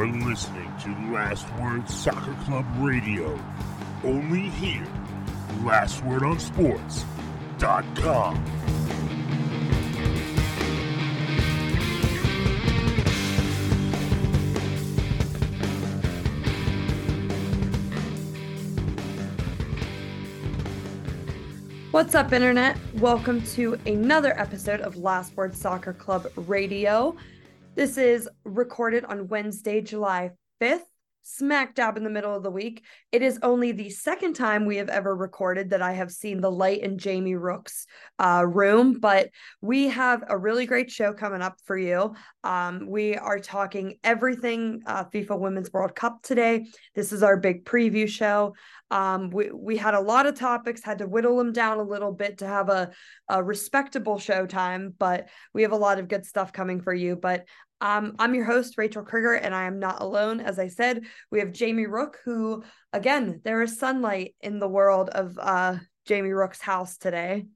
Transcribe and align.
You're 0.00 0.30
listening 0.30 0.72
to 0.82 0.88
Last 1.12 1.46
Word 1.56 1.86
Soccer 1.86 2.32
Club 2.44 2.64
Radio. 2.78 3.38
Only 4.02 4.48
here. 4.48 4.86
Last 5.62 6.02
Word 6.04 6.22
on 6.22 6.40
Sports.com. 6.40 8.36
What's 21.90 22.14
up, 22.14 22.32
Internet? 22.32 22.78
Welcome 22.94 23.42
to 23.48 23.78
another 23.84 24.32
episode 24.40 24.80
of 24.80 24.96
Last 24.96 25.36
Word 25.36 25.54
Soccer 25.54 25.92
Club 25.92 26.26
Radio. 26.36 27.14
This 27.76 27.96
is 27.96 28.28
recorded 28.44 29.04
on 29.04 29.28
Wednesday, 29.28 29.80
July 29.80 30.32
5th, 30.60 30.89
smack 31.22 31.74
dab 31.74 31.96
in 31.96 32.04
the 32.04 32.10
middle 32.10 32.34
of 32.34 32.42
the 32.42 32.50
week. 32.50 32.84
It 33.12 33.22
is 33.22 33.38
only 33.42 33.72
the 33.72 33.90
second 33.90 34.34
time 34.34 34.64
we 34.64 34.76
have 34.76 34.88
ever 34.88 35.14
recorded 35.14 35.70
that 35.70 35.82
I 35.82 35.92
have 35.92 36.10
seen 36.10 36.40
the 36.40 36.50
light 36.50 36.80
in 36.80 36.98
Jamie 36.98 37.34
Rooke's 37.34 37.86
uh, 38.18 38.44
room, 38.46 38.98
but 39.00 39.30
we 39.60 39.88
have 39.88 40.24
a 40.28 40.38
really 40.38 40.66
great 40.66 40.90
show 40.90 41.12
coming 41.12 41.42
up 41.42 41.56
for 41.64 41.76
you. 41.76 42.14
Um, 42.44 42.86
we 42.88 43.16
are 43.16 43.38
talking 43.38 43.98
everything 44.02 44.82
uh, 44.86 45.04
FIFA 45.04 45.38
Women's 45.38 45.72
World 45.72 45.94
Cup 45.94 46.22
today. 46.22 46.66
This 46.94 47.12
is 47.12 47.22
our 47.22 47.36
big 47.36 47.64
preview 47.64 48.08
show. 48.08 48.54
Um, 48.90 49.30
we, 49.30 49.50
we 49.52 49.76
had 49.76 49.94
a 49.94 50.00
lot 50.00 50.26
of 50.26 50.34
topics, 50.34 50.82
had 50.82 50.98
to 50.98 51.06
whittle 51.06 51.36
them 51.36 51.52
down 51.52 51.78
a 51.78 51.82
little 51.82 52.12
bit 52.12 52.38
to 52.38 52.46
have 52.46 52.68
a, 52.68 52.90
a 53.28 53.42
respectable 53.42 54.18
show 54.18 54.46
time, 54.46 54.94
but 54.98 55.28
we 55.54 55.62
have 55.62 55.72
a 55.72 55.76
lot 55.76 55.98
of 55.98 56.08
good 56.08 56.26
stuff 56.26 56.52
coming 56.52 56.80
for 56.80 56.92
you. 56.92 57.14
But 57.14 57.44
um, 57.80 58.14
I'm 58.18 58.34
your 58.34 58.44
host, 58.44 58.76
Rachael 58.76 59.04
Kriger, 59.04 59.38
and 59.40 59.54
I 59.54 59.64
am 59.64 59.78
not 59.78 60.02
alone. 60.02 60.40
As 60.40 60.58
I 60.58 60.68
said, 60.68 61.04
we 61.30 61.38
have 61.40 61.52
Jamie 61.52 61.86
Rooke, 61.86 62.18
who, 62.24 62.62
again, 62.92 63.40
there 63.44 63.62
is 63.62 63.78
sunlight 63.78 64.34
in 64.40 64.58
the 64.58 64.68
world 64.68 65.08
of 65.08 65.38
uh, 65.38 65.76
Jamie 66.06 66.32
Rooke's 66.32 66.60
house 66.60 66.98
today. 66.98 67.46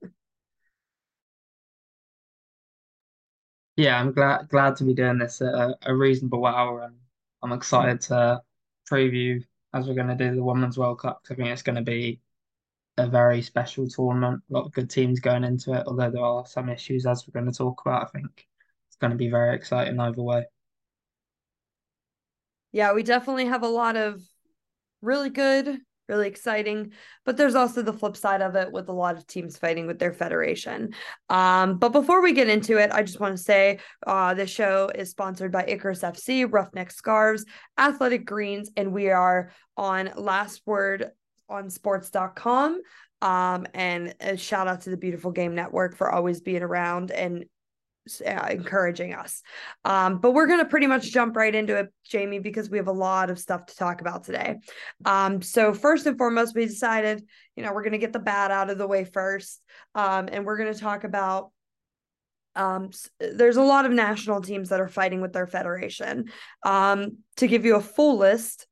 Yeah, 3.76 4.00
I'm 4.00 4.12
glad 4.12 4.48
glad 4.48 4.76
to 4.76 4.84
be 4.84 4.94
doing 4.94 5.18
this 5.18 5.42
at 5.42 5.52
a, 5.52 5.76
a 5.82 5.94
reasonable 5.94 6.46
hour, 6.46 6.82
and 6.82 6.96
I'm 7.42 7.52
excited 7.52 8.00
to 8.02 8.40
preview 8.90 9.44
as 9.72 9.86
we're 9.86 9.94
going 9.94 10.06
to 10.08 10.14
do 10.14 10.34
the 10.34 10.44
Women's 10.44 10.78
World 10.78 11.00
Cup. 11.00 11.22
I 11.28 11.34
think 11.34 11.48
it's 11.48 11.62
going 11.62 11.76
to 11.76 11.82
be 11.82 12.20
a 12.96 13.08
very 13.08 13.42
special 13.42 13.88
tournament. 13.88 14.42
A 14.48 14.52
lot 14.52 14.66
of 14.66 14.72
good 14.72 14.88
teams 14.88 15.18
going 15.18 15.42
into 15.42 15.72
it, 15.72 15.84
although 15.86 16.10
there 16.10 16.22
are 16.22 16.46
some 16.46 16.68
issues 16.68 17.06
as 17.06 17.26
we're 17.26 17.38
going 17.38 17.50
to 17.50 17.58
talk 17.58 17.82
about. 17.84 18.04
I 18.04 18.18
think 18.18 18.46
going 19.04 19.18
to 19.18 19.22
be 19.22 19.30
very 19.30 19.54
exciting 19.54 20.00
either 20.00 20.22
way. 20.22 20.44
Yeah, 22.72 22.92
we 22.92 23.02
definitely 23.02 23.46
have 23.46 23.62
a 23.62 23.68
lot 23.68 23.96
of 23.96 24.20
really 25.02 25.30
good, 25.30 25.78
really 26.08 26.26
exciting, 26.26 26.92
but 27.24 27.36
there's 27.36 27.54
also 27.54 27.82
the 27.82 27.92
flip 27.92 28.16
side 28.16 28.40
of 28.40 28.56
it 28.56 28.72
with 28.72 28.88
a 28.88 28.92
lot 28.92 29.16
of 29.16 29.26
teams 29.26 29.58
fighting 29.58 29.86
with 29.86 29.98
their 29.98 30.12
federation. 30.12 30.94
Um, 31.28 31.78
but 31.78 31.90
before 31.90 32.22
we 32.22 32.32
get 32.32 32.48
into 32.48 32.78
it, 32.78 32.90
I 32.92 33.02
just 33.02 33.20
want 33.20 33.36
to 33.36 33.42
say 33.42 33.78
uh, 34.06 34.34
this 34.34 34.50
show 34.50 34.90
is 34.94 35.10
sponsored 35.10 35.52
by 35.52 35.66
Icarus 35.68 36.00
FC, 36.00 36.50
Roughneck 36.50 36.90
Scarves, 36.90 37.44
Athletic 37.78 38.24
Greens, 38.24 38.70
and 38.76 38.92
we 38.92 39.10
are 39.10 39.52
on 39.76 40.10
Last 40.16 40.62
Word 40.66 41.10
on 41.48 41.70
sports.com. 41.70 42.80
Um, 43.22 43.66
and 43.72 44.14
a 44.20 44.36
shout 44.36 44.68
out 44.68 44.82
to 44.82 44.90
the 44.90 44.96
Beautiful 44.96 45.30
Game 45.30 45.54
Network 45.54 45.96
for 45.96 46.10
always 46.10 46.40
being 46.40 46.62
around 46.62 47.10
and 47.10 47.44
uh, 48.26 48.46
encouraging 48.50 49.14
us. 49.14 49.42
Um, 49.84 50.18
but 50.18 50.32
we're 50.32 50.46
going 50.46 50.60
to 50.60 50.66
pretty 50.66 50.86
much 50.86 51.10
jump 51.12 51.36
right 51.36 51.54
into 51.54 51.76
it, 51.76 51.92
Jamie, 52.04 52.38
because 52.38 52.70
we 52.70 52.78
have 52.78 52.88
a 52.88 52.92
lot 52.92 53.30
of 53.30 53.38
stuff 53.38 53.66
to 53.66 53.76
talk 53.76 54.00
about 54.00 54.24
today. 54.24 54.56
Um, 55.04 55.42
so, 55.42 55.72
first 55.72 56.06
and 56.06 56.18
foremost, 56.18 56.54
we 56.54 56.66
decided, 56.66 57.24
you 57.56 57.62
know, 57.62 57.72
we're 57.72 57.82
going 57.82 57.92
to 57.92 57.98
get 57.98 58.12
the 58.12 58.18
bad 58.18 58.50
out 58.50 58.70
of 58.70 58.78
the 58.78 58.86
way 58.86 59.04
first. 59.04 59.60
Um, 59.94 60.28
and 60.30 60.44
we're 60.44 60.58
going 60.58 60.72
to 60.72 60.80
talk 60.80 61.04
about 61.04 61.50
um, 62.56 62.90
there's 63.18 63.56
a 63.56 63.62
lot 63.62 63.84
of 63.84 63.92
national 63.92 64.40
teams 64.40 64.68
that 64.68 64.80
are 64.80 64.88
fighting 64.88 65.20
with 65.20 65.32
their 65.32 65.46
federation. 65.46 66.26
Um, 66.62 67.18
to 67.36 67.46
give 67.46 67.64
you 67.64 67.76
a 67.76 67.80
full 67.80 68.18
list, 68.18 68.66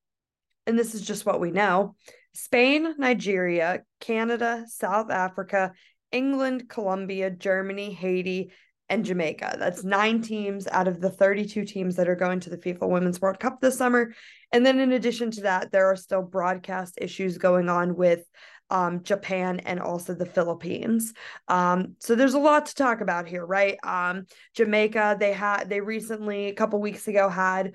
and 0.67 0.79
this 0.79 0.95
is 0.95 1.03
just 1.03 1.27
what 1.27 1.41
we 1.41 1.51
know 1.51 1.97
Spain, 2.35 2.95
Nigeria, 2.99 3.83
Canada, 4.01 4.65
South 4.69 5.11
Africa, 5.11 5.73
England, 6.13 6.69
Colombia, 6.69 7.31
Germany, 7.31 7.93
Haiti, 7.93 8.53
and 8.89 9.05
Jamaica. 9.05 9.57
That's 9.59 9.85
nine 9.85 10.21
teams 10.21 10.67
out 10.69 10.89
of 10.89 11.01
the 11.01 11.11
32 11.11 11.65
teams 11.65 11.97
that 11.97 12.09
are 12.09 12.17
going 12.17 12.41
to 12.41 12.51
the 12.51 12.59
FIFA 12.59 12.89
Women's 12.89 13.21
World 13.21 13.41
Cup 13.41 13.61
this 13.61 13.79
summer. 13.79 14.13
And 14.53 14.67
then, 14.67 14.81
in 14.81 14.93
addition 14.93 15.31
to 15.33 15.43
that, 15.43 15.73
there 15.73 15.87
are 15.87 15.97
still 15.97 16.23
broadcast 16.23 16.99
issues 17.01 17.39
going 17.39 17.69
on 17.69 17.97
with 17.97 18.25
um, 18.71 19.03
Japan 19.03 19.61
and 19.61 19.81
also 19.81 20.15
the 20.15 20.27
Philippines. 20.27 21.13
Um, 21.49 21.97
so 22.01 22.15
there's 22.15 22.35
a 22.35 22.39
lot 22.39 22.67
to 22.67 22.75
talk 22.75 23.01
about 23.01 23.27
here, 23.27 23.45
right? 23.45 23.79
Um, 23.83 24.27
Jamaica, 24.55 25.17
they 25.21 25.33
had 25.33 25.69
they 25.69 25.81
recently 25.81 26.47
a 26.47 26.55
couple 26.55 26.81
weeks 26.81 27.09
ago 27.09 27.29
had 27.29 27.75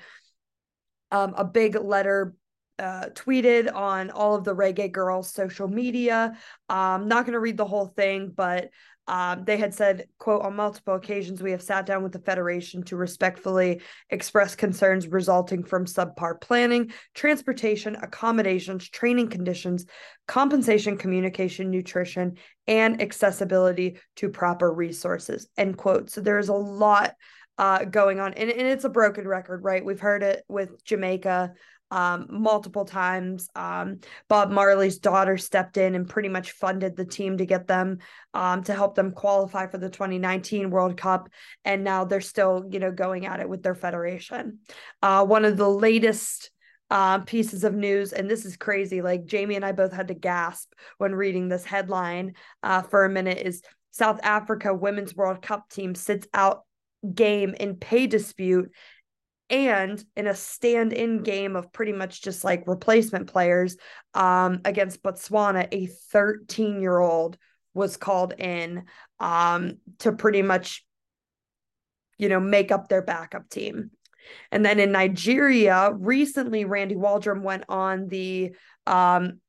um, 1.12 1.34
a 1.38 1.46
big 1.46 1.75
letter 1.75 2.34
uh, 2.79 3.06
tweeted 3.13 3.73
on 3.73 4.12
all 4.12 4.35
of 4.35 4.44
the 4.44 4.56
Reggae 4.56 4.91
Girlz 4.91 5.25
social 5.25 5.67
media 5.67 6.38
i'm 6.69 7.07
not 7.07 7.25
going 7.25 7.34
to 7.34 7.40
read 7.40 7.57
the 7.57 7.66
whole 7.66 7.88
thing 7.88 8.31
but 8.35 8.69
um, 9.07 9.45
they 9.45 9.57
had 9.57 9.73
said, 9.73 10.07
quote, 10.19 10.44
on 10.44 10.56
multiple 10.56 10.95
occasions, 10.95 11.41
we 11.41 11.51
have 11.51 11.62
sat 11.62 11.85
down 11.85 12.03
with 12.03 12.12
the 12.12 12.19
Federation 12.19 12.84
to 12.84 12.97
respectfully 12.97 13.81
express 14.09 14.56
concerns 14.56 15.07
resulting 15.07 15.63
from 15.63 15.85
subpar 15.85 16.40
planning, 16.41 16.91
transportation, 17.13 17.96
accommodations, 17.96 18.90
training 18.90 19.29
conditions, 19.29 19.85
compensation, 20.28 20.97
communication, 20.97 21.72
nutrition, 21.72 22.38
and 22.67 23.01
accessibility 23.01 23.97
to 24.17 24.29
proper 24.29 24.72
resources, 24.72 25.47
end 25.57 25.78
quote. 25.78 26.09
So 26.09 26.19
there's 26.19 26.50
a 26.50 26.53
lot 26.53 27.16
uh, 27.57 27.85
going 27.85 28.19
on. 28.19 28.34
And, 28.34 28.50
and 28.50 28.67
it's 28.67 28.84
a 28.84 28.90
broken 28.90 29.28
record, 29.28 29.63
right? 29.63 29.84
We've 29.84 30.00
heard 30.00 30.22
it 30.22 30.44
with 30.47 30.84
Jamaica 30.84 31.53
um, 31.91 32.27
multiple 32.29 32.85
times. 32.85 33.49
Um, 33.55 33.99
Bob 34.27 34.51
Marley's 34.51 34.99
daughter 34.99 35.37
stepped 35.37 35.77
in 35.77 35.95
and 35.95 36.09
pretty 36.09 36.29
much 36.29 36.51
funded 36.51 36.95
the 36.95 37.05
team 37.05 37.37
to 37.37 37.45
get 37.45 37.67
them 37.67 37.99
um, 38.33 38.63
to 38.63 38.73
help 38.73 38.95
them 38.95 39.11
qualify 39.11 39.67
for 39.67 39.77
the 39.77 39.89
2019 39.89 40.69
World 40.69 40.97
Cup, 40.97 41.29
and 41.65 41.83
now 41.83 42.05
they're 42.05 42.21
still, 42.21 42.65
you 42.69 42.79
know, 42.79 42.91
going 42.91 43.25
at 43.25 43.39
it 43.39 43.49
with 43.49 43.63
their 43.63 43.75
federation. 43.75 44.59
Uh, 45.01 45.25
one 45.25 45.45
of 45.45 45.57
the 45.57 45.69
latest. 45.69 46.51
Uh, 46.89 47.19
pieces 47.19 47.65
of 47.65 47.75
news, 47.75 48.13
and 48.13 48.31
this 48.31 48.45
is 48.45 48.55
crazy. 48.55 49.01
Like 49.01 49.25
Jamie 49.25 49.57
and 49.57 49.65
I 49.65 49.73
both 49.73 49.91
had 49.91 50.07
to 50.07 50.13
gasp 50.13 50.71
when 50.97 51.13
reading 51.13 51.49
this 51.49 51.65
headline 51.65 52.35
uh, 52.63 52.81
for 52.81 53.03
a 53.03 53.09
minute. 53.09 53.39
Is 53.39 53.61
South 53.91 54.21
Africa 54.23 54.73
Women's 54.73 55.13
World 55.13 55.41
Cup 55.41 55.69
team 55.69 55.95
sits 55.95 56.25
out 56.33 56.63
game 57.13 57.53
in 57.59 57.75
pay 57.75 58.07
dispute 58.07 58.71
and 59.50 60.03
in 60.16 60.28
a 60.28 60.35
stand-in 60.35 61.24
game 61.24 61.56
of 61.56 61.72
pretty 61.72 61.94
much 61.94 62.22
just 62.22 62.44
like 62.44 62.68
replacement 62.68 63.28
players 63.28 63.78
um, 64.13 64.62
against 64.66 65.02
Botswana, 65.02 65.68
a 65.72 65.88
13-year-old 66.13 67.38
was 67.74 67.96
called 67.96 68.34
in 68.38 68.85
um, 69.19 69.78
to 70.00 70.12
pretty 70.12 70.41
much, 70.41 70.85
you 72.18 72.28
know, 72.28 72.40
make 72.40 72.72
up 72.72 72.90
their 72.90 73.02
backup 73.02 73.50
team. 73.50 73.91
And 74.52 74.66
then 74.66 74.80
in 74.80 74.91
Nigeria, 74.91 75.91
recently 75.94 76.66
Randy 76.66 76.96
Waldrum 76.96 77.41
went 77.41 77.64
on 77.69 78.08
the 78.09 78.52
um, 78.85 79.40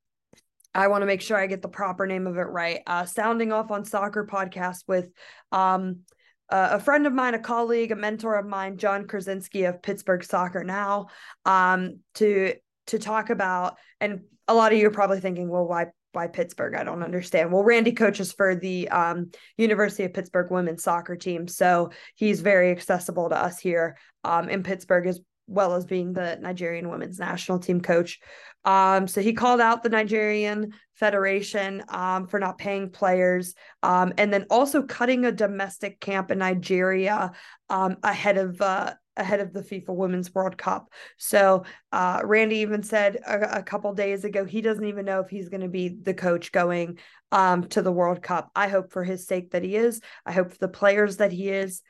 I 0.75 0.89
want 0.89 1.03
to 1.03 1.07
make 1.07 1.23
sure 1.23 1.37
I 1.37 1.47
get 1.47 1.63
the 1.63 1.69
proper 1.69 2.07
name 2.07 2.27
of 2.27 2.37
it 2.37 2.43
right. 2.43 2.83
Uh, 2.87 3.05
sounding 3.05 3.53
off 3.53 3.71
on 3.71 3.85
soccer 3.85 4.27
podcast 4.27 4.85
with 4.87 5.11
um, 5.51 6.01
uh, 6.51 6.69
a 6.73 6.81
friend 6.81 7.07
of 7.07 7.13
mine, 7.13 7.35
a 7.35 7.39
colleague, 7.39 7.93
a 7.93 7.97
mentor 7.97 8.37
of 8.37 8.47
mine, 8.47 8.79
John 8.79 9.07
Krasinski 9.07 9.65
of 9.65 9.83
Pittsburgh 9.83 10.25
Soccer 10.25 10.65
Now, 10.65 11.09
um, 11.45 12.01
to 12.15 12.55
to 12.89 12.99
talk 12.99 13.31
about. 13.31 13.77
And 14.01 14.23
a 14.47 14.55
lot 14.55 14.73
of 14.73 14.79
you 14.79 14.87
are 14.87 14.93
probably 14.93 15.21
thinking, 15.21 15.49
well, 15.49 15.67
why 15.67 15.87
why 16.13 16.27
Pittsburgh? 16.27 16.75
I 16.75 16.85
don't 16.85 17.03
understand. 17.03 17.53
Well, 17.53 17.63
Randy 17.63 17.93
coaches 17.93 18.33
for 18.33 18.55
the 18.55 18.89
um, 18.89 19.31
University 19.57 20.05
of 20.05 20.15
Pittsburgh 20.15 20.51
women's 20.51 20.83
soccer 20.83 21.17
team, 21.17 21.47
so 21.47 21.91
he's 22.15 22.41
very 22.41 22.71
accessible 22.71 23.29
to 23.29 23.37
us 23.37 23.59
here 23.59 23.99
um, 24.25 24.49
in 24.49 24.63
Pittsburgh 24.63 25.07
as 25.07 25.21
well 25.49 25.75
as 25.75 25.85
being 25.85 26.13
the 26.13 26.39
Nigerian 26.41 26.89
women's 26.89 27.19
national 27.19 27.59
team 27.59 27.81
coach. 27.81 28.21
Um, 28.65 29.09
so 29.09 29.21
he 29.21 29.33
called 29.33 29.61
out 29.61 29.83
the 29.83 29.89
Nigerian 29.89 30.75
Federation 30.95 31.83
um, 31.89 32.27
for 32.27 32.39
not 32.39 32.59
paying 32.59 32.91
players 32.91 33.55
um, 33.83 34.13
and 34.19 34.33
then 34.33 34.47
also 34.51 34.83
cutting 34.83 35.25
a 35.25 35.33
domestic 35.33 36.01
camp 36.01 36.31
in 36.31 36.39
Nigeria 36.39 37.33
um, 37.71 37.97
ahead 38.03 38.37
of 38.37 38.61
uh, 38.61 38.95
ahead 39.17 39.41
of 39.41 39.53
the 39.53 39.63
FIFA 39.63 39.95
Women's 39.95 40.33
World 40.35 40.57
Cup. 40.57 40.93
So 41.17 41.65
uh, 41.93 42.21
Randy 42.25 42.59
even 42.59 42.83
said 42.83 43.17
a, 43.27 43.59
a, 43.59 43.63
couple 43.63 43.93
days 43.93 44.25
ago 44.25 44.45
he 44.45 44.61
doesn't 44.61 44.85
even 44.85 45.05
know 45.05 45.21
if 45.21 45.29
he's 45.29 45.49
going 45.49 45.63
to 45.63 45.69
be 45.69 45.89
the 45.89 46.15
coach 46.15 46.53
going 46.53 46.99
um, 47.33 47.65
to 47.69 47.83
the 47.83 47.93
World 47.93 48.23
Cup. 48.23 48.51
I 48.55 48.69
hope 48.69 48.93
for 48.93 49.05
his 49.05 49.27
sake 49.27 49.51
that 49.51 49.65
he 49.65 49.77
is. 49.77 50.01
I 50.25 50.33
hope 50.33 50.53
for 50.53 50.59
the 50.59 50.69
players 50.69 51.17
that 51.19 51.33
he 51.33 51.49
is. 51.49 51.83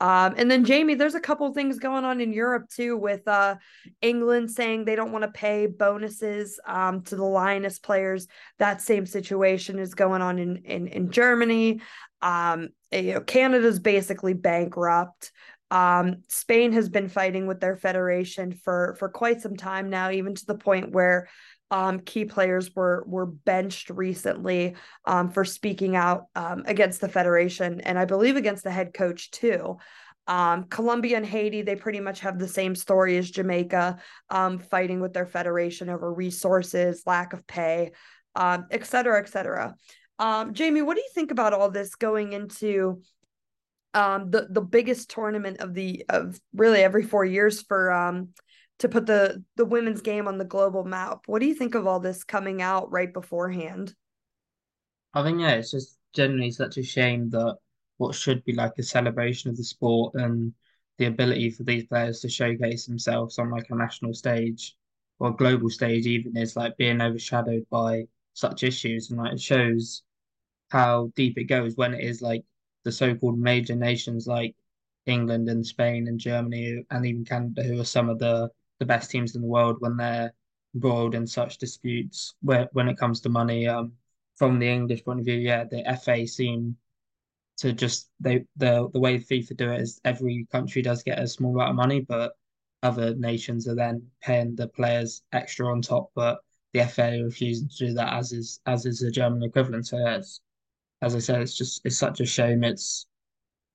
Um, 0.00 0.34
and 0.36 0.50
then 0.50 0.64
Jamie, 0.64 0.94
there's 0.94 1.14
a 1.14 1.20
couple 1.20 1.52
things 1.54 1.78
going 1.78 2.04
on 2.04 2.20
in 2.20 2.32
Europe 2.32 2.68
too, 2.68 2.96
with 2.96 3.26
uh, 3.26 3.56
England 4.02 4.50
saying 4.50 4.84
they 4.84 4.96
don't 4.96 5.12
want 5.12 5.22
to 5.22 5.30
pay 5.30 5.66
bonuses 5.66 6.60
um, 6.66 7.02
to 7.04 7.16
the 7.16 7.24
Lioness 7.24 7.78
players. 7.78 8.26
That 8.58 8.82
same 8.82 9.06
situation 9.06 9.78
is 9.78 9.94
going 9.94 10.20
on 10.20 10.38
in 10.38 10.56
in, 10.58 10.86
in 10.88 11.10
Germany. 11.10 11.80
Um, 12.20 12.68
you 12.92 13.14
know, 13.14 13.20
Canada's 13.20 13.78
basically 13.78 14.34
bankrupt. 14.34 15.32
Um, 15.70 16.22
Spain 16.28 16.72
has 16.72 16.88
been 16.88 17.08
fighting 17.08 17.46
with 17.46 17.60
their 17.60 17.76
federation 17.76 18.52
for 18.52 18.94
for 18.98 19.08
quite 19.08 19.40
some 19.40 19.56
time 19.56 19.90
now, 19.90 20.10
even 20.10 20.34
to 20.34 20.46
the 20.46 20.58
point 20.58 20.92
where 20.92 21.28
um, 21.70 21.98
key 22.00 22.24
players 22.24 22.74
were 22.76 23.04
were 23.08 23.26
benched 23.26 23.90
recently 23.90 24.76
um, 25.04 25.30
for 25.30 25.44
speaking 25.44 25.96
out 25.96 26.26
um, 26.36 26.62
against 26.66 27.00
the 27.00 27.08
federation, 27.08 27.80
and 27.80 27.98
I 27.98 28.04
believe 28.04 28.36
against 28.36 28.62
the 28.62 28.70
head 28.70 28.94
coach 28.94 29.30
too. 29.32 29.78
Um, 30.28 30.64
Colombia 30.64 31.16
and 31.16 31.26
Haiti, 31.26 31.62
they 31.62 31.76
pretty 31.76 32.00
much 32.00 32.20
have 32.20 32.38
the 32.38 32.48
same 32.48 32.74
story 32.74 33.16
as 33.16 33.30
Jamaica, 33.30 33.98
um, 34.30 34.58
fighting 34.58 35.00
with 35.00 35.12
their 35.12 35.26
federation 35.26 35.88
over 35.88 36.12
resources, 36.12 37.02
lack 37.06 37.32
of 37.32 37.46
pay, 37.46 37.92
et 38.36 38.84
cetera, 38.84 39.20
et 39.20 39.28
cetera. 39.28 39.74
Jamie, 40.52 40.82
what 40.82 40.96
do 40.96 41.00
you 41.00 41.10
think 41.14 41.30
about 41.30 41.52
all 41.52 41.70
this 41.70 41.94
going 41.94 42.32
into 42.32 43.02
um, 43.96 44.30
the 44.30 44.46
the 44.50 44.60
biggest 44.60 45.08
tournament 45.08 45.58
of 45.60 45.72
the 45.72 46.04
of 46.10 46.38
really 46.52 46.80
every 46.80 47.02
four 47.02 47.24
years 47.24 47.62
for 47.62 47.90
um, 47.90 48.28
to 48.78 48.90
put 48.90 49.06
the 49.06 49.42
the 49.56 49.64
women's 49.64 50.02
game 50.02 50.28
on 50.28 50.36
the 50.36 50.44
global 50.44 50.84
map. 50.84 51.20
What 51.26 51.40
do 51.40 51.46
you 51.46 51.54
think 51.54 51.74
of 51.74 51.86
all 51.86 51.98
this 51.98 52.22
coming 52.22 52.60
out 52.60 52.92
right 52.92 53.12
beforehand? 53.12 53.94
I 55.14 55.22
think 55.22 55.40
yeah, 55.40 55.52
it's 55.52 55.70
just 55.70 55.96
generally 56.12 56.50
such 56.50 56.76
a 56.76 56.82
shame 56.82 57.30
that 57.30 57.56
what 57.96 58.14
should 58.14 58.44
be 58.44 58.52
like 58.52 58.72
a 58.78 58.82
celebration 58.82 59.50
of 59.50 59.56
the 59.56 59.64
sport 59.64 60.12
and 60.14 60.52
the 60.98 61.06
ability 61.06 61.50
for 61.50 61.62
these 61.62 61.86
players 61.86 62.20
to 62.20 62.28
showcase 62.28 62.84
themselves 62.84 63.38
on 63.38 63.50
like 63.50 63.70
a 63.70 63.74
national 63.74 64.12
stage 64.12 64.76
or 65.18 65.34
global 65.34 65.70
stage 65.70 66.06
even 66.06 66.36
is 66.36 66.54
like 66.54 66.76
being 66.76 67.00
overshadowed 67.00 67.64
by 67.70 68.04
such 68.34 68.62
issues 68.62 69.10
and 69.10 69.18
like 69.18 69.32
it 69.32 69.40
shows 69.40 70.02
how 70.70 71.10
deep 71.16 71.38
it 71.38 71.44
goes 71.44 71.76
when 71.76 71.94
it 71.94 72.04
is 72.04 72.20
like 72.20 72.44
the 72.86 72.92
so-called 72.92 73.36
major 73.36 73.74
nations 73.74 74.28
like 74.28 74.54
England 75.06 75.48
and 75.48 75.66
Spain 75.66 76.06
and 76.06 76.20
Germany 76.20 76.84
and 76.90 77.04
even 77.04 77.24
Canada 77.24 77.64
who 77.64 77.80
are 77.80 77.84
some 77.84 78.08
of 78.08 78.20
the 78.20 78.48
the 78.78 78.86
best 78.86 79.10
teams 79.10 79.34
in 79.34 79.42
the 79.42 79.48
world 79.48 79.76
when 79.80 79.96
they're 79.96 80.32
embroiled 80.74 81.14
in 81.16 81.26
such 81.26 81.58
disputes 81.58 82.34
where 82.42 82.68
when 82.72 82.88
it 82.88 82.98
comes 82.98 83.20
to 83.20 83.28
money. 83.28 83.66
Um, 83.66 83.92
from 84.36 84.58
the 84.58 84.68
English 84.68 85.02
point 85.04 85.18
of 85.18 85.24
view, 85.24 85.38
yeah, 85.38 85.64
the 85.64 85.82
FA 86.04 86.26
seem 86.26 86.76
to 87.56 87.72
just 87.72 88.10
they 88.20 88.44
the 88.56 88.88
the 88.92 89.00
way 89.00 89.18
FIFA 89.18 89.56
do 89.56 89.72
it 89.72 89.80
is 89.80 90.00
every 90.04 90.46
country 90.52 90.82
does 90.82 91.02
get 91.02 91.18
a 91.18 91.26
small 91.26 91.54
amount 91.54 91.70
of 91.70 91.76
money, 91.76 92.00
but 92.00 92.32
other 92.82 93.14
nations 93.16 93.66
are 93.66 93.74
then 93.74 94.06
paying 94.22 94.54
the 94.54 94.68
players 94.68 95.22
extra 95.32 95.66
on 95.72 95.82
top. 95.82 96.10
But 96.14 96.38
the 96.72 96.86
FA 96.86 97.22
refusing 97.24 97.68
to 97.68 97.88
do 97.88 97.94
that, 97.94 98.12
as 98.12 98.32
is 98.32 98.60
as 98.66 98.86
is 98.86 99.00
the 99.00 99.10
German 99.10 99.42
equivalent. 99.42 99.86
So 99.86 99.98
as 100.06 100.40
as 101.02 101.14
I 101.14 101.18
said, 101.18 101.42
it's 101.42 101.56
just 101.56 101.82
it's 101.84 101.98
such 101.98 102.20
a 102.20 102.26
shame. 102.26 102.64
It's 102.64 103.06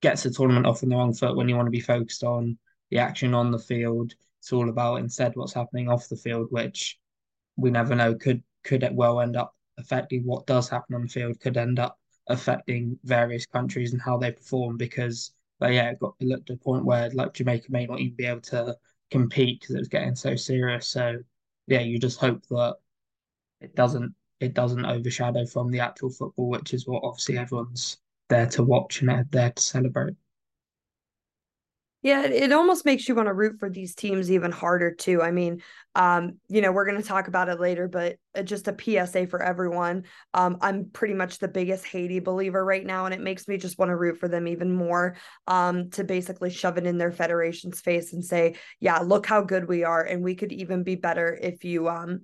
gets 0.01 0.23
the 0.23 0.31
tournament 0.31 0.65
off 0.65 0.83
on 0.83 0.89
the 0.89 0.95
wrong 0.95 1.13
foot 1.13 1.35
when 1.35 1.47
you 1.47 1.55
want 1.55 1.67
to 1.67 1.71
be 1.71 1.79
focused 1.79 2.23
on 2.23 2.57
the 2.89 2.97
action 2.97 3.35
on 3.35 3.51
the 3.51 3.59
field 3.59 4.15
it's 4.41 4.51
all 4.51 4.69
about 4.69 4.95
instead 4.95 5.35
what's 5.35 5.53
happening 5.53 5.87
off 5.87 6.09
the 6.09 6.15
field, 6.15 6.47
which 6.49 6.97
we 7.57 7.69
never 7.69 7.95
know 7.95 8.15
could 8.15 8.41
could 8.63 8.81
it 8.81 8.93
well 8.93 9.21
end 9.21 9.35
up 9.35 9.55
affecting 9.77 10.23
what 10.25 10.47
does 10.47 10.67
happen 10.67 10.95
on 10.95 11.03
the 11.03 11.07
field, 11.07 11.39
could 11.39 11.57
end 11.57 11.77
up 11.77 11.99
affecting 12.27 12.97
various 13.03 13.45
countries 13.45 13.93
and 13.93 14.01
how 14.01 14.17
they 14.17 14.31
perform 14.31 14.77
because 14.77 15.31
but 15.59 15.73
yeah, 15.73 15.91
it 15.91 15.99
got 15.99 16.15
it 16.19 16.25
looked 16.25 16.47
to 16.47 16.53
a 16.53 16.57
point 16.57 16.85
where 16.85 17.11
like 17.11 17.33
Jamaica 17.33 17.67
may 17.69 17.85
not 17.85 17.99
even 17.99 18.15
be 18.15 18.25
able 18.25 18.41
to 18.41 18.75
compete 19.11 19.61
because 19.61 19.75
it 19.75 19.79
was 19.79 19.87
getting 19.89 20.15
so 20.15 20.35
serious. 20.35 20.87
So 20.87 21.17
yeah, 21.67 21.81
you 21.81 21.99
just 21.99 22.19
hope 22.19 22.41
that 22.47 22.77
it 23.59 23.75
doesn't 23.75 24.15
it 24.41 24.53
doesn't 24.53 24.85
overshadow 24.85 25.45
from 25.45 25.69
the 25.69 25.79
actual 25.79 26.09
football, 26.09 26.49
which 26.49 26.73
is 26.73 26.87
what 26.87 27.03
obviously 27.03 27.37
everyone's 27.37 27.97
there 28.29 28.47
to 28.47 28.63
watch 28.63 29.01
and 29.01 29.25
there 29.31 29.51
to 29.51 29.61
celebrate. 29.61 30.15
Yeah, 32.03 32.23
it, 32.23 32.51
almost 32.51 32.83
makes 32.83 33.07
you 33.07 33.13
want 33.13 33.27
to 33.27 33.33
root 33.33 33.59
for 33.59 33.69
these 33.69 33.93
teams 33.93 34.31
even 34.31 34.51
harder 34.51 34.91
too. 34.91 35.21
I 35.21 35.29
mean, 35.29 35.61
um, 35.93 36.37
you 36.47 36.61
know, 36.61 36.71
we're 36.71 36.87
going 36.87 36.99
to 36.99 37.07
talk 37.07 37.27
about 37.27 37.47
it 37.47 37.59
later, 37.59 37.87
but 37.87 38.15
uh, 38.35 38.41
just 38.41 38.67
a 38.67 38.75
PSA 38.75 39.27
for 39.27 39.43
everyone. 39.43 40.05
Um, 40.33 40.57
I'm 40.61 40.85
pretty 40.85 41.13
much 41.13 41.37
the 41.37 41.47
biggest 41.47 41.85
Haiti 41.85 42.19
believer 42.19 42.65
right 42.65 42.83
now, 42.83 43.05
and 43.05 43.13
it 43.13 43.21
makes 43.21 43.47
me 43.47 43.57
just 43.57 43.77
want 43.77 43.89
to 43.89 43.95
root 43.95 44.17
for 44.17 44.27
them 44.27 44.47
even 44.47 44.73
more. 44.73 45.15
Um, 45.45 45.91
to 45.91 46.03
basically 46.03 46.49
shove 46.49 46.79
it 46.79 46.87
in 46.87 46.97
their 46.97 47.11
federation's 47.11 47.81
face 47.81 48.13
and 48.13 48.25
say, 48.25 48.55
"Yeah, 48.79 48.97
look 48.99 49.27
how 49.27 49.41
good 49.41 49.67
we 49.67 49.83
are, 49.83 50.01
and 50.01 50.23
we 50.23 50.33
could 50.33 50.51
even 50.51 50.81
be 50.81 50.95
better 50.95 51.37
if 51.39 51.63
you 51.63 51.87
um." 51.87 52.21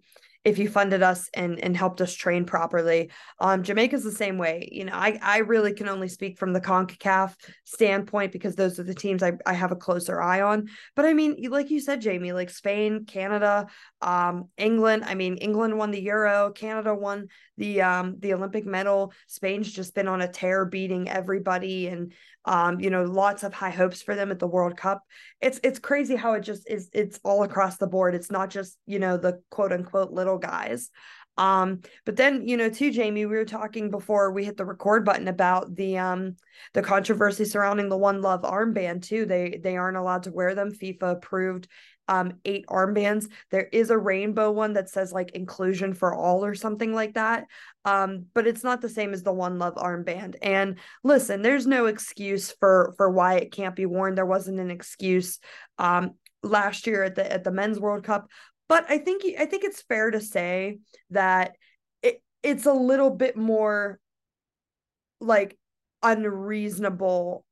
If 0.48 0.58
you 0.58 0.70
funded 0.70 1.04
us 1.04 1.30
and 1.34 1.60
and 1.60 1.76
helped 1.76 2.00
us 2.00 2.14
train 2.14 2.46
properly. 2.46 3.12
Um, 3.42 3.64
Jamaica's 3.64 4.06
the 4.06 4.14
same 4.14 4.38
way. 4.38 4.70
You 4.72 4.86
know, 4.86 4.94
I 4.94 5.20
I 5.22 5.40
really 5.40 5.74
can 5.74 5.90
only 5.90 6.08
speak 6.08 6.40
from 6.40 6.54
the 6.54 6.62
CONCACAF 6.62 7.36
standpoint 7.66 8.32
because 8.32 8.56
those 8.56 8.80
are 8.80 8.84
the 8.84 8.96
teams 8.96 9.22
I, 9.22 9.34
I 9.46 9.52
have 9.52 9.74
a 9.74 9.76
closer 9.76 10.22
eye 10.22 10.40
on. 10.40 10.70
But 10.96 11.04
I 11.04 11.12
mean, 11.14 11.36
like 11.50 11.70
you 11.70 11.82
said, 11.82 12.00
Jamie, 12.00 12.32
like 12.32 12.50
Spain, 12.50 13.04
Canada, 13.04 13.68
um, 14.02 14.48
England. 14.58 15.04
I 15.06 15.16
mean, 15.16 15.36
England 15.36 15.78
won 15.78 15.92
the 15.92 16.02
Euro, 16.04 16.52
Canada 16.52 16.96
won 16.96 17.28
the 17.58 17.82
um 17.82 18.16
the 18.20 18.34
Olympic 18.34 18.66
medal. 18.66 19.14
Spain's 19.28 19.72
just 19.72 19.96
been 19.96 20.08
on 20.08 20.22
a 20.22 20.28
tear 20.28 20.66
beating 20.66 21.10
everybody 21.10 21.88
and 21.88 22.14
um, 22.48 22.80
you 22.80 22.90
know, 22.90 23.04
lots 23.04 23.44
of 23.44 23.54
high 23.54 23.72
hopes 23.72 24.02
for 24.02 24.16
them 24.16 24.32
at 24.32 24.40
the 24.40 24.48
World 24.48 24.78
Cup. 24.78 25.04
It's 25.42 25.60
it's 25.64 25.80
crazy 25.80 26.16
how 26.16 26.34
it 26.34 26.42
just 26.42 26.68
is 26.70 26.90
it's 26.94 27.20
all 27.24 27.44
across 27.44 27.78
the 27.78 27.88
board. 27.88 28.16
It's 28.16 28.32
not 28.32 28.50
just, 28.50 28.78
you 28.86 29.00
know, 29.00 29.18
the 29.18 29.42
quote 29.52 29.74
unquote 29.74 30.12
little 30.12 30.38
guys. 30.38 30.90
Um, 31.38 31.82
but 32.06 32.16
then, 32.16 32.48
you 32.48 32.58
know, 32.58 32.70
too, 32.70 32.92
Jamie, 32.92 33.26
we 33.26 33.36
were 33.36 33.46
talking 33.46 33.92
before 33.92 34.32
we 34.32 34.44
hit 34.44 34.58
the 34.58 34.66
record 34.66 35.06
button 35.06 35.28
about 35.28 35.76
the 35.76 35.98
um 35.98 36.38
the 36.74 36.82
controversy 36.82 37.44
surrounding 37.44 37.90
the 37.90 37.98
One 37.98 38.22
Love 38.22 38.42
armband 38.44 39.04
too. 39.04 39.26
They 39.26 39.60
they 39.62 39.76
aren't 39.76 39.98
allowed 39.98 40.24
to 40.24 40.32
wear 40.32 40.56
them. 40.56 40.72
FIFA 40.72 41.12
approved 41.18 41.68
um 42.08 42.34
eight 42.46 42.66
armbands. 42.68 43.30
There 43.52 43.68
is 43.72 43.90
a 43.90 43.98
rainbow 43.98 44.52
one 44.52 44.74
that 44.74 44.90
says 44.90 45.12
like 45.12 45.32
inclusion 45.32 45.94
for 45.94 46.14
all 46.14 46.46
or 46.46 46.56
something 46.56 46.94
like 46.94 47.16
that. 47.16 47.46
Um, 47.86 48.26
but 48.34 48.48
it's 48.48 48.64
not 48.64 48.82
the 48.82 48.90
same 48.90 49.14
as 49.14 49.24
the 49.24 49.34
One 49.34 49.60
Love 49.60 49.76
armband. 49.76 50.36
And 50.42 50.78
listen, 51.04 51.42
there's 51.42 51.68
no 51.68 51.86
excuse 51.86 52.52
for 52.52 52.94
for 52.98 53.10
why 53.10 53.36
it 53.36 53.52
can't 53.52 53.76
be 53.76 53.86
worn. 53.86 54.16
There 54.16 54.26
wasn't 54.26 54.60
an 54.60 54.72
excuse 54.72 55.40
um 55.78 56.16
last 56.44 56.88
year 56.88 57.04
at 57.04 57.16
the 57.16 57.32
at 57.32 57.44
the 57.44 57.52
men's 57.52 57.80
World 57.80 58.04
Cup. 58.04 58.28
But 58.70 58.86
I 58.90 58.98
think 58.98 59.24
I 59.40 59.46
think 59.46 59.64
it's 59.64 59.82
fair 59.82 60.12
to 60.12 60.22
say 60.22 60.80
that 61.12 61.54
it 62.02 62.22
it's 62.44 62.66
a 62.66 62.74
little 62.74 63.10
bit 63.10 63.38
more 63.38 64.00
like 65.20 65.58
unreasonable 66.04 67.44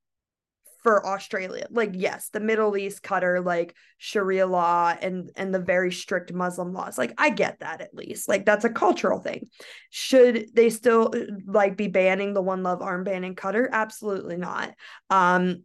for 0.86 1.04
Australia. 1.04 1.66
Like, 1.72 1.94
yes, 1.94 2.30
the 2.30 2.40
Middle 2.40 2.78
East 2.78 3.02
Qatar 3.02 3.44
like 3.44 3.76
Sharia 3.98 4.46
law 4.46 4.94
and 5.02 5.32
and 5.36 5.52
the 5.52 5.58
very 5.58 5.92
strict 5.92 6.32
Muslim 6.32 6.74
laws. 6.74 6.96
Like, 6.96 7.16
I 7.18 7.32
get 7.32 7.62
that 7.62 7.82
at 7.82 7.96
least. 7.96 8.30
Like, 8.30 8.46
that's 8.46 8.66
a 8.66 8.70
cultural 8.70 9.18
thing. 9.18 9.50
Should 9.90 10.54
they 10.54 10.70
still 10.70 11.12
like 11.48 11.76
be 11.76 11.88
banning 11.88 12.36
the 12.36 12.42
one 12.44 12.62
love 12.62 12.82
armband 12.82 13.26
in 13.26 13.34
Qatar? 13.34 13.68
Absolutely 13.72 14.38
not. 14.38 14.76
Um, 15.10 15.64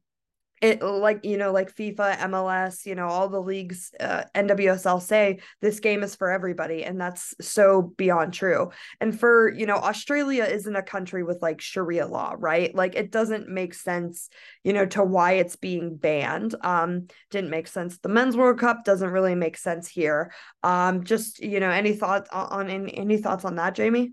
it 0.61 0.83
like 0.83 1.25
you 1.25 1.39
know 1.39 1.53
like 1.53 1.75
FIFA, 1.75 2.19
MLS, 2.19 2.85
you 2.85 2.95
know 2.95 3.07
all 3.07 3.29
the 3.29 3.41
leagues, 3.41 3.93
uh, 3.99 4.25
NWSL 4.35 5.01
say 5.01 5.41
this 5.63 5.81
game 5.81 6.03
is 6.03 6.15
for 6.15 6.31
everybody, 6.31 6.85
and 6.85 7.01
that's 7.01 7.35
so 7.41 7.95
beyond 7.97 8.35
true. 8.35 8.71
And 9.01 9.19
for 9.19 9.53
you 9.53 9.65
know 9.67 9.77
Australia 9.77 10.45
isn't 10.45 10.77
a 10.77 10.83
country 10.83 11.23
with 11.23 11.41
like 11.41 11.61
Sharia 11.61 12.07
law, 12.07 12.35
right? 12.39 12.75
Like 12.75 12.95
it 12.95 13.11
doesn't 13.11 13.49
make 13.49 13.73
sense, 13.73 14.29
you 14.63 14.73
know, 14.75 14.85
to 14.87 15.03
why 15.03 15.33
it's 15.33 15.57
being 15.57 15.97
banned. 15.97 16.55
Um, 16.61 17.07
didn't 17.31 17.51
make 17.51 17.67
sense. 17.67 17.99
The 17.99 18.11
Men's 18.11 18.37
World 18.37 18.59
Cup 18.59 18.85
doesn't 18.85 19.11
really 19.11 19.35
make 19.35 19.57
sense 19.57 19.89
here. 19.89 20.33
Um, 20.63 21.05
just 21.05 21.39
you 21.39 21.61
know, 21.61 21.71
any 21.71 21.95
thoughts 21.95 22.29
on, 22.31 22.69
on 22.69 22.89
any, 22.91 23.17
thoughts 23.17 23.47
on 23.47 23.57
that, 23.57 23.75
Jamie? 23.75 24.13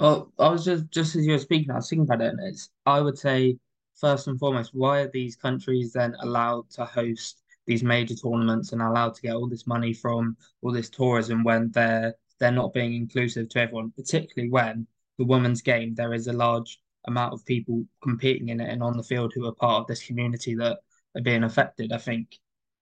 Well, 0.00 0.32
I 0.38 0.48
was 0.48 0.64
just 0.64 0.90
just 0.90 1.14
as 1.14 1.24
you 1.24 1.32
were 1.32 1.38
speaking, 1.38 1.70
I 1.70 1.76
was 1.76 1.88
thinking 1.88 2.04
about 2.04 2.22
it, 2.22 2.30
and 2.30 2.40
it's 2.48 2.70
I 2.84 3.00
would 3.00 3.18
say 3.18 3.56
first 4.00 4.26
and 4.28 4.38
foremost, 4.38 4.74
why 4.74 5.00
are 5.00 5.10
these 5.10 5.36
countries 5.36 5.92
then 5.92 6.14
allowed 6.20 6.68
to 6.70 6.84
host 6.84 7.42
these 7.66 7.82
major 7.82 8.14
tournaments 8.14 8.72
and 8.72 8.80
allowed 8.80 9.14
to 9.14 9.22
get 9.22 9.34
all 9.34 9.48
this 9.48 9.66
money 9.66 9.92
from 9.92 10.36
all 10.62 10.72
this 10.72 10.90
tourism 10.90 11.42
when 11.42 11.70
they're 11.72 12.14
they're 12.38 12.52
not 12.52 12.74
being 12.74 12.94
inclusive 12.94 13.48
to 13.48 13.60
everyone, 13.60 13.90
particularly 13.96 14.50
when 14.50 14.86
the 15.18 15.24
women's 15.24 15.62
game 15.62 15.94
there 15.94 16.12
is 16.12 16.26
a 16.26 16.32
large 16.32 16.80
amount 17.06 17.32
of 17.32 17.44
people 17.46 17.84
competing 18.02 18.50
in 18.50 18.60
it 18.60 18.68
and 18.68 18.82
on 18.82 18.96
the 18.96 19.02
field 19.02 19.32
who 19.34 19.46
are 19.46 19.54
part 19.54 19.80
of 19.80 19.86
this 19.86 20.06
community 20.06 20.54
that 20.54 20.78
are 21.16 21.22
being 21.22 21.44
affected. 21.44 21.92
I 21.92 21.98
think 21.98 22.38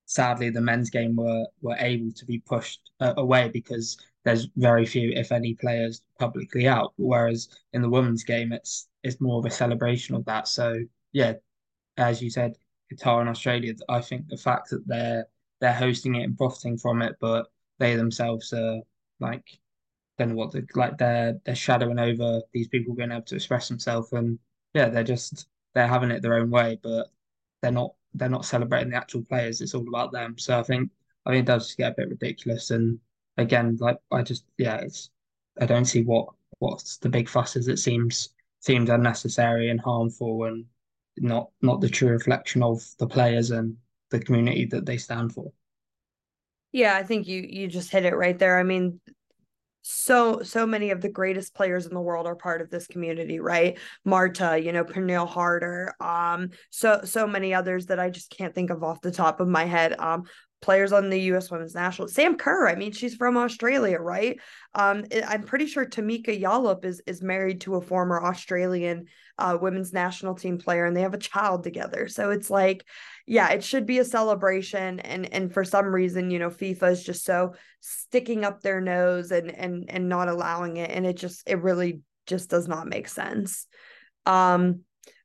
sadly 0.06 0.50
the 0.50 0.61
men's 0.61 0.90
game 0.90 1.16
were 1.16 1.47
were 1.62 1.76
able 1.78 2.12
to 2.12 2.25
be 2.26 2.40
pushed 2.40 2.80
uh, 3.00 3.14
away 3.16 3.49
because 3.49 3.97
there's 4.25 4.49
very 4.56 4.87
few, 4.87 5.12
if 5.14 5.33
any, 5.33 5.54
players 5.54 6.02
publicly 6.18 6.66
out. 6.66 6.94
Whereas 6.97 7.49
in 7.73 7.83
the 7.83 7.90
women's 7.90 8.25
game, 8.25 8.52
it's 8.52 8.88
it's 9.02 9.21
more 9.21 9.38
of 9.38 9.44
a 9.44 9.50
celebration 9.50 10.14
of 10.14 10.25
that. 10.25 10.49
So 10.49 10.78
yeah, 11.14 11.35
as 11.97 12.23
you 12.23 12.30
said, 12.30 12.56
Qatar 12.92 13.21
and 13.21 13.30
Australia. 13.30 13.75
I 13.88 14.02
think 14.02 14.28
the 14.28 14.37
fact 14.37 14.71
that 14.71 14.87
they're 14.87 15.26
they're 15.61 15.73
hosting 15.73 16.16
it 16.16 16.25
and 16.25 16.37
profiting 16.37 16.76
from 16.78 17.02
it, 17.02 17.16
but 17.21 17.47
they 17.78 17.97
themselves 17.97 18.52
are 18.52 18.80
like 19.21 19.59
don't 20.18 20.30
know 20.30 20.35
what 20.37 20.52
the 20.52 20.66
like 20.75 20.99
they're 20.99 21.40
they're 21.44 21.54
shadowing 21.54 21.99
over 21.99 22.40
these 22.52 22.68
people 22.68 22.94
being 22.94 23.12
able 23.12 23.23
to 23.23 23.35
express 23.37 23.68
themselves 23.68 24.12
and 24.12 24.38
yeah 24.75 24.88
they're 24.88 25.02
just 25.04 25.47
they're 25.75 25.88
having 25.88 26.11
it 26.11 26.23
their 26.23 26.35
own 26.35 26.50
way 26.50 26.78
but 26.83 27.09
they're 27.62 27.73
not 27.73 27.94
they're 28.14 28.28
not 28.28 28.44
celebrating 28.44 28.90
the 28.90 28.97
actual 28.97 29.23
players 29.25 29.61
it's 29.61 29.75
all 29.75 29.88
about 29.88 30.12
them 30.12 30.38
so 30.38 30.59
I 30.59 30.62
think 30.62 30.90
I 31.26 31.30
think 31.33 31.42
it 31.42 31.47
does 31.47 31.75
get 31.75 31.92
a 31.92 31.94
bit 31.97 32.11
ridiculous 32.11 32.71
and 32.71 32.99
again 33.38 33.76
like 33.80 33.99
I 34.12 34.23
just 34.23 34.44
yeah 34.59 34.76
it's 34.76 35.11
I 35.61 35.66
don't 35.66 35.85
see 35.85 36.02
what 36.02 36.28
what's 36.59 36.99
the 36.99 37.09
big 37.09 37.28
fuss 37.28 37.56
is 37.56 37.68
it 37.68 37.78
seems 37.78 38.30
seems 38.61 38.90
unnecessary 38.90 39.71
and 39.71 39.80
harmful 39.80 40.44
and 40.44 40.64
not 41.16 41.50
not 41.62 41.80
the 41.80 41.88
true 41.88 42.11
reflection 42.11 42.62
of 42.62 42.83
the 42.99 43.06
players 43.06 43.50
and 43.50 43.76
the 44.11 44.21
community 44.21 44.64
that 44.66 44.87
they 44.87 44.97
stand 44.97 45.33
for. 45.33 45.52
Yeah, 46.73 46.97
I 46.97 47.02
think 47.02 47.26
you 47.26 47.47
you 47.49 47.68
just 47.68 47.90
hit 47.90 48.04
it 48.04 48.16
right 48.16 48.38
there. 48.38 48.59
I 48.59 48.62
mean, 48.62 49.00
so 49.83 50.42
so 50.42 50.66
many 50.66 50.90
of 50.90 51.00
the 51.02 51.09
greatest 51.11 51.54
players 51.54 51.87
in 51.87 51.94
the 51.94 52.00
world 52.00 52.26
are 52.26 52.35
part 52.35 52.62
of 52.62 52.71
this 52.71 52.87
community 52.87 53.38
right 53.38 53.78
marta 54.02 54.59
you 54.59 54.73
know 54.73 54.83
pernille 54.83 55.28
harder 55.28 55.92
um 56.00 56.49
so 56.71 57.02
so 57.04 57.26
many 57.26 57.52
others 57.52 57.85
that 57.85 58.00
i 58.00 58.09
just 58.09 58.30
can't 58.30 58.54
think 58.54 58.71
of 58.71 58.83
off 58.83 59.02
the 59.02 59.11
top 59.11 59.40
of 59.40 59.47
my 59.47 59.66
head 59.66 59.94
um 59.99 60.25
players 60.64 60.94
on 60.94 61.11
the 61.11 61.21
U.S. 61.21 61.50
Women's 61.50 61.75
National. 61.75 62.09
Sam 62.09 62.38
Kerr, 62.38 62.66
I 62.66 62.75
mean, 62.75 62.92
she's 62.92 63.14
from 63.14 63.37
Australia, 63.37 63.99
right? 63.99 64.40
Um, 64.75 65.04
I'm 65.28 65.42
pretty 65.42 65.66
sure 65.66 65.85
tameka 65.85 66.40
Yallop 66.40 66.87
is 66.87 67.02
is 67.06 67.23
married 67.23 67.61
to 67.62 67.75
a 67.75 67.83
former 67.83 68.25
Australian 68.25 69.04
uh, 69.38 69.59
women's 69.61 69.93
national 69.93 70.35
team 70.35 70.59
player, 70.59 70.85
and 70.85 70.97
they 70.97 71.03
have 71.03 71.14
a 71.14 71.19
child 71.19 71.64
together. 71.64 72.09
So 72.09 72.31
it's 72.31 72.50
like, 72.50 72.85
yeah, 73.26 73.50
it 73.50 73.64
should 73.64 73.87
be 73.87 73.99
a 73.99 74.05
celebration, 74.05 75.00
and 75.00 75.33
and 75.33 75.53
for 75.53 75.64
some 75.64 75.87
reason, 75.87 76.31
you 76.31 76.38
know, 76.38 76.50
FIFA 76.50 76.93
is 76.93 77.05
just 77.05 77.25
so 77.25 77.55
sticking 77.81 78.45
up 78.45 78.61
their 78.61 78.81
nose 78.81 79.31
and 79.31 79.50
and 79.50 79.87
and 79.88 80.09
not 80.09 80.29
allowing 80.29 80.76
it, 80.76 80.91
and 80.91 81.07
it 81.07 81.17
just 81.17 81.49
it 81.49 81.62
really 81.62 82.00
just 82.26 82.50
does 82.50 82.69
not 82.69 82.87
make 82.87 83.09
sense. 83.09 83.67
Um, 84.26 84.81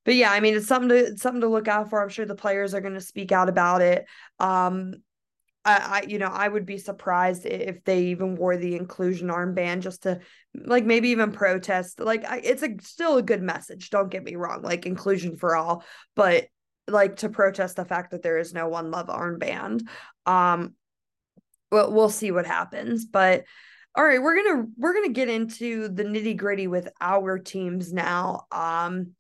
but 0.05 0.15
yeah, 0.15 0.31
I 0.31 0.39
mean, 0.39 0.55
it's 0.55 0.67
something 0.67 0.89
to 0.89 1.17
something 1.17 1.41
to 1.41 1.47
look 1.47 1.67
out 1.67 1.89
for. 1.89 2.01
I'm 2.01 2.09
sure 2.09 2.25
the 2.25 2.35
players 2.35 2.73
are 2.73 2.81
going 2.81 2.95
to 2.95 3.01
speak 3.01 3.31
out 3.31 3.49
about 3.49 3.81
it. 3.81 4.05
Um, 4.39 4.95
I, 5.65 6.01
I 6.01 6.05
you 6.07 6.19
know 6.19 6.27
I 6.27 6.47
would 6.47 6.65
be 6.65 6.77
surprised 6.77 7.45
if 7.45 7.83
they 7.83 8.05
even 8.05 8.35
wore 8.35 8.57
the 8.57 8.75
inclusion 8.75 9.27
armband 9.27 9.81
just 9.81 10.03
to 10.03 10.19
like 10.53 10.85
maybe 10.85 11.09
even 11.09 11.31
protest 11.31 11.99
like 11.99 12.25
I, 12.25 12.39
it's 12.43 12.63
a 12.63 12.75
still 12.81 13.17
a 13.17 13.23
good 13.23 13.41
message 13.41 13.89
don't 13.89 14.09
get 14.09 14.23
me 14.23 14.35
wrong 14.35 14.61
like 14.61 14.85
inclusion 14.85 15.37
for 15.37 15.55
all 15.55 15.83
but 16.15 16.45
like 16.87 17.17
to 17.17 17.29
protest 17.29 17.75
the 17.75 17.85
fact 17.85 18.11
that 18.11 18.23
there 18.23 18.37
is 18.37 18.53
no 18.53 18.67
one 18.67 18.91
love 18.91 19.07
armband 19.07 19.81
um 20.25 20.73
well, 21.71 21.91
we'll 21.91 22.09
see 22.09 22.31
what 22.31 22.47
happens 22.47 23.05
but 23.05 23.43
all 23.95 24.03
right 24.03 24.21
we're 24.21 24.43
gonna 24.43 24.65
we're 24.77 24.93
gonna 24.93 25.09
get 25.09 25.29
into 25.29 25.89
the 25.89 26.03
nitty 26.03 26.37
gritty 26.37 26.67
with 26.67 26.87
our 27.01 27.37
teams 27.37 27.91
now 27.91 28.45
um 28.51 29.11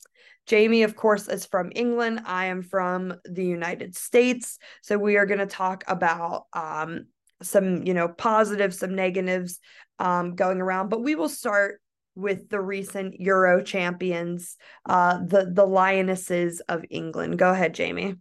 Jamie, 0.49 0.81
of 0.81 0.95
course, 0.95 1.27
is 1.27 1.45
from 1.45 1.71
England. 1.75 2.21
I 2.25 2.45
am 2.45 2.63
from 2.63 3.13
the 3.23 3.45
United 3.45 3.95
States. 3.95 4.57
So 4.81 4.97
we 4.97 5.15
are 5.15 5.27
going 5.27 5.39
to 5.39 5.45
talk 5.45 5.83
about 5.87 6.47
um, 6.53 7.05
some, 7.43 7.83
you 7.83 7.93
know, 7.93 8.07
positives, 8.07 8.79
some 8.79 8.95
negatives 8.95 9.59
um, 9.99 10.35
going 10.35 10.59
around. 10.59 10.89
But 10.89 11.03
we 11.03 11.13
will 11.13 11.29
start 11.29 11.79
with 12.15 12.49
the 12.49 12.59
recent 12.59 13.19
Euro 13.19 13.61
champions, 13.61 14.57
uh, 14.87 15.19
the 15.23 15.51
the 15.53 15.67
Lionesses 15.67 16.61
of 16.61 16.83
England. 16.89 17.37
Go 17.37 17.51
ahead, 17.51 17.75
Jamie. 17.75 18.15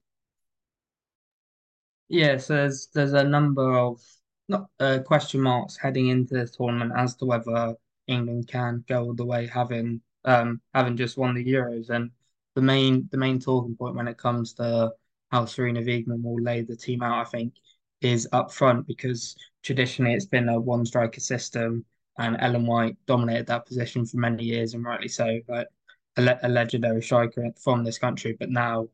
Yes, 2.09 2.49
there's 2.49 2.89
there's 2.95 3.15
a 3.15 3.25
number 3.25 3.79
of 3.79 4.03
not 4.49 4.67
uh, 4.79 4.99
question 4.99 5.41
marks 5.41 5.79
heading 5.79 6.09
into 6.09 6.35
the 6.35 6.47
tournament 6.47 6.93
as 6.95 7.17
to 7.17 7.25
whether 7.25 7.75
England 8.07 8.49
can 8.49 8.85
go 8.87 9.05
all 9.05 9.15
the 9.15 9.25
way, 9.25 9.47
having 9.47 10.03
um 10.27 10.61
having 10.75 10.99
just 10.99 11.17
won 11.17 11.35
the 11.35 11.45
Euros 11.45 11.89
and 11.89 12.11
the 12.59 12.63
main 12.63 13.09
the 13.13 13.17
main 13.17 13.39
talking 13.39 13.77
point 13.77 13.95
when 13.95 14.09
it 14.09 14.19
comes 14.19 14.53
to 14.55 14.91
how 15.31 15.45
Sarina 15.45 15.87
Wiegman 15.87 16.25
will 16.25 16.43
lay 16.43 16.63
the 16.63 16.75
team 16.75 17.03
out, 17.05 17.25
I 17.25 17.31
think, 17.31 17.55
is 18.01 18.29
up 18.33 18.51
front 18.51 18.85
because 18.89 19.37
traditionally 19.63 20.15
it's 20.15 20.27
been 20.27 20.49
a 20.49 20.59
one 20.61 20.85
striker 20.85 21.21
system 21.21 21.85
and 22.19 22.37
Ellen 22.41 22.67
White 22.67 22.97
dominated 23.07 23.47
that 23.47 23.65
position 23.67 24.05
for 24.05 24.17
many 24.17 24.43
years 24.43 24.75
and 24.75 24.85
rightly 24.85 25.07
so, 25.07 25.39
like 25.47 25.69
a, 26.17 26.39
a 26.43 26.49
legendary 26.49 27.01
striker 27.01 27.49
from 27.63 27.85
this 27.85 27.97
country. 27.97 28.37
But 28.37 28.51
now 28.51 28.89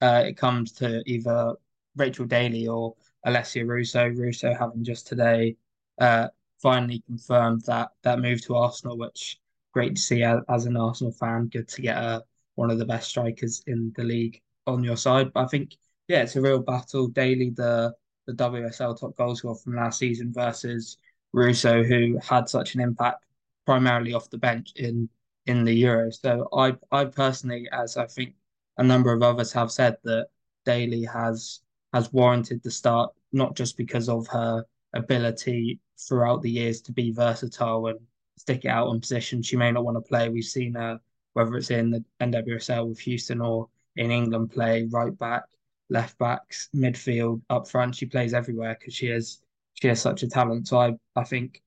uh, 0.00 0.22
it 0.24 0.38
comes 0.38 0.72
to 0.80 1.02
either 1.04 1.52
Rachel 1.96 2.24
Daly 2.24 2.68
or 2.68 2.94
Alessia 3.26 3.66
Russo. 3.66 4.08
Russo 4.08 4.54
having 4.54 4.82
just 4.82 5.08
today 5.08 5.56
uh, 6.00 6.28
finally 6.62 7.02
confirmed 7.06 7.64
that 7.66 7.90
that 8.02 8.18
move 8.18 8.40
to 8.46 8.56
Arsenal, 8.56 8.96
which 8.96 9.38
great 9.74 9.96
to 9.96 10.00
see 10.00 10.22
as 10.22 10.64
an 10.64 10.78
Arsenal 10.78 11.12
fan. 11.12 11.48
Good 11.48 11.68
to 11.68 11.82
get 11.82 11.98
a 11.98 12.24
one 12.54 12.70
of 12.70 12.78
the 12.78 12.84
best 12.84 13.08
strikers 13.08 13.62
in 13.66 13.92
the 13.96 14.04
league 14.04 14.40
on 14.66 14.84
your 14.84 14.96
side. 14.96 15.32
But 15.32 15.44
I 15.44 15.46
think, 15.46 15.76
yeah, 16.08 16.22
it's 16.22 16.36
a 16.36 16.40
real 16.40 16.60
battle. 16.60 17.08
Daly 17.08 17.50
the 17.50 17.94
the 18.26 18.32
WSL 18.34 18.98
top 18.98 19.16
goal 19.16 19.34
scorer 19.34 19.54
from 19.54 19.76
last 19.76 19.98
season, 19.98 20.32
versus 20.32 20.98
Russo, 21.32 21.82
who 21.82 22.18
had 22.22 22.48
such 22.48 22.74
an 22.74 22.80
impact 22.80 23.24
primarily 23.66 24.12
off 24.14 24.30
the 24.30 24.38
bench 24.38 24.72
in 24.76 25.08
in 25.46 25.64
the 25.64 25.82
Euros. 25.82 26.20
So 26.20 26.48
I 26.56 26.76
I 26.92 27.06
personally, 27.06 27.68
as 27.72 27.96
I 27.96 28.06
think 28.06 28.34
a 28.78 28.84
number 28.84 29.12
of 29.12 29.22
others 29.22 29.52
have 29.52 29.72
said, 29.72 29.96
that 30.04 30.28
Daly 30.64 31.04
has 31.04 31.60
has 31.92 32.12
warranted 32.12 32.62
the 32.62 32.70
start, 32.70 33.12
not 33.32 33.56
just 33.56 33.76
because 33.76 34.08
of 34.08 34.26
her 34.28 34.64
ability 34.94 35.80
throughout 36.08 36.42
the 36.42 36.50
years 36.50 36.80
to 36.82 36.92
be 36.92 37.12
versatile 37.12 37.86
and 37.86 37.98
stick 38.36 38.64
it 38.64 38.68
out 38.68 38.88
on 38.88 39.00
position 39.00 39.42
she 39.42 39.56
may 39.56 39.70
not 39.70 39.84
want 39.84 39.96
to 39.96 40.08
play. 40.08 40.28
We've 40.28 40.44
seen 40.44 40.74
her 40.74 40.98
whether 41.32 41.56
it's 41.56 41.70
in 41.70 41.90
the 41.90 42.04
NWSL 42.20 42.88
with 42.88 42.98
Houston 43.00 43.40
or 43.40 43.68
in 43.96 44.10
England, 44.10 44.50
play 44.52 44.88
right 44.90 45.16
back, 45.18 45.44
left 45.88 46.18
backs, 46.18 46.68
midfield, 46.74 47.42
up 47.50 47.68
front. 47.68 47.94
She 47.94 48.06
plays 48.06 48.34
everywhere 48.34 48.76
because 48.78 48.94
she 48.94 49.06
has 49.08 49.40
she 49.74 49.88
has 49.88 50.00
such 50.00 50.22
a 50.22 50.28
talent. 50.28 50.68
So 50.68 50.78
I 50.78 50.92
I 51.16 51.24
think 51.24 51.62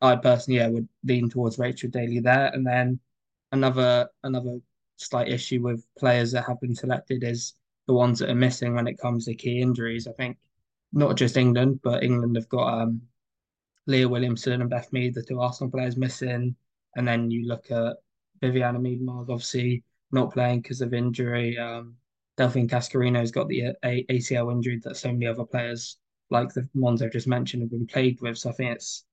I 0.00 0.16
personally 0.16 0.58
yeah, 0.58 0.68
would 0.68 0.88
lean 1.04 1.28
towards 1.28 1.58
Rachel 1.58 1.90
Daly 1.90 2.20
there. 2.20 2.46
And 2.54 2.66
then 2.66 3.00
another 3.52 4.08
another 4.24 4.58
slight 4.96 5.28
issue 5.28 5.62
with 5.62 5.86
players 5.98 6.32
that 6.32 6.46
have 6.46 6.60
been 6.60 6.74
selected 6.74 7.24
is 7.24 7.54
the 7.86 7.94
ones 7.94 8.18
that 8.18 8.30
are 8.30 8.34
missing 8.34 8.74
when 8.74 8.86
it 8.86 8.98
comes 8.98 9.24
to 9.24 9.34
key 9.34 9.60
injuries. 9.60 10.06
I 10.06 10.12
think 10.12 10.38
not 10.92 11.16
just 11.16 11.36
England, 11.36 11.80
but 11.82 12.02
England 12.02 12.36
have 12.36 12.48
got 12.48 12.82
um, 12.82 13.02
Leah 13.86 14.08
Williamson 14.08 14.60
and 14.60 14.70
Beth 14.70 14.92
Mead, 14.92 15.14
the 15.14 15.22
two 15.22 15.40
Arsenal 15.40 15.70
players 15.70 15.96
missing. 15.96 16.54
And 16.96 17.06
then 17.06 17.30
you 17.30 17.46
look 17.46 17.70
at 17.70 17.96
Vivianne 18.42 18.78
Miedema 18.80 19.20
obviously 19.20 19.84
not 20.12 20.32
playing 20.32 20.60
because 20.60 20.80
of 20.80 20.94
injury. 20.94 21.58
Um, 21.58 21.96
Delphine 22.36 22.68
Cascarino's 22.68 23.30
got 23.30 23.48
the 23.48 23.72
a- 23.84 24.04
ACL 24.08 24.52
injury 24.52 24.80
that 24.84 24.96
so 24.96 25.12
many 25.12 25.26
other 25.26 25.44
players, 25.44 25.98
like 26.30 26.52
the 26.52 26.68
ones 26.74 27.02
I've 27.02 27.12
just 27.12 27.26
mentioned, 27.26 27.62
have 27.62 27.70
been 27.70 27.86
plagued 27.86 28.20
with. 28.22 28.38
So 28.38 28.50
I 28.50 28.52
think 28.52 28.76
it's 28.76 29.04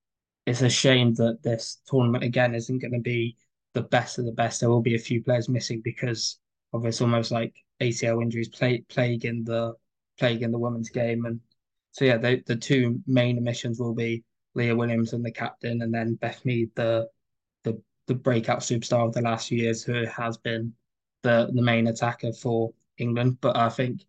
it's 0.45 0.61
a 0.61 0.69
shame 0.69 1.13
that 1.15 1.43
this 1.43 1.81
tournament 1.87 2.23
again 2.23 2.55
isn't 2.55 2.79
going 2.79 2.93
to 2.93 2.99
be 2.99 3.35
the 3.73 3.81
best 3.81 4.17
of 4.17 4.25
the 4.25 4.31
best. 4.31 4.61
There 4.61 4.69
will 4.69 4.81
be 4.81 4.95
a 4.95 4.99
few 4.99 5.21
players 5.21 5.49
missing 5.49 5.81
because 5.81 6.39
of 6.73 6.85
it's 6.85 7.01
almost 7.01 7.31
like 7.31 7.53
ACL 7.81 8.21
injuries 8.21 8.49
play, 8.49 8.83
plaguing 8.87 9.43
the 9.43 9.73
plaguing 10.17 10.51
the 10.51 10.59
women's 10.59 10.89
game. 10.89 11.25
And 11.25 11.41
so 11.91 12.05
yeah, 12.05 12.17
the 12.17 12.41
the 12.45 12.55
two 12.55 13.01
main 13.07 13.37
omissions 13.37 13.79
will 13.79 13.93
be 13.93 14.23
Leah 14.55 14.75
Williams 14.75 15.13
and 15.13 15.23
the 15.23 15.31
captain, 15.31 15.81
and 15.81 15.93
then 15.93 16.15
Beth 16.15 16.43
Mead, 16.45 16.71
the 16.75 17.07
the 18.07 18.15
breakout 18.15 18.59
superstar 18.59 19.07
of 19.07 19.13
the 19.13 19.21
last 19.21 19.49
few 19.49 19.59
years 19.59 19.83
who 19.83 20.05
has 20.05 20.37
been 20.37 20.73
the 21.23 21.49
the 21.53 21.61
main 21.61 21.87
attacker 21.87 22.33
for 22.33 22.73
England. 22.97 23.37
But 23.41 23.57
I 23.57 23.69
think 23.69 24.05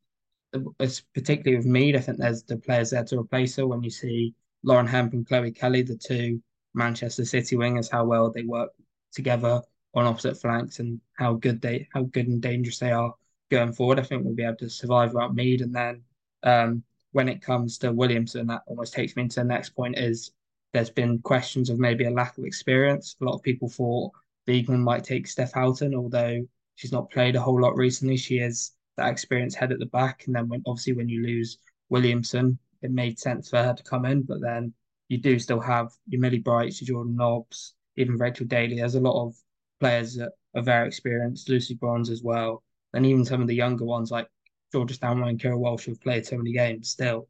it's 0.80 1.00
particularly 1.00 1.56
with 1.56 1.66
Mead, 1.66 1.96
I 1.96 2.00
think 2.00 2.18
there's 2.18 2.42
the 2.42 2.56
players 2.56 2.90
there 2.90 3.04
to 3.04 3.18
replace 3.18 3.56
her. 3.56 3.66
When 3.66 3.82
you 3.82 3.90
see 3.90 4.34
Lauren 4.62 4.86
Hemp 4.86 5.12
and 5.12 5.26
Chloe 5.26 5.50
Kelly, 5.50 5.82
the 5.82 5.96
two 5.96 6.42
Manchester 6.74 7.24
City 7.24 7.56
wingers, 7.56 7.90
how 7.90 8.04
well 8.04 8.30
they 8.30 8.44
work 8.44 8.70
together 9.12 9.62
on 9.94 10.06
opposite 10.06 10.38
flanks 10.38 10.78
and 10.78 11.00
how 11.14 11.34
good 11.34 11.60
they 11.60 11.88
how 11.92 12.02
good 12.04 12.28
and 12.28 12.40
dangerous 12.40 12.78
they 12.78 12.92
are 12.92 13.14
going 13.50 13.72
forward. 13.72 13.98
I 13.98 14.02
think 14.02 14.24
we'll 14.24 14.34
be 14.34 14.44
able 14.44 14.56
to 14.56 14.70
survive 14.70 15.12
without 15.12 15.34
Mead. 15.34 15.60
And 15.60 15.74
then 15.74 16.02
um, 16.42 16.82
when 17.12 17.28
it 17.28 17.42
comes 17.42 17.78
to 17.78 17.92
Williamson, 17.92 18.46
that 18.48 18.62
almost 18.66 18.94
takes 18.94 19.16
me 19.16 19.24
into 19.24 19.40
the 19.40 19.44
next 19.44 19.70
point 19.70 19.98
is 19.98 20.32
there's 20.72 20.90
been 20.90 21.20
questions 21.20 21.70
of 21.70 21.78
maybe 21.78 22.04
a 22.04 22.10
lack 22.10 22.36
of 22.38 22.44
experience. 22.44 23.16
A 23.20 23.24
lot 23.24 23.34
of 23.34 23.42
people 23.42 23.68
thought 23.68 24.12
Wiegman 24.46 24.80
might 24.80 25.04
take 25.04 25.26
Steph 25.26 25.52
Houghton, 25.52 25.94
although 25.94 26.46
she's 26.74 26.92
not 26.92 27.10
played 27.10 27.36
a 27.36 27.40
whole 27.40 27.60
lot 27.60 27.76
recently. 27.76 28.16
She 28.16 28.38
is 28.38 28.72
that 28.96 29.10
experienced 29.10 29.56
head 29.56 29.72
at 29.72 29.78
the 29.78 29.86
back. 29.86 30.24
And 30.26 30.34
then 30.34 30.48
when 30.48 30.62
obviously 30.66 30.92
when 30.92 31.08
you 31.08 31.22
lose 31.22 31.58
Williamson, 31.88 32.58
it 32.82 32.90
made 32.90 33.18
sense 33.18 33.48
for 33.48 33.62
her 33.62 33.74
to 33.74 33.82
come 33.82 34.04
in. 34.04 34.22
But 34.22 34.40
then 34.40 34.72
you 35.08 35.18
do 35.18 35.38
still 35.38 35.60
have 35.60 35.90
your 36.06 36.20
Millie 36.20 36.38
Brights, 36.38 36.80
your 36.80 36.96
Jordan 36.96 37.16
Nobbs, 37.16 37.74
even 37.96 38.16
Rachel 38.16 38.46
Daly. 38.46 38.76
There's 38.76 38.94
a 38.94 39.00
lot 39.00 39.26
of 39.26 39.36
players 39.80 40.16
that 40.16 40.32
are 40.54 40.62
very 40.62 40.86
experienced, 40.86 41.48
Lucy 41.48 41.74
Bronze 41.74 42.10
as 42.10 42.22
well. 42.22 42.62
and 42.94 43.06
even 43.06 43.24
some 43.24 43.40
of 43.42 43.48
the 43.48 43.54
younger 43.54 43.84
ones 43.84 44.10
like 44.10 44.28
Georgia 44.72 44.94
Stanway 44.94 45.30
and 45.30 45.40
Keira 45.40 45.58
Walsh 45.58 45.84
who've 45.84 46.00
played 46.00 46.26
so 46.26 46.36
many 46.36 46.52
games 46.52 46.90
still. 46.90 47.28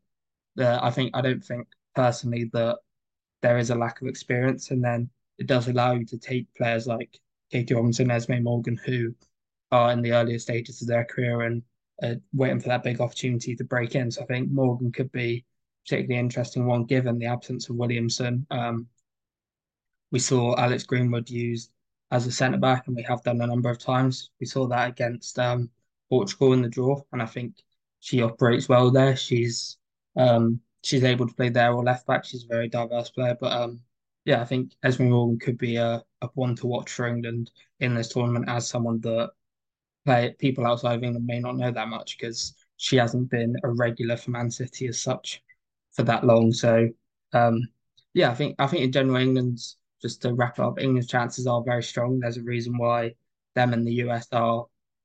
Uh, 0.58 0.78
I 0.82 0.90
think 0.90 1.10
I 1.14 1.20
don't 1.20 1.44
think 1.44 1.68
personally 1.94 2.50
that 2.52 2.78
there 3.42 3.58
is 3.58 3.70
a 3.70 3.74
lack 3.74 4.00
of 4.00 4.08
experience, 4.08 4.70
and 4.70 4.82
then 4.82 5.10
it 5.38 5.46
does 5.46 5.68
allow 5.68 5.92
you 5.92 6.04
to 6.06 6.18
take 6.18 6.52
players 6.54 6.86
like 6.86 7.18
Katie 7.50 7.74
Robinson, 7.74 8.10
Esme 8.10 8.42
Morgan, 8.42 8.76
who 8.84 9.14
are 9.70 9.92
in 9.92 10.02
the 10.02 10.12
earlier 10.12 10.38
stages 10.38 10.82
of 10.82 10.88
their 10.88 11.04
career 11.04 11.42
and 11.42 11.62
uh, 12.02 12.14
waiting 12.32 12.60
for 12.60 12.68
that 12.68 12.82
big 12.82 13.00
opportunity 13.00 13.54
to 13.56 13.64
break 13.64 13.94
in. 13.94 14.10
So 14.10 14.22
I 14.22 14.26
think 14.26 14.50
Morgan 14.50 14.92
could 14.92 15.12
be 15.12 15.44
particularly 15.84 16.20
interesting 16.20 16.66
one 16.66 16.84
given 16.84 17.18
the 17.18 17.26
absence 17.26 17.68
of 17.68 17.76
Williamson. 17.76 18.46
Um, 18.50 18.86
we 20.10 20.18
saw 20.18 20.56
Alex 20.56 20.84
Greenwood 20.84 21.28
used 21.28 21.70
as 22.10 22.26
a 22.26 22.32
centre 22.32 22.58
back, 22.58 22.86
and 22.86 22.96
we 22.96 23.02
have 23.02 23.22
done 23.22 23.40
a 23.40 23.46
number 23.46 23.70
of 23.70 23.78
times. 23.78 24.30
We 24.40 24.46
saw 24.46 24.66
that 24.68 24.88
against 24.88 25.38
um, 25.38 25.70
Portugal 26.08 26.54
in 26.54 26.62
the 26.62 26.68
draw, 26.68 27.00
and 27.12 27.22
I 27.22 27.26
think 27.26 27.54
she 28.00 28.22
operates 28.22 28.68
well 28.68 28.90
there. 28.90 29.16
She's 29.16 29.76
um, 30.16 30.60
she's 30.88 31.04
able 31.04 31.28
to 31.28 31.34
play 31.34 31.50
there 31.50 31.72
or 31.74 31.84
left 31.84 32.06
back. 32.06 32.24
She's 32.24 32.44
a 32.44 32.48
very 32.48 32.66
diverse 32.66 33.10
player, 33.10 33.36
but 33.38 33.52
um, 33.52 33.80
yeah, 34.24 34.40
I 34.40 34.46
think 34.46 34.72
Esme 34.82 35.10
Morgan 35.10 35.38
could 35.38 35.58
be 35.58 35.76
a, 35.76 36.02
a 36.22 36.28
one 36.32 36.56
to 36.56 36.66
watch 36.66 36.90
for 36.90 37.06
England 37.06 37.50
in 37.80 37.94
this 37.94 38.08
tournament 38.08 38.46
as 38.48 38.66
someone 38.66 38.98
that 39.02 39.30
play 40.06 40.34
people 40.38 40.66
outside 40.66 40.94
of 40.94 41.04
England 41.04 41.26
may 41.26 41.40
not 41.40 41.58
know 41.58 41.70
that 41.70 41.88
much 41.88 42.16
because 42.16 42.54
she 42.78 42.96
hasn't 42.96 43.28
been 43.28 43.54
a 43.64 43.70
regular 43.70 44.16
for 44.16 44.30
Man 44.30 44.50
City 44.50 44.86
as 44.88 45.02
such 45.02 45.42
for 45.92 46.04
that 46.04 46.24
long. 46.24 46.52
So 46.52 46.88
um, 47.34 47.68
yeah, 48.14 48.30
I 48.30 48.34
think 48.34 48.56
I 48.58 48.66
think 48.66 48.84
in 48.84 48.92
general 48.92 49.16
England's 49.16 49.76
just 50.00 50.22
to 50.22 50.32
wrap 50.32 50.58
up, 50.58 50.80
England's 50.80 51.08
chances 51.08 51.46
are 51.46 51.62
very 51.62 51.82
strong. 51.82 52.18
There's 52.18 52.38
a 52.38 52.42
reason 52.42 52.78
why 52.78 53.14
them 53.54 53.74
and 53.74 53.86
the 53.86 54.00
US 54.04 54.26
are 54.32 54.64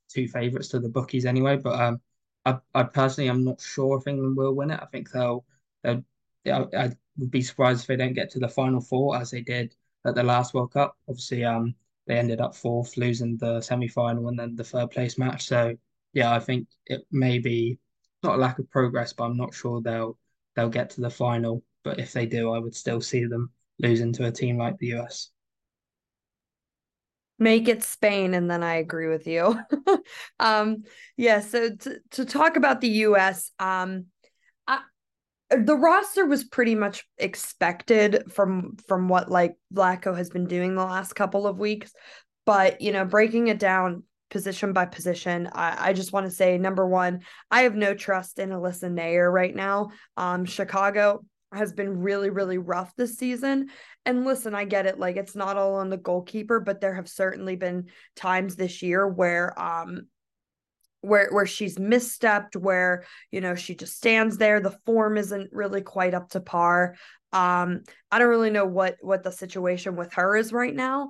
two 0.09 0.29
favourites 0.29 0.69
to 0.69 0.79
the 0.79 0.87
bookies 0.87 1.25
anyway. 1.25 1.57
But 1.57 1.77
um, 1.81 2.01
I, 2.45 2.59
I 2.73 2.83
personally 2.83 3.29
am 3.29 3.43
not 3.43 3.59
sure 3.59 3.97
if 3.97 4.07
England 4.07 4.37
will 4.37 4.53
win 4.53 4.71
it. 4.71 4.79
I 4.81 4.85
think 4.85 5.11
they'll, 5.11 5.19
they'll 5.21 5.43
I, 5.85 6.03
I 6.45 6.91
would 7.17 7.31
be 7.31 7.41
surprised 7.41 7.81
if 7.81 7.87
they 7.87 7.95
don't 7.95 8.13
get 8.13 8.29
to 8.31 8.39
the 8.39 8.47
final 8.47 8.81
four 8.81 9.17
as 9.17 9.31
they 9.31 9.41
did 9.41 9.75
at 10.05 10.15
the 10.15 10.23
last 10.23 10.53
World 10.53 10.73
Cup. 10.73 10.97
Obviously, 11.07 11.43
um, 11.43 11.75
they 12.07 12.17
ended 12.17 12.41
up 12.41 12.55
fourth, 12.55 12.97
losing 12.97 13.37
the 13.37 13.61
semi 13.61 13.87
final 13.87 14.27
and 14.27 14.37
then 14.37 14.55
the 14.55 14.63
third 14.63 14.91
place 14.91 15.17
match. 15.17 15.45
So 15.45 15.75
yeah, 16.13 16.33
I 16.33 16.39
think 16.39 16.67
it 16.85 17.05
may 17.11 17.39
be 17.39 17.79
not 18.21 18.35
a 18.35 18.41
lack 18.41 18.59
of 18.59 18.69
progress, 18.69 19.13
but 19.13 19.25
I'm 19.25 19.37
not 19.37 19.53
sure 19.53 19.81
they'll 19.81 20.17
they'll 20.55 20.69
get 20.69 20.89
to 20.91 21.01
the 21.01 21.09
final. 21.09 21.63
But 21.83 21.99
if 21.99 22.13
they 22.13 22.25
do, 22.25 22.51
I 22.51 22.59
would 22.59 22.75
still 22.75 23.01
see 23.01 23.25
them 23.25 23.51
losing 23.79 24.13
to 24.13 24.27
a 24.27 24.31
team 24.31 24.57
like 24.57 24.77
the 24.77 24.93
US. 24.95 25.31
Make 27.39 27.67
it 27.67 27.83
Spain, 27.83 28.33
and 28.35 28.49
then 28.49 28.63
I 28.63 28.75
agree 28.75 29.07
with 29.07 29.27
you. 29.27 29.59
um, 30.39 30.83
yeah, 31.17 31.41
so 31.41 31.75
to, 31.75 31.99
to 32.11 32.25
talk 32.25 32.55
about 32.55 32.79
the 32.79 32.89
US, 32.89 33.51
um, 33.59 34.05
the 35.55 35.75
roster 35.75 36.25
was 36.25 36.43
pretty 36.43 36.75
much 36.75 37.05
expected 37.17 38.31
from 38.31 38.77
from 38.87 39.07
what 39.07 39.29
like 39.29 39.55
Vlatko 39.73 40.15
has 40.15 40.29
been 40.29 40.45
doing 40.45 40.75
the 40.75 40.83
last 40.83 41.13
couple 41.13 41.47
of 41.47 41.59
weeks. 41.59 41.91
But 42.45 42.81
you 42.81 42.91
know, 42.91 43.05
breaking 43.05 43.47
it 43.47 43.59
down 43.59 44.03
position 44.29 44.73
by 44.73 44.85
position, 44.85 45.49
I, 45.53 45.89
I 45.89 45.93
just 45.93 46.13
want 46.13 46.25
to 46.25 46.31
say 46.31 46.57
number 46.57 46.87
one, 46.87 47.21
I 47.51 47.61
have 47.63 47.75
no 47.75 47.93
trust 47.93 48.39
in 48.39 48.49
Alyssa 48.49 48.91
Naeher 48.91 49.31
right 49.31 49.55
now. 49.55 49.91
Um, 50.17 50.45
Chicago 50.45 51.23
has 51.53 51.71
been 51.71 51.99
really, 51.99 52.29
really 52.29 52.57
rough 52.57 52.95
this 52.95 53.17
season. 53.17 53.69
And 54.05 54.25
listen, 54.25 54.55
I 54.55 54.65
get 54.65 54.85
it. 54.85 54.99
Like 54.99 55.17
it's 55.17 55.35
not 55.35 55.57
all 55.57 55.75
on 55.75 55.89
the 55.89 55.97
goalkeeper, 55.97 56.59
but 56.59 56.81
there 56.81 56.95
have 56.95 57.07
certainly 57.07 57.55
been 57.55 57.89
times 58.15 58.55
this 58.55 58.81
year 58.81 59.07
where 59.07 59.57
um 59.59 60.07
where 61.03 61.29
where 61.31 61.45
she's 61.45 61.77
misstepped, 61.77 62.55
where 62.55 63.03
you 63.31 63.41
know 63.41 63.55
she 63.55 63.75
just 63.75 63.95
stands 63.95 64.37
there. 64.37 64.59
The 64.59 64.77
form 64.85 65.17
isn't 65.17 65.51
really 65.51 65.81
quite 65.81 66.13
up 66.13 66.29
to 66.29 66.39
par. 66.39 66.95
Um, 67.31 67.83
I 68.11 68.19
don't 68.19 68.29
really 68.29 68.49
know 68.49 68.65
what 68.65 68.97
what 69.01 69.23
the 69.23 69.31
situation 69.31 69.95
with 69.95 70.13
her 70.13 70.35
is 70.35 70.53
right 70.53 70.73
now. 70.73 71.09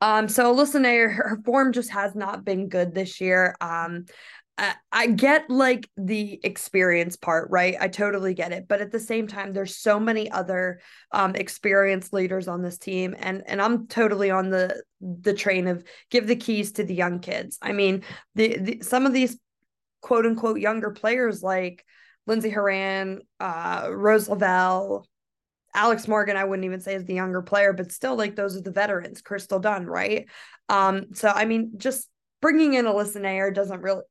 Um, 0.00 0.28
so 0.28 0.52
listen, 0.52 0.84
her, 0.84 1.08
her 1.08 1.38
form 1.44 1.72
just 1.72 1.90
has 1.90 2.14
not 2.14 2.44
been 2.44 2.68
good 2.68 2.94
this 2.94 3.20
year. 3.20 3.56
Um, 3.60 4.06
I, 4.92 5.06
get 5.06 5.48
like 5.48 5.88
the 5.96 6.40
experience 6.42 7.16
part, 7.16 7.48
right? 7.50 7.76
I 7.78 7.88
totally 7.88 8.34
get 8.34 8.52
it. 8.52 8.66
But 8.66 8.80
at 8.80 8.90
the 8.90 8.98
same 8.98 9.28
time, 9.28 9.52
there's 9.52 9.76
so 9.76 10.00
many 10.00 10.30
other 10.30 10.80
um 11.12 11.34
experienced 11.36 12.12
leaders 12.12 12.48
on 12.48 12.62
this 12.62 12.78
team. 12.78 13.14
And 13.18 13.42
and 13.46 13.62
I'm 13.62 13.86
totally 13.86 14.30
on 14.30 14.50
the 14.50 14.82
the 15.00 15.34
train 15.34 15.68
of 15.68 15.84
give 16.10 16.26
the 16.26 16.36
keys 16.36 16.72
to 16.72 16.84
the 16.84 16.94
young 16.94 17.20
kids. 17.20 17.58
I 17.62 17.72
mean, 17.72 18.02
the, 18.34 18.58
the 18.58 18.80
some 18.82 19.06
of 19.06 19.12
these 19.12 19.38
quote 20.00 20.26
unquote 20.26 20.58
younger 20.58 20.90
players 20.90 21.42
like 21.42 21.84
Lindsey 22.26 22.50
Horan, 22.50 23.20
uh, 23.40 23.88
Rose 23.90 24.28
Lavelle, 24.28 25.06
Alex 25.74 26.08
Morgan, 26.08 26.36
I 26.36 26.44
wouldn't 26.44 26.66
even 26.66 26.80
say 26.80 26.94
is 26.94 27.04
the 27.04 27.14
younger 27.14 27.42
player, 27.42 27.72
but 27.72 27.92
still 27.92 28.16
like 28.16 28.34
those 28.34 28.56
are 28.56 28.62
the 28.62 28.72
veterans, 28.72 29.22
Crystal 29.22 29.60
Dunn, 29.60 29.86
right? 29.86 30.26
Um, 30.68 31.14
so 31.14 31.28
I 31.28 31.44
mean, 31.44 31.74
just 31.76 32.08
bringing 32.40 32.74
in 32.74 32.84
Alyssa 32.84 33.20
Naeher 33.20 33.54
doesn't 33.54 33.80
really 33.80 34.02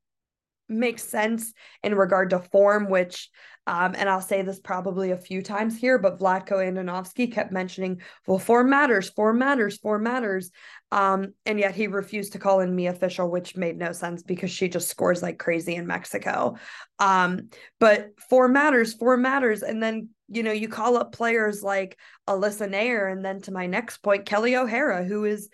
makes 0.69 1.03
sense 1.03 1.53
in 1.83 1.95
regard 1.95 2.31
to 2.31 2.39
form, 2.39 2.89
which, 2.89 3.29
um, 3.65 3.95
and 3.97 4.09
I'll 4.09 4.21
say 4.21 4.41
this 4.41 4.59
probably 4.59 5.11
a 5.11 5.17
few 5.17 5.41
times 5.41 5.77
here, 5.77 5.97
but 5.97 6.19
Vlatko 6.19 6.53
Andonovski 6.53 7.31
kept 7.31 7.51
mentioning, 7.51 8.01
well, 8.25 8.39
form 8.39 8.69
matters, 8.69 9.09
form 9.09 9.39
matters, 9.39 9.77
form 9.77 10.03
matters. 10.03 10.51
Um, 10.91 11.33
and 11.45 11.59
yet 11.59 11.75
he 11.75 11.87
refused 11.87 12.33
to 12.33 12.39
call 12.39 12.61
in 12.61 12.75
Mia 12.75 12.93
Fishel, 12.93 13.29
which 13.29 13.57
made 13.57 13.77
no 13.77 13.91
sense 13.91 14.23
because 14.23 14.51
she 14.51 14.69
just 14.69 14.87
scores 14.87 15.21
like 15.21 15.37
crazy 15.37 15.75
in 15.75 15.85
Mexico. 15.85 16.55
Um, 16.99 17.49
but 17.79 18.11
form 18.29 18.53
matters, 18.53 18.93
form 18.93 19.21
matters. 19.21 19.63
And 19.63 19.83
then, 19.83 20.09
you 20.29 20.43
know, 20.43 20.53
you 20.53 20.69
call 20.69 20.95
up 20.95 21.11
players 21.11 21.61
like 21.61 21.97
Alyssa 22.27 22.69
Naeher, 22.69 23.11
and 23.11 23.23
then 23.23 23.41
to 23.41 23.51
my 23.51 23.67
next 23.67 23.97
point, 23.97 24.25
Kelly 24.25 24.55
O'Hara, 24.55 25.03
who 25.03 25.25
is 25.25 25.49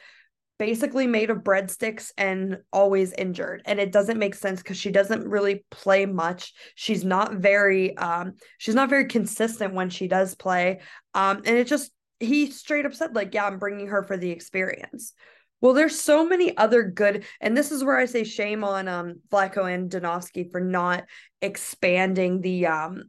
basically 0.59 1.07
made 1.07 1.29
of 1.29 1.39
breadsticks 1.39 2.11
and 2.17 2.59
always 2.71 3.11
injured. 3.13 3.61
And 3.65 3.79
it 3.79 3.91
doesn't 3.91 4.19
make 4.19 4.35
sense 4.35 4.61
because 4.61 4.77
she 4.77 4.91
doesn't 4.91 5.27
really 5.27 5.65
play 5.71 6.05
much. 6.05 6.53
She's 6.75 7.03
not 7.03 7.33
very 7.35 7.97
um 7.97 8.33
she's 8.57 8.75
not 8.75 8.89
very 8.89 9.05
consistent 9.05 9.73
when 9.73 9.89
she 9.89 10.07
does 10.07 10.35
play. 10.35 10.81
Um 11.13 11.37
and 11.45 11.57
it 11.57 11.67
just 11.67 11.91
he 12.19 12.51
straight 12.51 12.85
up 12.85 12.93
said 12.93 13.15
like 13.15 13.33
yeah 13.33 13.45
i'm 13.45 13.59
bringing 13.59 13.87
her 13.87 14.03
for 14.03 14.17
the 14.17 14.29
experience. 14.29 15.13
Well 15.59 15.73
there's 15.73 15.99
so 15.99 16.25
many 16.25 16.55
other 16.55 16.83
good 16.83 17.25
and 17.41 17.57
this 17.57 17.71
is 17.71 17.83
where 17.83 17.97
i 17.97 18.05
say 18.05 18.23
shame 18.23 18.63
on 18.63 18.87
um 18.87 19.21
and 19.31 19.89
Andonovski 19.89 20.51
for 20.51 20.61
not 20.61 21.05
expanding 21.41 22.41
the 22.41 22.67
um 22.67 23.03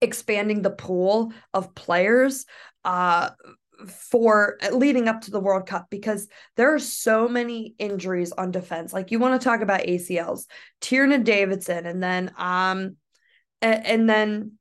expanding 0.00 0.62
the 0.62 0.70
pool 0.70 1.32
of 1.52 1.74
players. 1.74 2.46
Uh 2.84 3.30
for 3.86 4.58
uh, 4.62 4.70
leading 4.70 5.08
up 5.08 5.22
to 5.22 5.30
the 5.30 5.40
World 5.40 5.66
Cup 5.66 5.86
because 5.90 6.28
there 6.56 6.74
are 6.74 6.78
so 6.78 7.28
many 7.28 7.74
injuries 7.78 8.32
on 8.32 8.50
defense. 8.50 8.92
Like 8.92 9.10
you 9.10 9.18
want 9.18 9.40
to 9.40 9.44
talk 9.44 9.60
about 9.60 9.82
ACLs, 9.82 10.46
Tierna 10.80 11.22
Davidson, 11.22 11.86
and 11.86 12.02
then 12.02 12.32
um 12.36 12.96
and, 13.60 14.10
then 14.10 14.54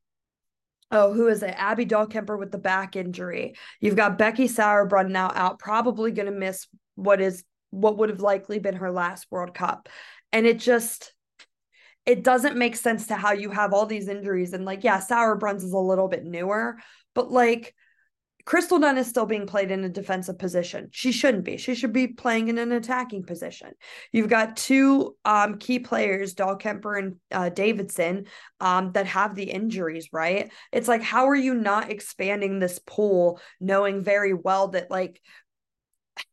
oh, 0.92 1.12
who 1.12 1.28
is 1.28 1.42
it? 1.42 1.56
Abby 1.58 1.88
Dahlkemper 1.88 2.38
with 2.38 2.52
the 2.52 2.60
back 2.60 2.96
injury. 2.96 3.56
You've 3.80 3.96
got 3.96 4.20
Becky 4.20 4.48
Sauerbrunn 4.48 5.10
now 5.10 5.32
out, 5.34 5.58
probably 5.58 6.12
gonna 6.12 6.32
miss 6.32 6.68
what 6.96 7.20
is 7.20 7.44
what 7.72 7.98
would 7.98 8.10
have 8.10 8.20
likely 8.20 8.60
been 8.60 8.76
her 8.76 8.92
last 8.92 9.26
World 9.32 9.54
Cup. 9.54 9.90
And 10.32 10.46
it 10.46 10.60
just 10.60 11.14
it 12.06 12.24
doesn't 12.24 12.58
make 12.58 12.76
sense 12.76 13.08
to 13.08 13.16
how 13.16 13.32
you 13.32 13.52
have 13.52 13.74
all 13.74 13.86
these 13.86 14.08
injuries 14.08 14.54
and 14.54 14.66
like 14.66 14.84
yeah, 14.84 15.00
Sauerbrunn's 15.00 15.64
is 15.64 15.74
a 15.74 15.78
little 15.78 16.08
bit 16.08 16.26
newer, 16.26 16.78
but 17.16 17.32
like 17.32 17.74
Crystal 18.46 18.80
Dunn 18.80 18.98
is 18.98 19.08
still 19.08 19.26
being 19.26 19.48
played 19.48 19.72
in 19.72 19.84
a 19.84 19.90
defensive 19.90 20.38
position. 20.38 20.90
She 20.92 21.12
shouldn't 21.12 21.44
be. 21.44 21.58
She 21.58 21.76
should 21.76 21.94
be 21.94 22.08
playing 22.08 22.48
in 22.48 22.58
an 22.58 22.72
attacking 22.72 23.24
position. 23.24 23.72
You've 24.12 24.30
got 24.30 24.58
two 24.58 25.16
um, 25.26 25.58
key 25.58 25.80
players, 25.80 26.36
Dahlkemper 26.36 27.00
and 27.00 27.16
uh, 27.32 27.50
Davidson, 27.50 28.26
um, 28.60 28.92
that 28.94 29.08
have 29.08 29.36
the 29.36 29.50
injuries, 29.50 30.10
right? 30.12 30.52
It's 30.72 30.88
like, 30.88 31.02
how 31.02 31.30
are 31.30 31.36
you 31.36 31.54
not 31.54 31.92
expanding 31.92 32.60
this 32.60 32.80
pool 32.86 33.40
knowing 33.60 34.04
very 34.04 34.34
well 34.34 34.70
that 34.70 34.92
like 34.92 35.22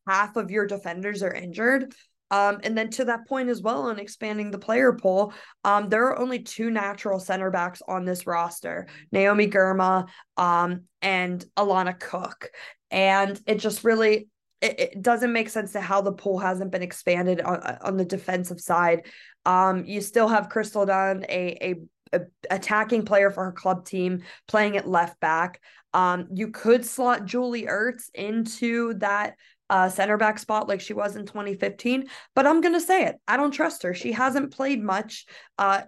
half 0.07 0.37
of 0.37 0.51
your 0.51 0.66
defenders 0.66 1.23
are 1.23 1.33
injured? 1.33 1.94
Um, 2.31 2.59
and 2.62 2.77
then 2.77 2.91
to 2.91 3.07
that 3.07 3.27
point 3.27 3.49
as 3.49 3.62
well 3.62 3.83
on 3.83 3.99
expanding 3.99 4.51
the 4.51 4.59
player 4.59 4.93
pool, 4.93 5.33
um, 5.64 5.88
there 5.88 6.07
are 6.07 6.19
only 6.19 6.41
two 6.41 6.71
natural 6.71 7.19
center 7.21 7.51
backs 7.51 7.83
on 7.87 8.05
this 8.05 8.27
roster, 8.27 8.87
Naomi 9.12 9.49
Girma 9.49 10.09
um, 10.37 10.85
and 11.03 11.45
Alana 11.57 11.99
Cook. 11.99 12.51
And 12.91 13.41
it 13.47 13.57
just 13.57 13.85
really 13.85 14.29
it, 14.61 15.01
doesn't 15.01 15.33
make 15.33 15.49
sense 15.49 15.73
to 15.73 15.81
how 15.81 16.01
the 16.01 16.12
pool 16.12 16.38
hasn't 16.38 16.73
been 16.73 16.83
expanded 16.83 17.41
on, 17.41 17.79
on 17.81 17.97
the 17.97 18.05
defensive 18.05 18.61
side. 18.61 19.07
Um, 19.47 19.85
you 19.85 20.01
still 20.01 20.29
have 20.29 20.49
Crystal 20.49 20.85
Dunn, 20.85 21.25
a, 21.29 21.77
a 22.12 22.21
attacking 22.51 23.05
player 23.05 23.31
for 23.31 23.45
her 23.45 23.53
club 23.53 23.85
team, 23.85 24.23
playing 24.47 24.77
at 24.77 24.88
left 24.88 25.21
back. 25.21 25.61
Um, 25.95 26.29
you 26.35 26.51
could 26.51 26.85
slot 26.85 27.25
Julie 27.25 27.64
Ertz 27.64 28.11
into 28.14 28.95
that 28.95 29.35
uh, 29.71 29.89
center 29.89 30.17
back 30.17 30.39
spot 30.39 30.69
like 30.69 30.81
she 30.81 30.95
was 30.95 31.17
in 31.17 31.27
2015. 31.27 32.09
But 32.35 32.47
I'm 32.47 32.61
going 32.61 32.75
to 32.75 32.81
say 32.81 33.05
it. 33.05 33.17
I 33.27 33.37
don't 33.37 33.51
trust 33.51 33.83
her. 33.83 33.95
She 33.95 34.13
hasn't 34.13 34.53
played 34.53 34.83
much. 34.83 35.27
Uh, 35.59 35.83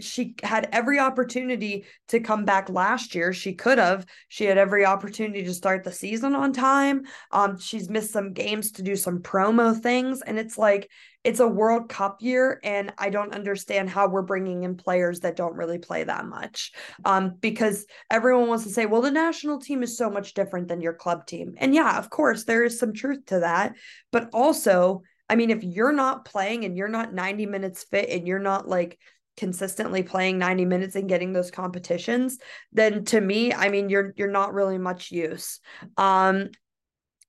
she 0.00 0.34
had 0.42 0.68
every 0.72 0.98
opportunity 0.98 1.86
to 2.08 2.20
come 2.20 2.44
back 2.44 2.68
last 2.68 3.14
year. 3.14 3.32
She 3.32 3.54
could 3.54 3.78
have. 3.78 4.04
She 4.28 4.44
had 4.44 4.58
every 4.58 4.84
opportunity 4.84 5.44
to 5.44 5.54
start 5.54 5.82
the 5.82 5.92
season 5.92 6.34
on 6.34 6.52
time. 6.52 7.04
Um, 7.30 7.58
she's 7.58 7.88
missed 7.88 8.12
some 8.12 8.32
games 8.32 8.72
to 8.72 8.82
do 8.82 8.96
some 8.96 9.20
promo 9.20 9.78
things, 9.78 10.20
and 10.22 10.38
it's 10.38 10.58
like 10.58 10.90
it's 11.24 11.40
a 11.40 11.48
World 11.48 11.88
Cup 11.88 12.18
year, 12.20 12.60
and 12.62 12.92
I 12.98 13.10
don't 13.10 13.34
understand 13.34 13.88
how 13.88 14.08
we're 14.08 14.22
bringing 14.22 14.62
in 14.64 14.76
players 14.76 15.20
that 15.20 15.36
don't 15.36 15.56
really 15.56 15.78
play 15.78 16.04
that 16.04 16.26
much. 16.26 16.72
Um, 17.04 17.36
because 17.40 17.86
everyone 18.10 18.48
wants 18.48 18.64
to 18.64 18.70
say, 18.70 18.86
well, 18.86 19.02
the 19.02 19.10
national 19.10 19.58
team 19.58 19.82
is 19.82 19.96
so 19.96 20.10
much 20.10 20.34
different 20.34 20.68
than 20.68 20.82
your 20.82 20.94
club 20.94 21.26
team, 21.26 21.54
and 21.56 21.74
yeah, 21.74 21.98
of 21.98 22.10
course, 22.10 22.44
there 22.44 22.64
is 22.64 22.78
some 22.78 22.92
truth 22.92 23.24
to 23.26 23.40
that, 23.40 23.74
but 24.12 24.28
also. 24.32 25.02
I 25.28 25.34
mean, 25.34 25.50
if 25.50 25.64
you're 25.64 25.92
not 25.92 26.24
playing 26.24 26.64
and 26.64 26.76
you're 26.76 26.86
not 26.86 27.12
90 27.12 27.46
minutes 27.46 27.82
fit 27.82 28.10
and 28.10 28.28
you're 28.28 28.38
not 28.38 28.68
like 28.68 28.96
consistently 29.36 30.02
playing 30.02 30.38
90 30.38 30.64
minutes 30.64 30.96
and 30.96 31.08
getting 31.08 31.32
those 31.32 31.50
competitions, 31.50 32.38
then 32.72 33.04
to 33.06 33.20
me, 33.20 33.52
I 33.52 33.68
mean, 33.68 33.88
you're 33.88 34.14
you're 34.16 34.30
not 34.30 34.54
really 34.54 34.78
much 34.78 35.10
use. 35.10 35.60
Um, 35.96 36.50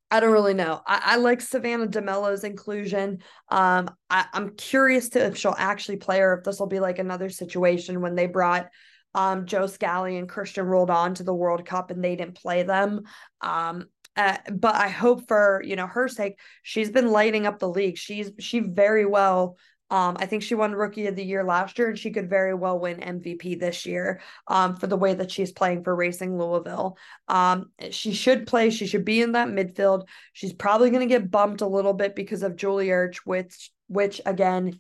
I 0.10 0.22
don't 0.22 0.32
really 0.32 0.54
know. 0.54 0.82
I, 0.88 1.02
I 1.04 1.16
like 1.18 1.42
Savannah 1.42 1.88
DeMelo's 1.88 2.46
inclusion. 2.46 3.20
Um, 3.50 3.90
I, 4.10 4.26
am 4.34 4.56
curious 4.56 5.10
to 5.10 5.26
if 5.26 5.38
she'll 5.38 5.56
actually 5.58 5.98
play 5.98 6.22
or 6.22 6.38
if 6.38 6.46
this 6.46 6.60
will 6.60 6.68
be 6.68 6.80
like 6.80 7.00
another 7.00 7.30
situation 7.30 8.00
when 8.02 8.16
they 8.16 8.28
brought 8.28 8.70
um, 9.14 9.46
Joe 9.46 9.68
Scally 9.68 10.18
and 10.18 10.30
Christian 10.30 10.66
Roldan 10.66 11.16
to 11.16 11.24
the 11.24 11.34
World 11.34 11.66
Cup 11.66 11.92
and 11.92 12.02
they 12.02 12.16
didn't 12.16 12.36
play 12.36 12.64
them. 12.64 13.04
Um, 13.42 13.88
uh, 14.16 14.38
but 14.52 14.76
I 14.76 14.88
hope 14.88 15.28
for 15.28 15.62
you 15.64 15.76
know 15.76 15.88
her 15.88 16.08
sake, 16.08 16.40
she's 16.64 16.90
been 16.90 17.12
lighting 17.12 17.46
up 17.46 17.60
the 17.60 17.70
league. 17.70 17.98
She's 17.98 18.32
she 18.40 18.60
very 18.60 19.06
well 19.06 19.58
um, 19.90 20.18
I 20.20 20.26
think 20.26 20.44
she 20.44 20.56
won 20.56 20.74
Rookie 20.74 21.08
of 21.08 21.16
the 21.16 21.24
Year 21.24 21.44
last 21.44 21.80
year, 21.80 21.90
and 21.90 21.98
she 21.98 22.12
could 22.12 22.30
very 22.30 22.54
well 22.54 22.78
win 22.78 23.00
MVP 23.00 23.60
this 23.60 23.86
year 23.86 24.22
um, 24.48 24.76
for 24.76 24.88
the 24.88 24.98
way 24.98 25.14
that 25.14 25.32
she's 25.32 25.52
playing 25.52 25.84
for 25.84 25.96
Racing 25.96 26.38
Louisville. 26.38 26.98
Um, 27.28 27.72
she 27.92 28.14
should 28.14 28.48
play. 28.48 28.70
She 28.70 28.86
should 28.86 29.06
be 29.06 29.22
in 29.22 29.32
that 29.34 29.48
midfield. 29.48 30.08
She's 30.34 30.54
probably 30.54 30.90
going 30.90 31.08
to 31.08 31.14
get 31.14 31.32
bumped 31.32 31.62
a 31.62 31.68
little 31.68 31.94
bit 31.94 32.16
because 32.16 32.44
of 32.44 32.58
Julie 32.58 32.88
Ertz, 32.88 33.18
which, 33.24 33.72
which 33.88 34.20
again 34.26 34.80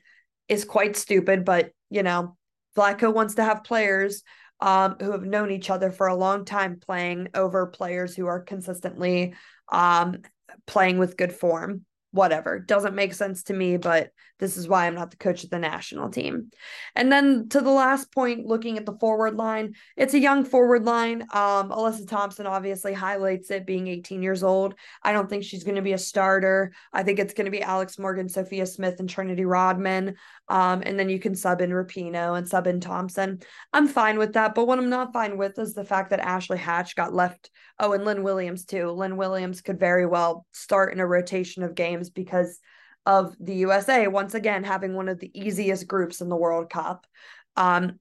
is 0.50 0.66
quite 0.66 0.98
stupid. 0.98 1.46
But 1.46 1.72
you 1.90 2.04
know, 2.04 2.36
Vlatko 2.76 3.14
wants 3.14 3.36
to 3.36 3.46
have 3.46 3.64
players 3.64 4.24
um, 4.60 4.98
who 5.00 5.12
have 5.12 5.24
known 5.24 5.52
each 5.52 5.70
other 5.70 5.90
for 5.90 6.08
a 6.08 6.16
long 6.16 6.44
time 6.44 6.80
playing 6.80 7.30
over 7.34 7.68
players 7.68 8.16
who 8.16 8.28
are 8.28 8.42
consistently 8.42 9.36
um, 9.72 10.18
playing 10.66 10.98
with 10.98 11.16
good 11.16 11.32
form 11.32 11.86
whatever 12.18 12.60
doesn't 12.60 12.96
make 12.96 13.14
sense 13.14 13.44
to 13.44 13.54
me 13.54 13.78
but 13.78 14.12
this 14.40 14.58
is 14.58 14.68
why 14.68 14.86
i'm 14.86 14.96
not 14.96 15.12
the 15.12 15.18
coach 15.18 15.44
of 15.44 15.50
the 15.50 15.60
national 15.60 16.10
team. 16.10 16.52
And 16.96 17.12
then 17.12 17.50
to 17.50 17.62
the 17.62 17.72
last 17.72 18.12
point 18.12 18.46
looking 18.46 18.78
at 18.78 18.86
the 18.86 18.98
forward 18.98 19.36
line 19.36 19.76
it's 19.96 20.14
a 20.14 20.20
young 20.20 20.46
forward 20.46 20.86
line. 20.86 21.24
Um 21.34 21.70
alyssa 21.70 22.08
thompson 22.08 22.46
obviously 22.46 22.94
highlights 22.94 23.50
it 23.52 23.66
being 23.66 23.88
18 23.88 24.22
years 24.22 24.44
old. 24.44 24.76
I 25.04 25.12
don't 25.12 25.30
think 25.30 25.44
she's 25.44 25.64
going 25.64 25.76
to 25.76 25.82
be 25.82 25.94
a 25.94 25.98
starter. 25.98 26.74
I 26.94 27.04
think 27.04 27.20
it's 27.20 27.34
going 27.34 27.46
to 27.46 27.52
be 27.52 27.62
alex 27.62 27.98
morgan 27.98 28.30
sophia 28.30 28.66
smith 28.66 29.00
and 29.00 29.10
trinity 29.10 29.46
rodman. 29.46 30.16
Um 30.50 30.84
and 30.86 31.00
then 31.00 31.10
you 31.10 31.20
can 31.20 31.36
sub 31.36 31.62
in 31.62 31.72
rapinoe 31.72 32.38
and 32.38 32.48
sub 32.48 32.68
in 32.68 32.80
thompson. 32.80 33.40
I'm 33.74 33.88
fine 33.88 34.18
with 34.18 34.34
that 34.34 34.56
but 34.56 34.68
what 34.68 34.80
i'm 34.80 34.90
not 34.90 35.14
fine 35.14 35.38
with 35.38 35.58
is 35.60 35.74
the 35.74 35.86
fact 35.86 36.12
that 36.12 36.20
ashley 36.20 36.58
hatch 36.58 36.96
got 36.96 37.14
left 37.14 37.50
oh 37.80 37.94
and 37.94 38.06
lynn 38.06 38.24
williams 38.24 38.66
too 38.66 38.90
lynn 38.92 39.18
williams 39.18 39.62
could 39.62 39.80
very 39.80 40.06
well 40.06 40.46
start 40.52 40.94
in 40.94 41.00
a 41.00 41.08
rotation 41.08 41.64
of 41.64 41.76
games 41.76 42.10
because 42.10 42.60
of 43.08 43.34
the 43.40 43.56
USA 43.56 44.08
once 44.08 44.36
again 44.36 44.66
having 44.66 44.94
one 44.94 45.08
of 45.08 45.18
the 45.18 45.32
easiest 45.34 45.88
groups 45.88 46.20
in 46.20 46.28
the 46.28 46.36
World 46.36 46.70
Cup. 46.70 47.08
Um, 47.56 48.00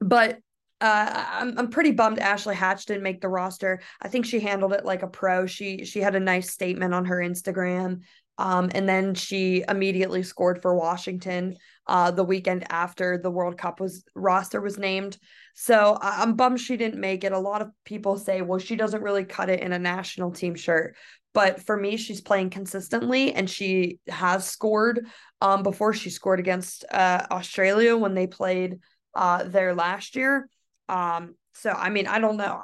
but 0.00 0.40
uh, 0.80 1.24
I'm 1.30 1.56
I'm 1.56 1.70
pretty 1.70 1.92
bummed 1.92 2.18
Ashley 2.18 2.56
Hatch 2.56 2.84
didn't 2.84 3.04
make 3.04 3.20
the 3.20 3.28
roster. 3.28 3.80
I 4.02 4.08
think 4.08 4.26
she 4.26 4.40
handled 4.40 4.72
it 4.72 4.84
like 4.84 5.04
a 5.04 5.06
pro. 5.06 5.46
She 5.46 5.84
she 5.84 6.00
had 6.00 6.16
a 6.16 6.20
nice 6.20 6.50
statement 6.50 6.92
on 6.92 7.04
her 7.04 7.18
Instagram. 7.18 8.00
Um, 8.38 8.70
and 8.74 8.88
then 8.88 9.14
she 9.14 9.64
immediately 9.68 10.22
scored 10.22 10.60
for 10.60 10.74
Washington 10.74 11.56
uh, 11.86 12.10
the 12.10 12.24
weekend 12.24 12.64
after 12.70 13.18
the 13.18 13.30
World 13.30 13.58
Cup 13.58 13.80
was 13.80 14.04
roster 14.14 14.60
was 14.60 14.78
named. 14.78 15.18
So 15.54 15.98
I'm 16.00 16.34
bummed 16.34 16.60
she 16.60 16.76
didn't 16.76 17.00
make 17.00 17.24
it. 17.24 17.32
A 17.32 17.38
lot 17.38 17.62
of 17.62 17.68
people 17.84 18.16
say, 18.16 18.42
well, 18.42 18.58
she 18.58 18.74
doesn't 18.74 19.02
really 19.02 19.24
cut 19.24 19.50
it 19.50 19.60
in 19.60 19.72
a 19.72 19.78
national 19.78 20.32
team 20.32 20.54
shirt. 20.54 20.96
But 21.32 21.60
for 21.64 21.76
me, 21.76 21.96
she's 21.96 22.20
playing 22.20 22.50
consistently 22.50 23.32
and 23.34 23.50
she 23.50 23.98
has 24.08 24.48
scored 24.48 25.06
um, 25.40 25.62
before 25.62 25.92
she 25.92 26.10
scored 26.10 26.40
against 26.40 26.84
uh, 26.90 27.26
Australia 27.30 27.96
when 27.96 28.14
they 28.14 28.26
played 28.26 28.78
uh, 29.14 29.44
there 29.44 29.74
last 29.74 30.16
year. 30.16 30.48
Um, 30.88 31.34
so, 31.54 31.70
I 31.70 31.90
mean, 31.90 32.06
I 32.06 32.18
don't 32.18 32.36
know. 32.36 32.62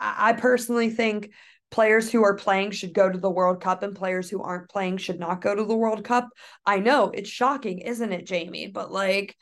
I, 0.00 0.30
I 0.30 0.32
personally 0.34 0.90
think 0.90 1.30
players 1.70 2.10
who 2.10 2.24
are 2.24 2.34
playing 2.34 2.72
should 2.72 2.94
go 2.94 3.08
to 3.08 3.18
the 3.18 3.30
World 3.30 3.62
Cup 3.62 3.82
and 3.82 3.94
players 3.94 4.28
who 4.28 4.42
aren't 4.42 4.70
playing 4.70 4.96
should 4.98 5.20
not 5.20 5.40
go 5.40 5.54
to 5.54 5.64
the 5.64 5.76
World 5.76 6.04
Cup. 6.04 6.28
I 6.66 6.78
know 6.80 7.10
it's 7.14 7.30
shocking, 7.30 7.78
isn't 7.78 8.12
it, 8.12 8.26
Jamie? 8.26 8.66
But 8.66 8.90
like, 8.90 9.36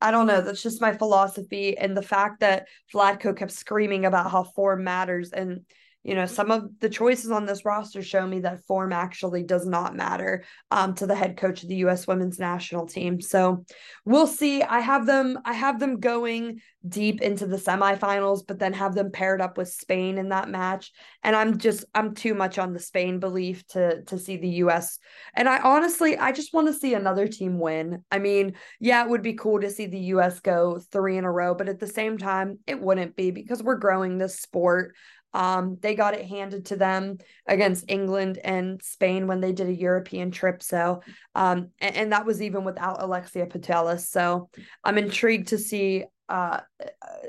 I 0.00 0.10
don't 0.10 0.26
know. 0.26 0.40
That's 0.40 0.62
just 0.62 0.80
my 0.80 0.96
philosophy. 0.96 1.76
And 1.76 1.96
the 1.96 2.02
fact 2.02 2.40
that 2.40 2.66
Vlatko 2.92 3.36
kept 3.36 3.52
screaming 3.52 4.04
about 4.04 4.30
how 4.30 4.44
form 4.44 4.84
matters 4.84 5.32
and 5.32 5.60
you 6.04 6.14
know, 6.14 6.26
some 6.26 6.50
of 6.50 6.68
the 6.80 6.90
choices 6.90 7.30
on 7.30 7.46
this 7.46 7.64
roster 7.64 8.02
show 8.02 8.26
me 8.26 8.40
that 8.40 8.64
form 8.66 8.92
actually 8.92 9.42
does 9.42 9.66
not 9.66 9.96
matter 9.96 10.44
um, 10.70 10.94
to 10.96 11.06
the 11.06 11.14
head 11.14 11.38
coach 11.38 11.62
of 11.62 11.70
the 11.70 11.76
U.S. 11.76 12.06
Women's 12.06 12.38
National 12.38 12.86
Team. 12.86 13.22
So 13.22 13.64
we'll 14.04 14.26
see. 14.26 14.62
I 14.62 14.80
have 14.80 15.06
them. 15.06 15.38
I 15.46 15.54
have 15.54 15.80
them 15.80 16.00
going 16.00 16.60
deep 16.86 17.22
into 17.22 17.46
the 17.46 17.56
semifinals, 17.56 18.46
but 18.46 18.58
then 18.58 18.74
have 18.74 18.94
them 18.94 19.10
paired 19.10 19.40
up 19.40 19.56
with 19.56 19.68
Spain 19.68 20.18
in 20.18 20.28
that 20.28 20.50
match. 20.50 20.92
And 21.22 21.34
I'm 21.34 21.56
just 21.56 21.86
I'm 21.94 22.14
too 22.14 22.34
much 22.34 22.58
on 22.58 22.74
the 22.74 22.80
Spain 22.80 23.18
belief 23.18 23.66
to 23.68 24.02
to 24.02 24.18
see 24.18 24.36
the 24.36 24.48
U.S. 24.48 24.98
And 25.34 25.48
I 25.48 25.58
honestly 25.60 26.18
I 26.18 26.32
just 26.32 26.52
want 26.52 26.66
to 26.66 26.74
see 26.74 26.92
another 26.92 27.26
team 27.26 27.58
win. 27.58 28.04
I 28.12 28.18
mean, 28.18 28.56
yeah, 28.78 29.02
it 29.02 29.08
would 29.08 29.22
be 29.22 29.32
cool 29.32 29.58
to 29.60 29.70
see 29.70 29.86
the 29.86 29.98
U.S. 29.98 30.40
go 30.40 30.78
three 30.92 31.16
in 31.16 31.24
a 31.24 31.32
row, 31.32 31.54
but 31.54 31.70
at 31.70 31.80
the 31.80 31.86
same 31.86 32.18
time, 32.18 32.58
it 32.66 32.78
wouldn't 32.78 33.16
be 33.16 33.30
because 33.30 33.62
we're 33.62 33.76
growing 33.76 34.18
this 34.18 34.38
sport. 34.38 34.94
Um, 35.34 35.78
they 35.82 35.96
got 35.96 36.14
it 36.14 36.24
handed 36.26 36.66
to 36.66 36.76
them 36.76 37.18
against 37.46 37.84
England 37.88 38.38
and 38.42 38.80
Spain 38.82 39.26
when 39.26 39.40
they 39.40 39.52
did 39.52 39.68
a 39.68 39.74
European 39.74 40.30
trip. 40.30 40.62
So, 40.62 41.02
um, 41.34 41.70
and, 41.80 41.96
and 41.96 42.12
that 42.12 42.24
was 42.24 42.40
even 42.40 42.62
without 42.62 43.02
Alexia 43.02 43.46
Putellas. 43.46 44.06
So, 44.06 44.48
I'm 44.84 44.96
intrigued 44.96 45.48
to 45.48 45.58
see. 45.58 46.04
Uh, 46.28 46.60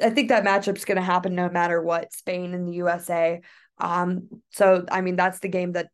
I 0.02 0.10
think 0.12 0.30
that 0.30 0.46
matchup's 0.46 0.86
going 0.86 0.98
to 0.98 1.02
happen 1.02 1.36
no 1.36 1.50
matter 1.50 1.82
what, 1.82 2.13
Spain 2.13 2.54
and 2.54 2.68
the 2.68 2.74
USA. 2.74 3.41
Um, 3.80 4.30
so, 4.52 4.86
I 4.89 5.02
mean, 5.02 5.15
that's 5.15 5.39
the 5.39 5.50
game 5.50 5.74
that 5.74 5.89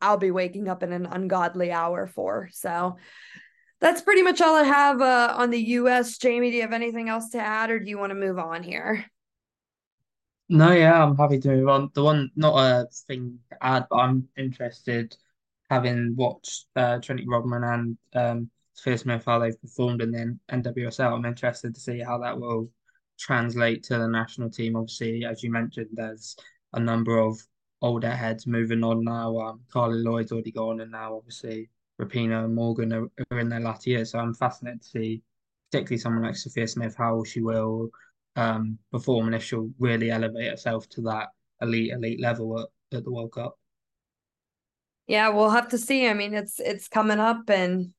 I'll 0.00 0.16
be 0.16 0.30
waking 0.30 0.68
up 0.68 0.82
in 0.82 0.92
an 0.92 1.06
ungodly 1.06 1.70
hour 1.70 2.06
for. 2.06 2.48
So, 2.52 2.96
that's 3.80 4.02
pretty 4.02 4.22
much 4.22 4.40
all 4.40 4.56
I 4.56 4.64
have 4.64 5.00
uh, 5.00 5.34
on 5.36 5.50
the 5.50 5.60
US. 5.60 6.18
Jamie, 6.18 6.50
do 6.50 6.56
you 6.56 6.62
have 6.62 6.72
anything 6.72 7.08
else 7.08 7.30
to 7.30 7.38
add 7.38 7.70
or 7.70 7.78
do 7.78 7.88
you 7.88 7.98
want 7.98 8.10
to 8.10 8.14
move 8.14 8.38
on 8.38 8.62
here? 8.62 9.06
No, 10.52 10.72
yeah, 10.72 11.04
I'm 11.04 11.16
happy 11.16 11.38
to 11.38 11.48
move 11.48 11.68
on. 11.68 11.90
The 11.94 12.02
one, 12.02 12.30
not 12.34 12.56
a 12.56 12.88
thing 13.06 13.38
to 13.50 13.64
add, 13.64 13.86
but 13.88 13.98
I'm 13.98 14.28
interested, 14.36 15.16
having 15.70 16.16
watched 16.16 16.66
uh, 16.74 16.98
Trinity 16.98 17.28
Rodman 17.28 17.62
and 17.62 17.98
um, 18.14 18.50
Sophia 18.72 18.98
Smith, 18.98 19.24
how 19.24 19.38
they've 19.38 19.60
performed 19.60 20.02
in 20.02 20.10
the 20.10 20.36
NWSL. 20.50 21.12
I'm 21.12 21.24
interested 21.24 21.72
to 21.72 21.80
see 21.80 22.00
how 22.00 22.18
that 22.18 22.40
will 22.40 22.68
translate 23.16 23.84
to 23.84 23.98
the 23.98 24.08
national 24.08 24.50
team. 24.50 24.74
Obviously, 24.74 25.24
as 25.24 25.44
you 25.44 25.52
mentioned, 25.52 25.90
there's 25.92 26.34
a 26.72 26.80
number 26.80 27.16
of 27.18 27.38
older 27.80 28.10
heads 28.10 28.44
moving 28.48 28.82
on 28.82 29.04
now. 29.04 29.38
Um, 29.38 29.60
Carli 29.72 30.02
Lloyd's 30.02 30.32
already 30.32 30.50
gone, 30.50 30.80
and 30.80 30.90
now 30.90 31.16
obviously 31.16 31.70
Rapinoe 32.00 32.46
and 32.46 32.56
Morgan 32.56 32.92
are, 32.92 33.08
are 33.30 33.38
in 33.38 33.50
their 33.50 33.60
latter 33.60 33.90
years. 33.90 34.10
So 34.10 34.18
I'm 34.18 34.34
fascinated 34.34 34.82
to 34.82 34.88
see, 34.88 35.22
particularly 35.70 35.98
someone 35.98 36.24
like 36.24 36.34
Sophia 36.34 36.66
Smith, 36.66 36.96
how 36.98 37.22
she 37.22 37.40
will 37.40 37.90
um, 38.36 38.78
perform 38.92 39.26
and 39.26 39.34
if 39.34 39.44
she'll 39.44 39.70
really 39.78 40.10
elevate 40.10 40.50
herself 40.50 40.88
to 40.90 41.02
that 41.02 41.28
elite 41.60 41.92
elite 41.92 42.20
level 42.20 42.60
at, 42.60 42.96
at 42.96 43.04
the 43.04 43.10
World 43.10 43.32
Cup. 43.32 43.56
Yeah, 45.06 45.30
we'll 45.30 45.50
have 45.50 45.68
to 45.70 45.78
see. 45.78 46.06
I 46.06 46.14
mean, 46.14 46.34
it's 46.34 46.60
it's 46.60 46.88
coming 46.88 47.18
up, 47.18 47.50
and 47.50 47.92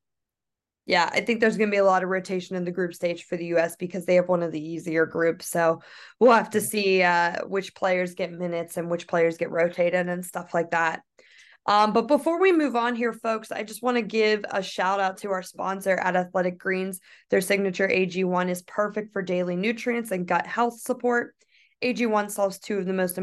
yeah, 0.86 1.10
I 1.13 1.22
think 1.22 1.39
there's 1.39 1.58
going 1.58 1.70
to 1.70 1.76
be 1.76 1.80
a 1.80 1.86
lot 1.86 2.04
of 2.04 2.10
rotation 2.10 2.56
in 2.56 2.65
the 2.65 2.72
group 2.72 2.94
stage 2.94 3.26
for 3.26 3.38
the 3.38 3.48
U.S. 3.48 3.76
because 3.76 4.06
they 4.06 4.15
have 4.15 4.30
one 4.30 4.44
of 4.44 4.52
the 4.52 4.65
easier 4.65 5.06
groups. 5.06 5.48
So 5.48 5.82
we'll 6.20 6.32
have 6.32 6.50
to 6.52 6.62
see 6.62 7.04
uh, 7.04 7.46
which 7.46 7.76
players 7.76 8.15
get 8.15 8.32
minutes 8.32 8.78
and 8.78 8.89
which 8.89 9.08
players 9.08 9.38
get 9.38 9.52
rotated 9.52 10.08
and 10.08 10.26
stuff 10.26 10.54
like 10.54 10.72
that. 10.72 11.02
Um, 11.67 11.93
but 11.93 12.08
before 12.08 12.39
we 12.39 12.52
move 12.52 12.76
on 12.76 12.95
here, 12.95 13.13
folks, 13.13 13.52
I 13.52 13.63
just 13.63 13.84
want 13.84 13.97
to 13.97 14.02
give 14.02 14.43
a 14.50 14.63
shout 14.63 15.00
out 15.00 15.17
to 15.17 15.32
our 15.32 15.43
sponsor 15.43 15.95
at 15.95 16.15
Athletic 16.15 16.58
Greens. 16.58 17.00
Their 17.30 17.41
signature 17.41 17.88
AG1 17.88 18.50
is 18.50 18.63
perfect 18.63 19.13
for 19.13 19.21
daily 19.21 19.56
nutrients 19.56 20.12
and 20.12 20.28
gut 20.28 20.47
health 20.47 20.80
support. 20.80 21.36
AG1 21.84 22.32
solves 22.32 22.60
two 22.60 22.78
of 22.78 22.86
the 22.86 22.93
most 22.93 23.19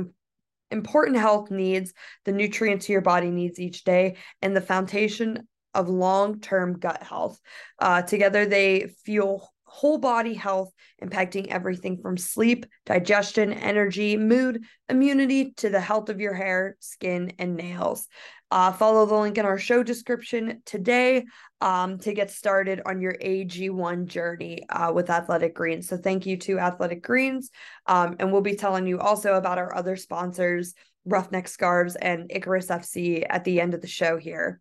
important 0.70 1.16
health 1.16 1.50
needs, 1.50 1.92
the 2.24 2.32
nutrients 2.32 2.88
your 2.88 3.00
body 3.00 3.30
needs 3.30 3.58
each 3.58 3.84
day, 3.84 4.16
and 4.40 4.54
the 4.54 4.60
foundation 4.60 5.48
of 5.74 5.88
long 5.88 6.40
term 6.40 6.78
gut 6.78 7.02
health. 7.02 7.40
Uh, 7.78 8.02
together, 8.02 8.46
they 8.46 8.94
fuel 9.04 9.52
whole 9.68 9.98
body 9.98 10.34
health, 10.34 10.72
impacting 11.02 11.46
everything 11.48 11.98
from 12.00 12.16
sleep, 12.16 12.66
digestion, 12.86 13.52
energy, 13.52 14.16
mood, 14.16 14.64
immunity 14.88 15.52
to 15.58 15.68
the 15.68 15.80
health 15.80 16.08
of 16.08 16.20
your 16.20 16.34
hair, 16.34 16.76
skin, 16.80 17.32
and 17.38 17.54
nails. 17.54 18.08
Uh, 18.50 18.72
follow 18.72 19.04
the 19.04 19.14
link 19.14 19.36
in 19.36 19.44
our 19.44 19.58
show 19.58 19.82
description 19.82 20.62
today 20.64 21.24
um, 21.60 21.98
to 21.98 22.14
get 22.14 22.30
started 22.30 22.80
on 22.86 23.02
your 23.02 23.12
AG1 23.14 24.06
journey 24.06 24.64
uh, 24.70 24.90
with 24.92 25.10
Athletic 25.10 25.54
Greens. 25.54 25.86
So, 25.86 25.98
thank 25.98 26.24
you 26.24 26.38
to 26.38 26.58
Athletic 26.58 27.02
Greens. 27.02 27.50
Um, 27.86 28.16
and 28.18 28.32
we'll 28.32 28.40
be 28.40 28.56
telling 28.56 28.86
you 28.86 28.98
also 29.00 29.34
about 29.34 29.58
our 29.58 29.74
other 29.74 29.96
sponsors, 29.96 30.74
Roughneck 31.04 31.46
Scarves 31.46 31.94
and 31.96 32.30
Icarus 32.30 32.68
FC, 32.68 33.26
at 33.28 33.44
the 33.44 33.60
end 33.60 33.74
of 33.74 33.82
the 33.82 33.86
show 33.86 34.16
here. 34.16 34.60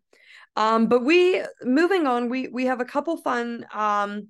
Um, 0.54 0.86
but 0.88 1.04
we 1.04 1.42
moving 1.62 2.06
on, 2.06 2.28
we 2.28 2.48
we 2.48 2.66
have 2.66 2.80
a 2.80 2.84
couple 2.84 3.16
fun 3.16 3.64
um 3.72 4.28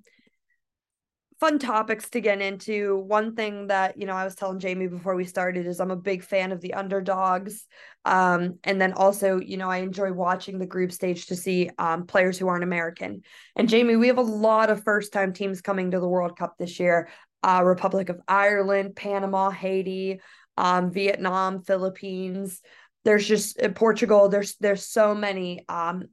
fun 1.39 1.57
topics 1.57 2.09
to 2.09 2.19
get 2.19 2.41
into. 2.41 2.97
One 2.97 3.33
thing 3.35 3.67
that, 3.67 3.97
you 3.97 4.05
know, 4.05 4.13
I 4.13 4.25
was 4.25 4.35
telling 4.35 4.59
Jamie 4.59 4.87
before 4.87 5.15
we 5.15 5.23
started 5.23 5.65
is 5.67 5.79
I'm 5.79 5.91
a 5.91 5.95
big 5.95 6.23
fan 6.23 6.51
of 6.51 6.59
the 6.59 6.73
underdogs. 6.73 7.65
Um, 8.03 8.59
and 8.63 8.79
then 8.79 8.93
also, 8.93 9.39
you 9.39 9.55
know, 9.55 9.69
I 9.69 9.77
enjoy 9.77 10.11
watching 10.11 10.59
the 10.59 10.65
group 10.65 10.91
stage 10.91 11.27
to 11.27 11.35
see 11.35 11.69
um, 11.77 12.05
players 12.05 12.37
who 12.37 12.47
aren't 12.47 12.63
American. 12.65 13.21
And 13.55 13.69
Jamie, 13.69 13.95
we 13.95 14.07
have 14.07 14.17
a 14.17 14.21
lot 14.21 14.69
of 14.69 14.83
first 14.83 15.13
time 15.13 15.31
teams 15.31 15.61
coming 15.61 15.91
to 15.91 15.99
the 15.99 16.07
World 16.07 16.37
Cup 16.37 16.55
this 16.59 16.79
year. 16.79 17.09
Uh, 17.41 17.61
Republic 17.63 18.09
of 18.09 18.19
Ireland, 18.27 18.97
Panama, 18.97 19.49
Haiti, 19.49 20.19
um, 20.57 20.91
Vietnam, 20.91 21.61
Philippines. 21.61 22.61
There's 23.05 23.25
just 23.25 23.61
uh, 23.61 23.69
Portugal. 23.69 24.27
There's 24.27 24.57
there's 24.57 24.85
so 24.85 25.15
many 25.15 25.63
um, 25.69 26.03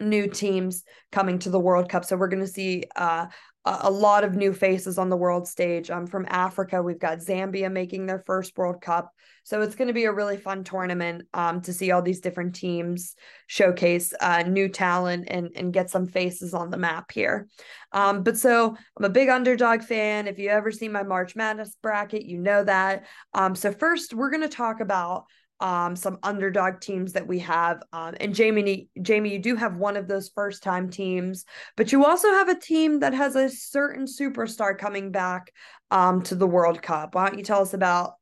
new 0.00 0.26
teams 0.26 0.82
coming 1.12 1.38
to 1.40 1.50
the 1.50 1.60
World 1.60 1.88
Cup. 1.88 2.04
So 2.04 2.16
we're 2.16 2.28
going 2.28 2.44
to 2.44 2.48
see 2.48 2.84
uh, 2.96 3.26
a 3.66 3.90
lot 3.90 4.22
of 4.22 4.34
new 4.34 4.52
faces 4.52 4.96
on 4.96 5.08
the 5.08 5.16
world 5.16 5.48
stage. 5.48 5.90
Um, 5.90 6.06
from 6.06 6.24
Africa, 6.28 6.80
we've 6.82 7.00
got 7.00 7.18
Zambia 7.18 7.70
making 7.70 8.06
their 8.06 8.20
first 8.20 8.56
World 8.56 8.80
Cup. 8.80 9.12
So 9.42 9.60
it's 9.60 9.74
going 9.74 9.88
to 9.88 9.94
be 9.94 10.04
a 10.04 10.12
really 10.12 10.36
fun 10.36 10.62
tournament 10.62 11.26
um, 11.34 11.60
to 11.62 11.72
see 11.72 11.90
all 11.90 12.02
these 12.02 12.20
different 12.20 12.54
teams 12.54 13.14
showcase 13.46 14.12
uh, 14.20 14.42
new 14.42 14.68
talent 14.68 15.26
and, 15.28 15.50
and 15.56 15.72
get 15.72 15.90
some 15.90 16.06
faces 16.06 16.54
on 16.54 16.70
the 16.70 16.76
map 16.76 17.10
here. 17.10 17.48
Um, 17.92 18.22
but 18.22 18.38
so 18.38 18.76
I'm 18.96 19.04
a 19.04 19.08
big 19.08 19.28
underdog 19.28 19.82
fan. 19.82 20.28
If 20.28 20.38
you 20.38 20.48
ever 20.48 20.70
see 20.70 20.88
my 20.88 21.02
March 21.02 21.34
Madness 21.34 21.76
bracket, 21.82 22.24
you 22.24 22.38
know 22.38 22.62
that. 22.62 23.06
Um, 23.34 23.54
so 23.54 23.72
first, 23.72 24.14
we're 24.14 24.30
going 24.30 24.42
to 24.42 24.48
talk 24.48 24.80
about 24.80 25.24
um, 25.60 25.96
some 25.96 26.18
underdog 26.22 26.80
teams 26.80 27.12
that 27.12 27.26
we 27.26 27.38
have. 27.40 27.82
Um, 27.92 28.14
and 28.20 28.34
Jamie, 28.34 28.88
Jamie, 29.00 29.32
you 29.32 29.38
do 29.38 29.56
have 29.56 29.76
one 29.76 29.96
of 29.96 30.08
those 30.08 30.30
first 30.34 30.62
time 30.62 30.90
teams, 30.90 31.44
but 31.76 31.92
you 31.92 32.04
also 32.04 32.28
have 32.28 32.48
a 32.48 32.58
team 32.58 33.00
that 33.00 33.14
has 33.14 33.36
a 33.36 33.48
certain 33.48 34.06
superstar 34.06 34.76
coming 34.76 35.10
back 35.12 35.52
um, 35.90 36.22
to 36.22 36.34
the 36.34 36.46
World 36.46 36.82
Cup. 36.82 37.14
Why 37.14 37.28
don't 37.28 37.38
you 37.38 37.44
tell 37.44 37.62
us 37.62 37.74
about 37.74 38.14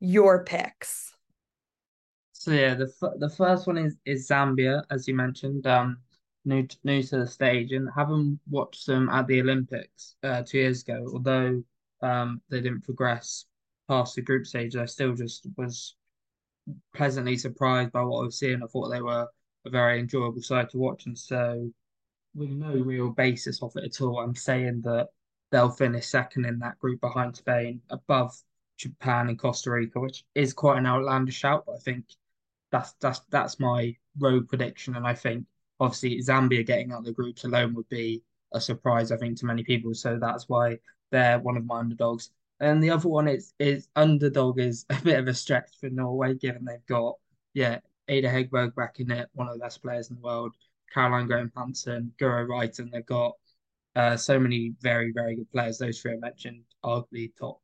your 0.00 0.44
picks? 0.44 1.12
So 2.32 2.52
yeah, 2.52 2.74
the 2.74 2.90
the 3.18 3.28
first 3.28 3.66
one 3.66 3.76
is 3.76 3.96
is 4.06 4.26
Zambia, 4.26 4.82
as 4.90 5.06
you 5.06 5.14
mentioned, 5.14 5.66
um, 5.66 5.98
new 6.46 6.66
new 6.84 7.02
to 7.02 7.18
the 7.18 7.26
stage, 7.26 7.72
and 7.72 7.88
haven't 7.94 8.40
watched 8.48 8.86
them 8.86 9.10
at 9.10 9.26
the 9.26 9.40
Olympics 9.40 10.16
uh, 10.22 10.42
two 10.42 10.58
years 10.58 10.82
ago, 10.82 11.06
although 11.12 11.62
um, 12.02 12.40
they 12.48 12.62
didn't 12.62 12.82
progress 12.82 13.44
past 13.88 14.14
the 14.14 14.22
group 14.22 14.46
stage, 14.46 14.76
I 14.76 14.86
still 14.86 15.14
just 15.14 15.46
was 15.56 15.96
pleasantly 16.94 17.36
surprised 17.36 17.92
by 17.92 18.02
what 18.02 18.20
I 18.20 18.24
was 18.24 18.38
seeing. 18.38 18.62
I 18.62 18.66
thought 18.66 18.88
they 18.88 19.02
were 19.02 19.28
a 19.64 19.70
very 19.70 20.00
enjoyable 20.00 20.42
side 20.42 20.70
to 20.70 20.78
watch, 20.78 21.06
and 21.06 21.18
so 21.18 21.70
with 22.34 22.50
no 22.50 22.72
real 22.72 23.10
basis 23.10 23.62
of 23.62 23.72
it 23.76 23.84
at 23.84 24.00
all, 24.00 24.18
I'm 24.20 24.34
saying 24.34 24.82
that 24.82 25.08
they'll 25.50 25.70
finish 25.70 26.06
second 26.06 26.44
in 26.46 26.58
that 26.60 26.78
group 26.78 27.00
behind 27.00 27.36
Spain, 27.36 27.80
above 27.90 28.32
Japan 28.76 29.28
and 29.28 29.38
Costa 29.38 29.70
Rica, 29.70 30.00
which 30.00 30.24
is 30.34 30.52
quite 30.52 30.78
an 30.78 30.86
outlandish 30.86 31.34
shout, 31.36 31.64
but 31.66 31.74
I 31.76 31.78
think 31.78 32.04
that's 32.70 32.92
that's 33.00 33.20
that's 33.30 33.60
my 33.60 33.96
road 34.18 34.48
prediction, 34.48 34.96
and 34.96 35.06
I 35.06 35.14
think 35.14 35.46
obviously 35.80 36.18
Zambia 36.20 36.64
getting 36.64 36.92
out 36.92 37.00
of 37.00 37.04
the 37.04 37.12
groups 37.12 37.44
alone 37.44 37.74
would 37.74 37.88
be 37.88 38.22
a 38.52 38.60
surprise, 38.60 39.12
I 39.12 39.16
think, 39.16 39.38
to 39.38 39.46
many 39.46 39.64
people. 39.64 39.94
So 39.94 40.18
that's 40.20 40.48
why 40.48 40.78
they're 41.10 41.38
one 41.38 41.56
of 41.56 41.64
my 41.64 41.78
underdogs. 41.80 42.30
And 42.60 42.82
the 42.82 42.90
other 42.90 43.08
one 43.08 43.28
is 43.28 43.54
is 43.58 43.88
underdog 43.96 44.60
is 44.60 44.84
a 44.90 45.00
bit 45.02 45.18
of 45.18 45.26
a 45.28 45.34
stretch 45.34 45.70
for 45.80 45.90
Norway, 45.90 46.34
given 46.34 46.64
they've 46.64 46.86
got 46.86 47.16
yeah 47.54 47.80
Ada 48.08 48.28
Hegerberg 48.28 48.74
back 48.74 49.00
in 49.00 49.10
it, 49.10 49.28
one 49.32 49.48
of 49.48 49.54
the 49.54 49.60
best 49.60 49.82
players 49.82 50.10
in 50.10 50.16
the 50.16 50.22
world, 50.22 50.52
Caroline 50.92 51.26
Graham 51.26 51.52
Hansen, 51.56 52.12
Guro 52.20 52.46
Reiten. 52.46 52.90
They've 52.90 53.06
got 53.06 53.34
uh, 53.96 54.16
so 54.16 54.38
many 54.38 54.74
very 54.80 55.12
very 55.12 55.36
good 55.36 55.50
players. 55.50 55.78
Those 55.78 56.00
three 56.00 56.14
I 56.14 56.16
mentioned, 56.16 56.64
arguably 56.84 57.32
top 57.38 57.60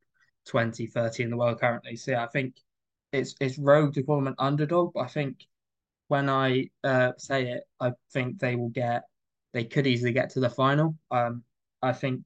20, 0.47 0.87
30 0.87 1.23
in 1.23 1.29
the 1.29 1.37
world 1.37 1.59
currently. 1.59 1.95
So 1.95 2.11
yeah, 2.11 2.23
I 2.23 2.27
think 2.27 2.55
it's 3.11 3.35
it's 3.39 3.57
rogue 3.57 3.93
to 3.95 4.03
call 4.03 4.17
them 4.17 4.27
an 4.27 4.35
underdog, 4.39 4.93
but 4.93 5.01
I 5.01 5.07
think 5.07 5.45
when 6.07 6.29
I 6.29 6.69
uh, 6.83 7.11
say 7.17 7.51
it, 7.51 7.63
I 7.79 7.91
think 8.13 8.39
they 8.39 8.55
will 8.55 8.69
get 8.69 9.03
they 9.53 9.65
could 9.65 9.87
easily 9.87 10.13
get 10.13 10.31
to 10.31 10.39
the 10.39 10.49
final. 10.49 10.97
Um, 11.11 11.43
I 11.81 11.93
think 11.93 12.23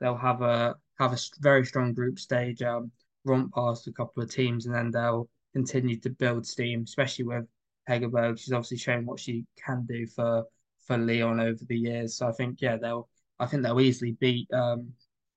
they'll 0.00 0.16
have 0.16 0.42
a 0.42 0.76
have 0.98 1.12
a 1.12 1.18
very 1.40 1.64
strong 1.64 1.92
group 1.92 2.18
stage, 2.18 2.62
um, 2.62 2.90
romp 3.24 3.54
past 3.54 3.86
a 3.86 3.92
couple 3.92 4.22
of 4.22 4.30
teams, 4.30 4.66
and 4.66 4.74
then 4.74 4.90
they'll 4.90 5.28
continue 5.52 5.98
to 6.00 6.10
build 6.10 6.46
steam, 6.46 6.82
especially 6.82 7.24
with 7.24 7.46
Hegerberg. 7.88 8.38
She's 8.38 8.52
obviously 8.52 8.78
shown 8.78 9.06
what 9.06 9.20
she 9.20 9.46
can 9.64 9.86
do 9.86 10.06
for 10.06 10.44
for 10.86 10.98
Lyon 10.98 11.40
over 11.40 11.64
the 11.64 11.76
years. 11.76 12.16
So 12.16 12.28
I 12.28 12.32
think 12.32 12.60
yeah, 12.60 12.76
they'll 12.76 13.08
I 13.38 13.46
think 13.46 13.62
they'll 13.62 13.80
easily 13.80 14.12
beat 14.12 14.52
um, 14.52 14.92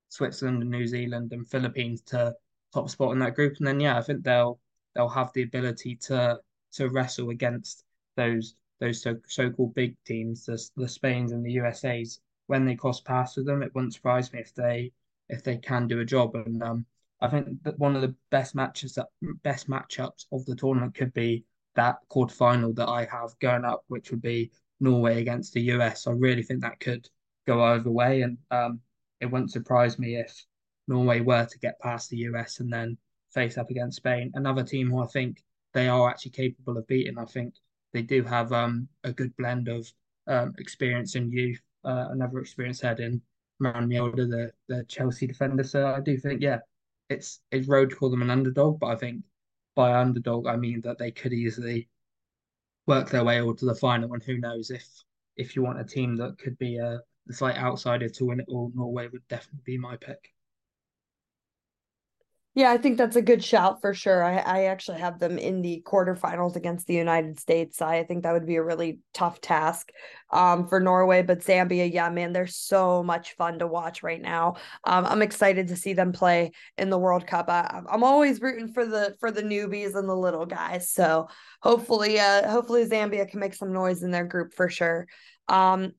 Switzerland 0.09 0.61
and 0.61 0.71
New 0.71 0.87
Zealand 0.87 1.31
and 1.33 1.47
Philippines 1.47 2.01
to 2.03 2.35
top 2.73 2.89
spot 2.89 3.13
in 3.13 3.19
that 3.19 3.35
group. 3.35 3.55
And 3.57 3.67
then 3.67 3.79
yeah, 3.79 3.97
I 3.97 4.01
think 4.01 4.23
they'll 4.23 4.59
they'll 4.93 5.09
have 5.09 5.31
the 5.33 5.43
ability 5.43 5.95
to 6.07 6.39
to 6.73 6.89
wrestle 6.89 7.29
against 7.29 7.83
those 8.15 8.55
those 8.79 9.01
so 9.01 9.15
so 9.27 9.49
called 9.49 9.73
big 9.75 9.95
teams, 10.05 10.45
the 10.45 10.61
the 10.75 10.87
Spains 10.87 11.31
and 11.31 11.45
the 11.45 11.53
USA's. 11.53 12.19
When 12.47 12.65
they 12.65 12.75
cross 12.75 13.01
paths 13.01 13.37
with 13.37 13.47
them, 13.47 13.63
it 13.63 13.73
wouldn't 13.73 13.95
surprise 13.95 14.31
me 14.31 14.39
if 14.39 14.53
they 14.53 14.91
if 15.29 15.43
they 15.43 15.57
can 15.57 15.87
do 15.87 15.99
a 15.99 16.05
job. 16.05 16.35
And 16.35 16.61
um, 16.63 16.85
I 17.21 17.27
think 17.27 17.63
that 17.63 17.79
one 17.79 17.95
of 17.95 18.01
the 18.01 18.15
best 18.31 18.55
matches 18.55 18.93
that 18.93 19.07
best 19.43 19.69
matchups 19.69 20.25
of 20.31 20.45
the 20.45 20.55
tournament 20.55 20.95
could 20.95 21.13
be 21.13 21.45
that 21.75 21.97
quarter 22.09 22.33
final 22.33 22.73
that 22.73 22.89
I 22.89 23.05
have 23.05 23.37
going 23.39 23.65
up, 23.65 23.83
which 23.87 24.11
would 24.11 24.21
be 24.21 24.51
Norway 24.79 25.21
against 25.21 25.53
the 25.53 25.61
US. 25.73 26.07
I 26.07 26.11
really 26.11 26.43
think 26.43 26.61
that 26.61 26.79
could 26.79 27.07
go 27.47 27.63
either 27.63 27.91
way, 27.91 28.21
and 28.21 28.37
um, 28.51 28.79
it 29.19 29.27
wouldn't 29.27 29.51
surprise 29.51 29.99
me 29.99 30.15
if 30.15 30.45
Norway 30.87 31.21
were 31.21 31.45
to 31.45 31.59
get 31.59 31.79
past 31.79 32.09
the 32.09 32.17
US 32.17 32.59
and 32.59 32.71
then 32.71 32.97
face 33.33 33.57
up 33.57 33.69
against 33.69 33.97
Spain, 33.97 34.31
another 34.35 34.63
team 34.63 34.89
who 34.89 35.01
I 35.01 35.07
think 35.07 35.43
they 35.73 35.87
are 35.87 36.09
actually 36.09 36.31
capable 36.31 36.77
of 36.77 36.87
beating. 36.87 37.17
I 37.17 37.25
think 37.25 37.53
they 37.93 38.01
do 38.01 38.23
have 38.23 38.51
um, 38.53 38.87
a 39.03 39.11
good 39.11 39.35
blend 39.35 39.67
of 39.67 39.91
um, 40.27 40.53
experience 40.57 41.15
and 41.15 41.31
youth. 41.31 41.61
Uh, 41.83 42.07
another 42.11 42.39
experienced 42.39 42.81
head 42.81 42.99
in 42.99 43.21
Maren 43.59 43.89
Mjelde, 43.89 44.29
the 44.29 44.53
the 44.67 44.83
Chelsea 44.85 45.27
defender. 45.27 45.63
So 45.63 45.87
I 45.87 46.01
do 46.01 46.17
think, 46.17 46.41
yeah, 46.41 46.59
it's 47.09 47.41
it's 47.51 47.67
road 47.67 47.89
to 47.91 47.95
call 47.95 48.09
them 48.09 48.21
an 48.21 48.29
underdog, 48.29 48.79
but 48.79 48.87
I 48.87 48.95
think 48.95 49.23
by 49.75 49.93
underdog 49.93 50.47
I 50.47 50.55
mean 50.57 50.81
that 50.81 50.97
they 50.97 51.11
could 51.11 51.33
easily 51.33 51.89
work 52.87 53.09
their 53.09 53.23
way 53.23 53.41
all 53.41 53.55
to 53.55 53.65
the 53.65 53.75
final. 53.75 54.13
And 54.13 54.23
who 54.23 54.37
knows 54.37 54.71
if 54.71 54.87
if 55.37 55.55
you 55.55 55.63
want 55.63 55.79
a 55.79 55.85
team 55.85 56.15
that 56.17 56.37
could 56.37 56.57
be 56.57 56.77
a, 56.77 57.01
a 57.29 57.33
slight 57.33 57.57
outsider 57.57 58.09
to 58.09 58.25
win 58.25 58.39
it 58.41 58.47
all, 58.49 58.71
Norway 58.75 59.07
would 59.07 59.27
definitely 59.27 59.63
be 59.65 59.77
my 59.77 59.97
pick. 59.97 60.34
Yeah, 62.55 62.71
I 62.71 62.77
think 62.77 62.97
that's 62.97 63.17
a 63.17 63.21
good 63.21 63.43
shout 63.43 63.81
for 63.81 63.93
sure. 63.93 64.23
I, 64.23 64.37
I 64.37 64.63
actually 64.65 64.99
have 64.99 65.19
them 65.19 65.37
in 65.37 65.61
the 65.61 65.83
quarterfinals 65.85 66.55
against 66.55 66.87
the 66.87 66.93
United 66.93 67.37
States. 67.37 67.81
I 67.81 68.05
think 68.05 68.23
that 68.23 68.31
would 68.31 68.47
be 68.47 68.55
a 68.55 68.63
really 68.63 68.99
tough 69.13 69.41
task 69.41 69.89
um, 70.31 70.65
for 70.69 70.79
Norway, 70.79 71.21
but 71.21 71.41
Zambia, 71.41 71.91
yeah, 71.91 72.09
man, 72.09 72.31
they're 72.31 72.47
so 72.47 73.03
much 73.03 73.33
fun 73.33 73.59
to 73.59 73.67
watch 73.67 74.03
right 74.03 74.21
now. 74.21 74.55
Um, 74.85 75.05
I'm 75.05 75.21
excited 75.21 75.67
to 75.67 75.75
see 75.75 75.91
them 75.91 76.13
play 76.13 76.53
in 76.77 76.89
the 76.89 76.97
World 76.97 77.27
Cup. 77.27 77.49
I, 77.49 77.81
I'm 77.91 78.05
always 78.05 78.39
rooting 78.39 78.71
for 78.71 78.85
the 78.85 79.17
for 79.19 79.31
the 79.31 79.43
newbies 79.43 79.93
and 79.93 80.07
the 80.07 80.15
little 80.15 80.45
guys. 80.45 80.89
So 80.89 81.27
hopefully, 81.61 82.21
uh, 82.21 82.49
hopefully 82.49 82.87
Zambia 82.87 83.27
can 83.27 83.41
make 83.41 83.53
some 83.53 83.73
noise 83.73 84.01
in 84.01 84.11
their 84.11 84.25
group 84.25 84.53
for 84.53 84.69
sure. 84.69 85.07
Um, 85.49 85.91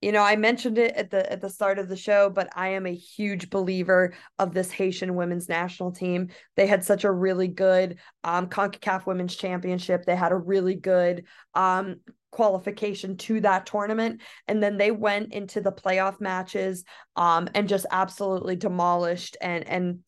you 0.00 0.12
know, 0.12 0.22
I 0.22 0.36
mentioned 0.36 0.78
it 0.78 0.94
at 0.96 1.10
the 1.10 1.30
at 1.30 1.40
the 1.40 1.50
start 1.50 1.78
of 1.78 1.88
the 1.88 1.96
show, 1.96 2.30
but 2.30 2.48
I 2.54 2.68
am 2.68 2.86
a 2.86 2.94
huge 2.94 3.50
believer 3.50 4.14
of 4.38 4.54
this 4.54 4.70
Haitian 4.70 5.14
women's 5.14 5.48
national 5.48 5.92
team. 5.92 6.28
They 6.56 6.66
had 6.66 6.84
such 6.84 7.04
a 7.04 7.12
really 7.12 7.48
good 7.48 7.98
um, 8.24 8.48
CONCACAF 8.48 9.06
Women's 9.06 9.36
Championship. 9.36 10.04
They 10.04 10.16
had 10.16 10.32
a 10.32 10.36
really 10.36 10.74
good 10.74 11.26
um, 11.54 11.96
qualification 12.30 13.18
to 13.18 13.40
that 13.42 13.66
tournament, 13.66 14.22
and 14.48 14.62
then 14.62 14.78
they 14.78 14.90
went 14.90 15.34
into 15.34 15.60
the 15.60 15.72
playoff 15.72 16.18
matches 16.18 16.84
um, 17.16 17.48
and 17.54 17.68
just 17.68 17.86
absolutely 17.90 18.56
demolished 18.56 19.36
and 19.42 19.68
and 19.68 19.98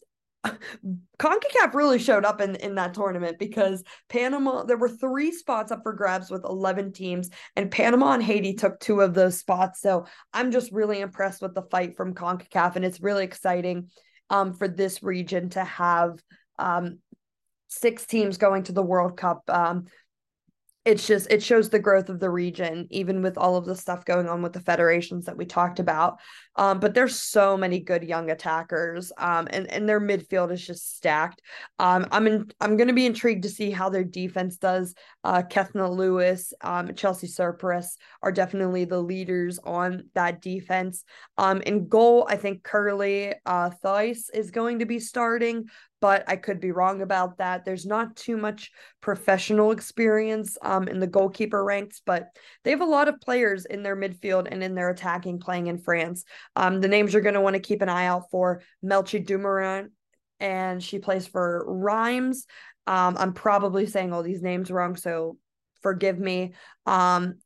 CONCACAF 0.44 1.74
really 1.74 1.98
showed 1.98 2.24
up 2.24 2.40
in, 2.40 2.56
in 2.56 2.74
that 2.74 2.94
tournament 2.94 3.38
because 3.38 3.84
Panama, 4.08 4.64
there 4.64 4.76
were 4.76 4.88
three 4.88 5.30
spots 5.30 5.70
up 5.70 5.82
for 5.82 5.92
grabs 5.92 6.30
with 6.30 6.44
11 6.44 6.92
teams, 6.92 7.30
and 7.54 7.70
Panama 7.70 8.12
and 8.12 8.22
Haiti 8.22 8.54
took 8.54 8.80
two 8.80 9.00
of 9.00 9.14
those 9.14 9.38
spots. 9.38 9.80
So 9.80 10.06
I'm 10.32 10.50
just 10.50 10.72
really 10.72 11.00
impressed 11.00 11.42
with 11.42 11.54
the 11.54 11.62
fight 11.62 11.96
from 11.96 12.14
CONCACAF, 12.14 12.76
and 12.76 12.84
it's 12.84 13.00
really 13.00 13.24
exciting 13.24 13.90
um, 14.30 14.54
for 14.54 14.66
this 14.66 15.02
region 15.02 15.50
to 15.50 15.64
have 15.64 16.20
um, 16.58 16.98
six 17.68 18.06
teams 18.06 18.36
going 18.36 18.64
to 18.64 18.72
the 18.72 18.82
World 18.82 19.16
Cup. 19.16 19.42
Um, 19.48 19.86
it's 20.84 21.06
just 21.06 21.30
it 21.30 21.42
shows 21.42 21.70
the 21.70 21.78
growth 21.78 22.08
of 22.08 22.18
the 22.18 22.30
region 22.30 22.88
even 22.90 23.22
with 23.22 23.38
all 23.38 23.56
of 23.56 23.64
the 23.64 23.76
stuff 23.76 24.04
going 24.04 24.28
on 24.28 24.42
with 24.42 24.52
the 24.52 24.60
federations 24.60 25.26
that 25.26 25.36
we 25.36 25.44
talked 25.44 25.78
about. 25.78 26.18
Um, 26.56 26.80
but 26.80 26.92
there's 26.92 27.16
so 27.16 27.56
many 27.56 27.78
good 27.78 28.02
young 28.02 28.30
attackers 28.30 29.12
um, 29.16 29.46
and 29.50 29.70
and 29.70 29.88
their 29.88 30.00
midfield 30.00 30.52
is 30.52 30.66
just 30.66 30.96
stacked. 30.96 31.40
Um, 31.78 32.06
i'm 32.10 32.26
in, 32.26 32.50
i'm 32.60 32.76
going 32.76 32.88
to 32.88 32.94
be 32.94 33.06
intrigued 33.06 33.44
to 33.44 33.48
see 33.48 33.70
how 33.70 33.88
their 33.88 34.04
defense 34.04 34.56
does. 34.56 34.94
Uh 35.22 35.42
Kethna 35.42 35.88
Louis 35.88 36.52
um, 36.62 36.94
chelsea 36.94 37.28
Surpris 37.28 37.86
are 38.22 38.32
definitely 38.32 38.84
the 38.84 39.00
leaders 39.00 39.60
on 39.64 40.04
that 40.14 40.42
defense. 40.42 41.04
Um 41.38 41.62
in 41.62 41.86
goal 41.88 42.26
i 42.28 42.36
think 42.36 42.64
Kerly 42.64 43.34
uh 43.46 43.70
is 44.34 44.50
going 44.50 44.80
to 44.80 44.86
be 44.86 44.98
starting 44.98 45.66
but 46.02 46.24
I 46.26 46.34
could 46.34 46.58
be 46.58 46.72
wrong 46.72 47.00
about 47.00 47.38
that. 47.38 47.64
There's 47.64 47.86
not 47.86 48.16
too 48.16 48.36
much 48.36 48.72
professional 49.00 49.70
experience 49.70 50.58
um, 50.60 50.88
in 50.88 50.98
the 50.98 51.06
goalkeeper 51.06 51.62
ranks, 51.64 52.02
but 52.04 52.30
they 52.64 52.72
have 52.72 52.80
a 52.80 52.84
lot 52.84 53.06
of 53.06 53.20
players 53.20 53.66
in 53.66 53.84
their 53.84 53.96
midfield 53.96 54.48
and 54.50 54.64
in 54.64 54.74
their 54.74 54.90
attacking 54.90 55.38
playing 55.38 55.68
in 55.68 55.78
France. 55.78 56.24
Um, 56.56 56.80
the 56.80 56.88
names 56.88 57.12
you're 57.12 57.22
going 57.22 57.36
to 57.36 57.40
want 57.40 57.54
to 57.54 57.60
keep 57.60 57.82
an 57.82 57.88
eye 57.88 58.06
out 58.06 58.32
for 58.32 58.62
Melchie 58.84 59.24
Dumoulin, 59.24 59.92
and 60.40 60.82
she 60.82 60.98
plays 60.98 61.28
for 61.28 61.64
Reims. 61.68 62.46
Um, 62.88 63.16
I'm 63.16 63.32
probably 63.32 63.86
saying 63.86 64.12
all 64.12 64.24
these 64.24 64.42
names 64.42 64.72
wrong, 64.72 64.96
so 64.96 65.38
forgive 65.82 66.18
me. 66.18 66.54
Um, 66.84 67.36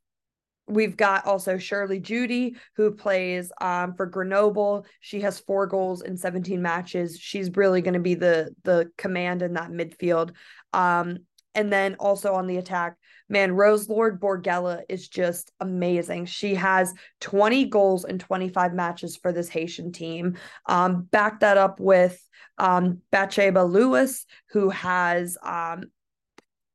We've 0.68 0.96
got 0.96 1.26
also 1.26 1.56
Sherly 1.56 2.00
Jeudy, 2.00 2.56
who 2.74 2.90
plays 2.90 3.52
um, 3.60 3.94
for 3.94 4.06
Grenoble. 4.06 4.84
She 5.00 5.20
has 5.20 5.38
four 5.38 5.66
goals 5.66 6.02
in 6.02 6.16
17 6.16 6.60
matches. 6.60 7.18
She's 7.18 7.54
really 7.54 7.82
going 7.82 7.94
to 7.94 8.00
be 8.00 8.14
the 8.14 8.54
the 8.64 8.90
command 8.98 9.42
in 9.42 9.54
that 9.54 9.70
midfield. 9.70 10.32
Um, 10.72 11.18
and 11.54 11.72
then 11.72 11.96
also 11.98 12.34
on 12.34 12.46
the 12.46 12.58
attack, 12.58 12.96
man, 13.28 13.52
Roselord 13.52 14.18
Borgella 14.18 14.82
is 14.88 15.08
just 15.08 15.52
amazing. 15.60 16.26
She 16.26 16.54
has 16.54 16.92
20 17.20 17.66
goals 17.66 18.04
in 18.04 18.18
25 18.18 18.74
matches 18.74 19.16
for 19.16 19.32
this 19.32 19.48
Haitian 19.48 19.92
team. 19.92 20.36
Um, 20.66 21.02
back 21.02 21.40
that 21.40 21.56
up 21.56 21.80
with 21.80 22.20
um, 22.58 23.00
Batcheba 23.12 23.68
Louis, 23.70 24.24
who 24.50 24.70
has 24.70 25.38
um, 25.42 25.84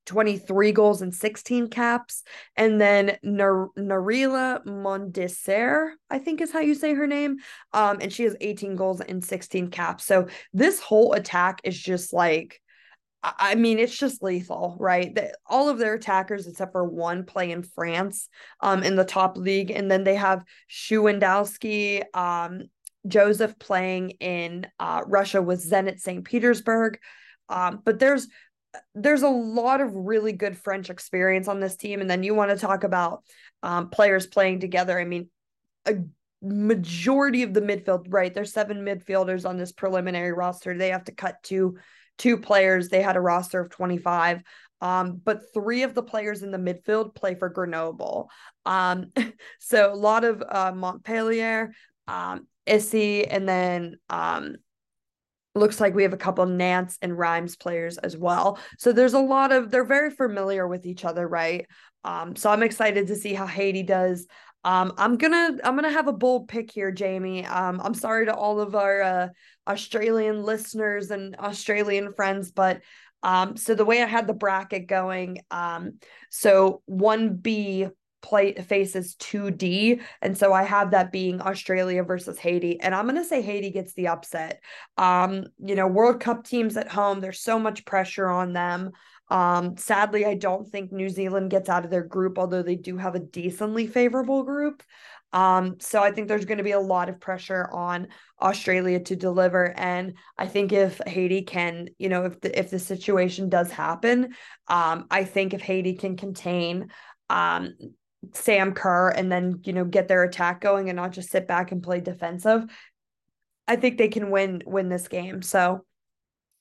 23 0.05 0.71
goals 0.71 1.01
and 1.01 1.13
16 1.13 1.67
caps. 1.67 2.23
And 2.55 2.79
then 2.79 3.17
Nar- 3.23 3.69
Nérilia 3.77 4.63
Mondésir, 4.65 5.91
I 6.09 6.19
think 6.19 6.41
is 6.41 6.51
how 6.51 6.59
you 6.59 6.75
say 6.75 6.93
her 6.93 7.07
name. 7.07 7.37
Um, 7.73 7.97
and 8.01 8.11
she 8.11 8.23
has 8.23 8.35
18 8.41 8.75
goals 8.75 9.01
and 9.01 9.23
16 9.23 9.69
caps. 9.69 10.05
So 10.05 10.27
this 10.53 10.79
whole 10.79 11.13
attack 11.13 11.61
is 11.63 11.79
just 11.79 12.13
like, 12.13 12.61
I 13.23 13.53
mean, 13.53 13.77
it's 13.77 13.95
just 13.95 14.23
lethal, 14.23 14.75
right? 14.79 15.15
all 15.45 15.69
of 15.69 15.77
their 15.77 15.93
attackers, 15.93 16.47
except 16.47 16.71
for 16.71 16.83
one, 16.83 17.23
play 17.23 17.51
in 17.51 17.61
France, 17.61 18.29
um, 18.61 18.81
in 18.81 18.95
the 18.95 19.05
top 19.05 19.37
league, 19.37 19.69
and 19.69 19.91
then 19.91 20.03
they 20.03 20.15
have 20.15 20.43
Shuwandowski, 20.71 22.03
um, 22.15 22.63
Joseph 23.07 23.57
playing 23.59 24.11
in 24.19 24.65
uh, 24.79 25.01
Russia 25.05 25.39
with 25.39 25.63
Zenit 25.63 25.99
St. 25.99 26.25
Petersburg. 26.25 26.97
Um, 27.47 27.81
but 27.83 27.99
there's 27.99 28.27
there's 28.95 29.23
a 29.23 29.29
lot 29.29 29.81
of 29.81 29.93
really 29.93 30.33
good 30.33 30.57
French 30.57 30.89
experience 30.89 31.47
on 31.47 31.59
this 31.59 31.75
team. 31.75 32.01
And 32.01 32.09
then 32.09 32.23
you 32.23 32.33
want 32.33 32.51
to 32.51 32.57
talk 32.57 32.83
about 32.83 33.23
um, 33.63 33.89
players 33.89 34.27
playing 34.27 34.59
together. 34.59 34.99
I 34.99 35.05
mean, 35.05 35.29
a 35.85 35.95
majority 36.41 37.43
of 37.43 37.53
the 37.53 37.61
midfield, 37.61 38.05
right? 38.09 38.33
There's 38.33 38.53
seven 38.53 38.85
midfielders 38.85 39.47
on 39.47 39.57
this 39.57 39.71
preliminary 39.71 40.31
roster. 40.31 40.77
They 40.77 40.89
have 40.89 41.05
to 41.05 41.11
cut 41.11 41.35
two 41.43 41.77
two 42.17 42.37
players. 42.37 42.89
They 42.89 43.01
had 43.01 43.15
a 43.15 43.21
roster 43.21 43.59
of 43.59 43.71
25. 43.71 44.41
Um, 44.79 45.21
but 45.23 45.53
three 45.53 45.83
of 45.83 45.93
the 45.93 46.03
players 46.03 46.43
in 46.43 46.51
the 46.51 46.57
midfield 46.57 47.15
play 47.15 47.35
for 47.35 47.49
Grenoble. 47.49 48.29
Um, 48.65 49.11
so 49.59 49.91
a 49.91 49.95
lot 49.95 50.23
of 50.23 50.43
uh, 50.47 50.71
Montpellier, 50.75 51.73
um, 52.07 52.47
Issy, 52.65 53.27
and 53.27 53.47
then 53.47 53.95
um, 54.09 54.55
looks 55.55 55.79
like 55.79 55.93
we 55.93 56.03
have 56.03 56.13
a 56.13 56.17
couple 56.17 56.45
Nantes 56.45 56.97
and 57.01 57.17
Reims 57.17 57.55
players 57.55 57.97
as 57.97 58.15
well. 58.15 58.59
So 58.77 58.91
there's 58.91 59.13
a 59.13 59.19
lot 59.19 59.51
of 59.51 59.69
they're 59.69 59.83
very 59.83 60.11
familiar 60.11 60.67
with 60.67 60.85
each 60.85 61.05
other, 61.05 61.27
right? 61.27 61.67
Um, 62.03 62.35
so 62.35 62.49
I'm 62.49 62.63
excited 62.63 63.07
to 63.07 63.15
see 63.15 63.33
how 63.33 63.45
Haiti 63.45 63.83
does. 63.83 64.27
Um, 64.63 64.93
I'm 64.97 65.17
gonna 65.17 65.57
I'm 65.63 65.75
gonna 65.75 65.91
have 65.91 66.07
a 66.07 66.13
bold 66.13 66.47
pick 66.47 66.71
here, 66.71 66.91
Jamie. 66.91 67.45
Um, 67.45 67.81
I'm 67.83 67.93
sorry 67.93 68.27
to 68.27 68.35
all 68.35 68.59
of 68.59 68.75
our 68.75 69.01
uh, 69.01 69.27
Australian 69.67 70.43
listeners 70.43 71.11
and 71.11 71.35
Australian 71.37 72.13
friends, 72.13 72.51
but 72.51 72.81
um, 73.23 73.57
so 73.57 73.75
the 73.75 73.85
way 73.85 74.01
I 74.01 74.07
had 74.07 74.27
the 74.27 74.33
bracket 74.33 74.87
going, 74.87 75.39
um, 75.51 75.99
so 76.29 76.81
one 76.85 77.35
B 77.35 77.87
play 78.21 78.53
faces 78.53 79.15
2D. 79.15 80.01
And 80.21 80.37
so 80.37 80.53
I 80.53 80.63
have 80.63 80.91
that 80.91 81.11
being 81.11 81.41
Australia 81.41 82.03
versus 82.03 82.37
Haiti. 82.37 82.79
And 82.79 82.93
I'm 82.93 83.05
gonna 83.05 83.23
say 83.23 83.41
Haiti 83.41 83.71
gets 83.71 83.93
the 83.93 84.07
upset. 84.07 84.61
Um, 84.97 85.45
you 85.59 85.75
know, 85.75 85.87
World 85.87 86.19
Cup 86.19 86.45
teams 86.45 86.77
at 86.77 86.89
home, 86.89 87.19
there's 87.19 87.41
so 87.41 87.59
much 87.59 87.85
pressure 87.85 88.29
on 88.29 88.53
them. 88.53 88.91
Um, 89.29 89.77
sadly, 89.77 90.25
I 90.25 90.35
don't 90.35 90.67
think 90.67 90.91
New 90.91 91.09
Zealand 91.09 91.51
gets 91.51 91.69
out 91.69 91.85
of 91.85 91.91
their 91.91 92.03
group, 92.03 92.37
although 92.37 92.63
they 92.63 92.75
do 92.75 92.97
have 92.97 93.15
a 93.15 93.19
decently 93.19 93.87
favorable 93.87 94.43
group. 94.43 94.83
Um, 95.33 95.77
so 95.79 96.03
I 96.03 96.11
think 96.11 96.27
there's 96.27 96.45
going 96.45 96.57
to 96.57 96.63
be 96.63 96.71
a 96.71 96.79
lot 96.79 97.07
of 97.07 97.19
pressure 97.19 97.69
on 97.71 98.09
Australia 98.41 98.99
to 98.99 99.15
deliver. 99.15 99.71
And 99.77 100.15
I 100.37 100.47
think 100.47 100.73
if 100.73 100.99
Haiti 101.07 101.43
can, 101.43 101.87
you 101.97 102.09
know, 102.09 102.25
if 102.25 102.41
the 102.41 102.57
if 102.57 102.69
the 102.69 102.79
situation 102.79 103.47
does 103.47 103.71
happen, 103.71 104.33
um, 104.67 105.05
I 105.09 105.23
think 105.23 105.53
if 105.53 105.61
Haiti 105.61 105.93
can 105.93 106.17
contain 106.17 106.89
um, 107.29 107.73
Sam 108.33 108.73
Kerr 108.73 109.09
and 109.09 109.31
then, 109.31 109.61
you 109.63 109.73
know, 109.73 109.85
get 109.85 110.07
their 110.07 110.23
attack 110.23 110.61
going 110.61 110.89
and 110.89 110.95
not 110.95 111.11
just 111.11 111.31
sit 111.31 111.47
back 111.47 111.71
and 111.71 111.83
play 111.83 111.99
defensive, 111.99 112.63
I 113.67 113.75
think 113.75 113.97
they 113.97 114.09
can 114.09 114.31
win 114.31 114.61
win 114.65 114.89
this 114.89 115.07
game. 115.07 115.41
So 115.41 115.85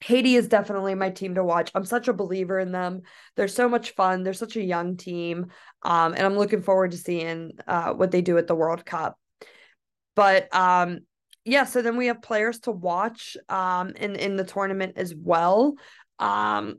Haiti 0.03 0.35
is 0.35 0.49
definitely 0.49 0.94
my 0.94 1.11
team 1.11 1.35
to 1.35 1.44
watch. 1.44 1.70
I'm 1.75 1.85
such 1.85 2.09
a 2.09 2.14
believer 2.14 2.59
in 2.59 2.73
them. 2.73 3.03
They're 3.37 3.49
so 3.49 3.68
much 3.68 3.90
fun. 3.90 4.23
They're 4.23 4.33
such 4.33 4.57
a 4.57 4.62
young 4.62 4.96
team. 4.96 5.49
Um, 5.83 6.14
and 6.14 6.23
I'm 6.23 6.38
looking 6.38 6.62
forward 6.62 6.92
to 6.92 6.96
seeing 6.96 7.53
uh, 7.66 7.92
what 7.92 8.11
they 8.11 8.23
do 8.23 8.38
at 8.38 8.46
the 8.46 8.55
World 8.55 8.87
Cup. 8.87 9.18
But 10.16 10.55
um, 10.55 11.01
yeah, 11.44 11.64
so 11.64 11.83
then 11.83 11.96
we 11.96 12.07
have 12.07 12.23
players 12.23 12.61
to 12.61 12.70
watch 12.70 13.37
um, 13.49 13.90
in 13.90 14.16
in 14.16 14.37
the 14.37 14.44
tournament 14.44 14.94
as 14.96 15.14
well. 15.14 15.75
Um, 16.18 16.79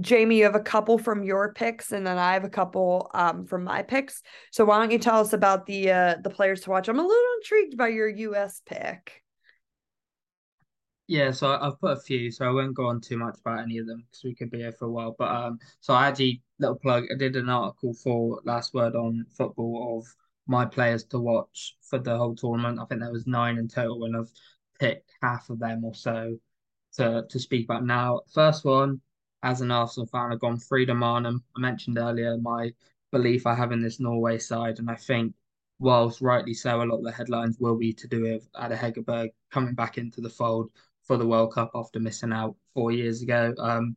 Jamie, 0.00 0.38
you 0.38 0.44
have 0.44 0.54
a 0.54 0.60
couple 0.60 0.98
from 0.98 1.22
your 1.22 1.54
picks, 1.54 1.92
and 1.92 2.06
then 2.06 2.18
I 2.18 2.34
have 2.34 2.44
a 2.44 2.50
couple 2.50 3.10
um, 3.14 3.46
from 3.46 3.64
my 3.64 3.82
picks. 3.82 4.22
So 4.52 4.64
why 4.64 4.78
don't 4.78 4.90
you 4.90 4.98
tell 4.98 5.20
us 5.20 5.32
about 5.32 5.64
the 5.64 5.90
uh, 5.90 6.16
the 6.22 6.30
players 6.30 6.60
to 6.62 6.70
watch? 6.70 6.88
I'm 6.88 6.98
a 6.98 7.02
little 7.02 7.32
intrigued 7.40 7.76
by 7.78 7.88
your 7.88 8.08
US 8.08 8.60
pick. 8.66 9.22
Yeah, 11.06 11.30
so 11.30 11.58
I've 11.58 11.80
put 11.80 11.96
a 11.96 12.00
few, 12.00 12.30
so 12.30 12.46
I 12.46 12.50
won't 12.50 12.76
go 12.76 12.86
on 12.86 13.00
too 13.00 13.16
much 13.16 13.38
about 13.40 13.60
any 13.60 13.78
of 13.78 13.86
them 13.86 14.04
because 14.06 14.24
we 14.24 14.34
could 14.34 14.50
be 14.50 14.58
here 14.58 14.72
for 14.72 14.84
a 14.84 14.90
while. 14.90 15.16
But 15.18 15.30
um, 15.30 15.58
so 15.80 15.94
I 15.94 16.08
actually 16.08 16.42
little 16.58 16.76
plug. 16.76 17.04
I 17.10 17.16
did 17.16 17.36
an 17.36 17.48
article 17.48 17.94
for 17.94 18.42
Last 18.44 18.74
Word 18.74 18.94
on 18.94 19.24
Football 19.34 19.98
of 19.98 20.06
my 20.46 20.66
players 20.66 21.04
to 21.04 21.18
watch 21.18 21.76
for 21.80 21.98
the 21.98 22.16
whole 22.16 22.36
tournament. 22.36 22.78
I 22.78 22.84
think 22.84 23.00
there 23.00 23.10
was 23.10 23.26
nine 23.26 23.56
in 23.56 23.68
total, 23.68 24.04
and 24.04 24.18
I've 24.18 24.30
picked 24.78 25.10
half 25.22 25.48
of 25.48 25.58
them 25.58 25.82
or 25.82 25.94
so 25.94 26.36
to 26.96 27.24
to 27.26 27.38
speak 27.38 27.64
about 27.64 27.86
now. 27.86 28.20
First 28.34 28.66
one 28.66 29.00
as 29.42 29.60
an 29.60 29.70
Arsenal 29.70 30.06
fan, 30.06 30.32
I've 30.32 30.40
gone 30.40 30.58
Frida 30.58 30.92
Maanum. 30.92 31.42
I 31.56 31.60
mentioned 31.60 31.98
earlier 31.98 32.36
my 32.38 32.72
belief 33.12 33.46
I 33.46 33.54
have 33.54 33.72
in 33.72 33.80
this 33.80 34.00
Norway 34.00 34.38
side, 34.38 34.78
and 34.78 34.90
I 34.90 34.96
think, 34.96 35.34
whilst 35.78 36.20
rightly 36.20 36.54
so, 36.54 36.82
a 36.82 36.84
lot 36.84 36.98
of 36.98 37.04
the 37.04 37.12
headlines 37.12 37.58
will 37.58 37.76
be 37.76 37.92
to 37.94 38.08
do 38.08 38.22
with 38.22 38.48
Ada 38.60 38.76
Hegerberg 38.76 39.30
coming 39.50 39.74
back 39.74 39.98
into 39.98 40.20
the 40.20 40.30
fold 40.30 40.70
for 41.04 41.16
the 41.16 41.26
World 41.26 41.52
Cup 41.52 41.70
after 41.74 42.00
missing 42.00 42.32
out 42.32 42.56
four 42.74 42.92
years 42.92 43.22
ago. 43.22 43.54
Um, 43.58 43.96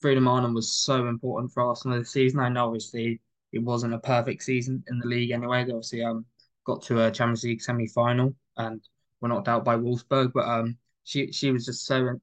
Frida 0.00 0.20
Maanum 0.20 0.54
was 0.54 0.70
so 0.72 1.08
important 1.08 1.52
for 1.52 1.62
Arsenal 1.62 1.98
this 1.98 2.10
season. 2.10 2.40
I 2.40 2.48
know 2.48 2.66
obviously 2.66 3.20
it 3.52 3.62
wasn't 3.62 3.94
a 3.94 3.98
perfect 3.98 4.42
season 4.42 4.84
in 4.88 4.98
the 4.98 5.06
league 5.06 5.30
anyway. 5.30 5.64
They 5.64 5.72
obviously 5.72 6.02
um 6.02 6.26
got 6.64 6.82
to 6.84 7.04
a 7.04 7.10
Champions 7.10 7.44
League 7.44 7.62
semi 7.62 7.86
final 7.88 8.34
and 8.56 8.82
were 9.20 9.28
knocked 9.28 9.48
out 9.48 9.64
by 9.64 9.76
Wolfsburg, 9.76 10.32
but 10.34 10.46
um 10.46 10.76
she 11.04 11.32
she 11.32 11.50
was 11.50 11.66
just 11.66 11.86
so 11.86 12.20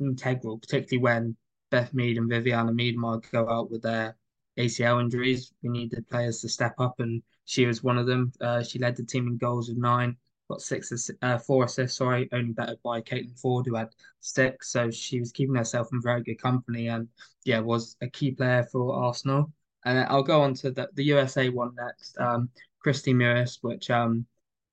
integral, 0.00 0.58
particularly 0.58 1.02
when 1.02 1.36
Beth 1.70 1.92
Mead 1.94 2.18
and 2.18 2.30
Vivianne 2.30 2.70
Miedema 2.70 3.22
go 3.30 3.48
out 3.48 3.70
with 3.70 3.82
their 3.82 4.16
ACL 4.58 5.00
injuries. 5.00 5.52
We 5.62 5.68
needed 5.68 6.08
players 6.08 6.40
to 6.40 6.48
step 6.48 6.74
up, 6.78 7.00
and 7.00 7.22
she 7.44 7.66
was 7.66 7.82
one 7.82 7.98
of 7.98 8.06
them. 8.06 8.32
Uh, 8.40 8.62
she 8.62 8.78
led 8.78 8.96
the 8.96 9.04
team 9.04 9.26
in 9.26 9.36
goals 9.36 9.68
of 9.68 9.76
nine, 9.76 10.16
got 10.48 10.62
six, 10.62 11.10
uh, 11.22 11.38
four 11.38 11.64
assists, 11.64 11.98
sorry, 11.98 12.28
only 12.32 12.52
better 12.52 12.76
by 12.82 13.00
Caitlin 13.00 13.40
Foord, 13.40 13.66
who 13.66 13.74
had 13.74 13.88
six. 14.20 14.70
So 14.70 14.90
she 14.90 15.20
was 15.20 15.32
keeping 15.32 15.54
herself 15.54 15.88
in 15.92 16.00
very 16.02 16.22
good 16.22 16.40
company 16.40 16.88
and, 16.88 17.08
yeah, 17.44 17.60
was 17.60 17.96
a 18.00 18.08
key 18.08 18.32
player 18.32 18.64
for 18.70 18.94
Arsenal. 18.94 19.52
And 19.84 19.98
I'll 20.08 20.22
go 20.22 20.40
on 20.40 20.54
to 20.54 20.70
the, 20.70 20.88
the 20.94 21.04
USA 21.04 21.48
one 21.48 21.74
next. 21.76 22.18
Um, 22.18 22.48
Kristie 22.84 23.14
Mewis, 23.14 23.58
which 23.62 23.90
um, 23.90 24.26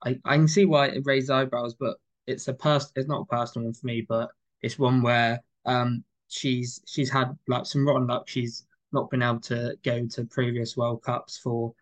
I, 0.06 0.20
I 0.26 0.36
can 0.36 0.48
see 0.48 0.66
why 0.66 0.88
it 0.88 1.06
raised 1.06 1.32
eyebrows, 1.32 1.74
but 1.74 1.98
it's 2.28 2.48
a 2.48 2.54
pers- 2.54 2.91
it's 2.96 3.08
not 3.08 3.22
a 3.22 3.26
personal 3.26 3.66
one 3.66 3.74
for 3.74 3.88
me, 3.88 4.06
but 4.08 4.30
it's 4.62 4.80
one 4.80 5.02
where 5.02 5.41
um, 5.66 6.04
she's 6.34 6.82
she's 6.86 7.10
had 7.10 7.38
like 7.48 7.66
some 7.66 7.88
rotten 7.88 8.08
luck. 8.08 8.28
She's 8.28 8.66
not 8.92 9.10
been 9.10 9.22
able 9.24 9.40
to 9.42 9.76
go 9.84 10.06
to 10.06 10.26
previous 10.26 10.76
World 10.76 11.04
Cups 11.04 11.38
for 11.38 11.74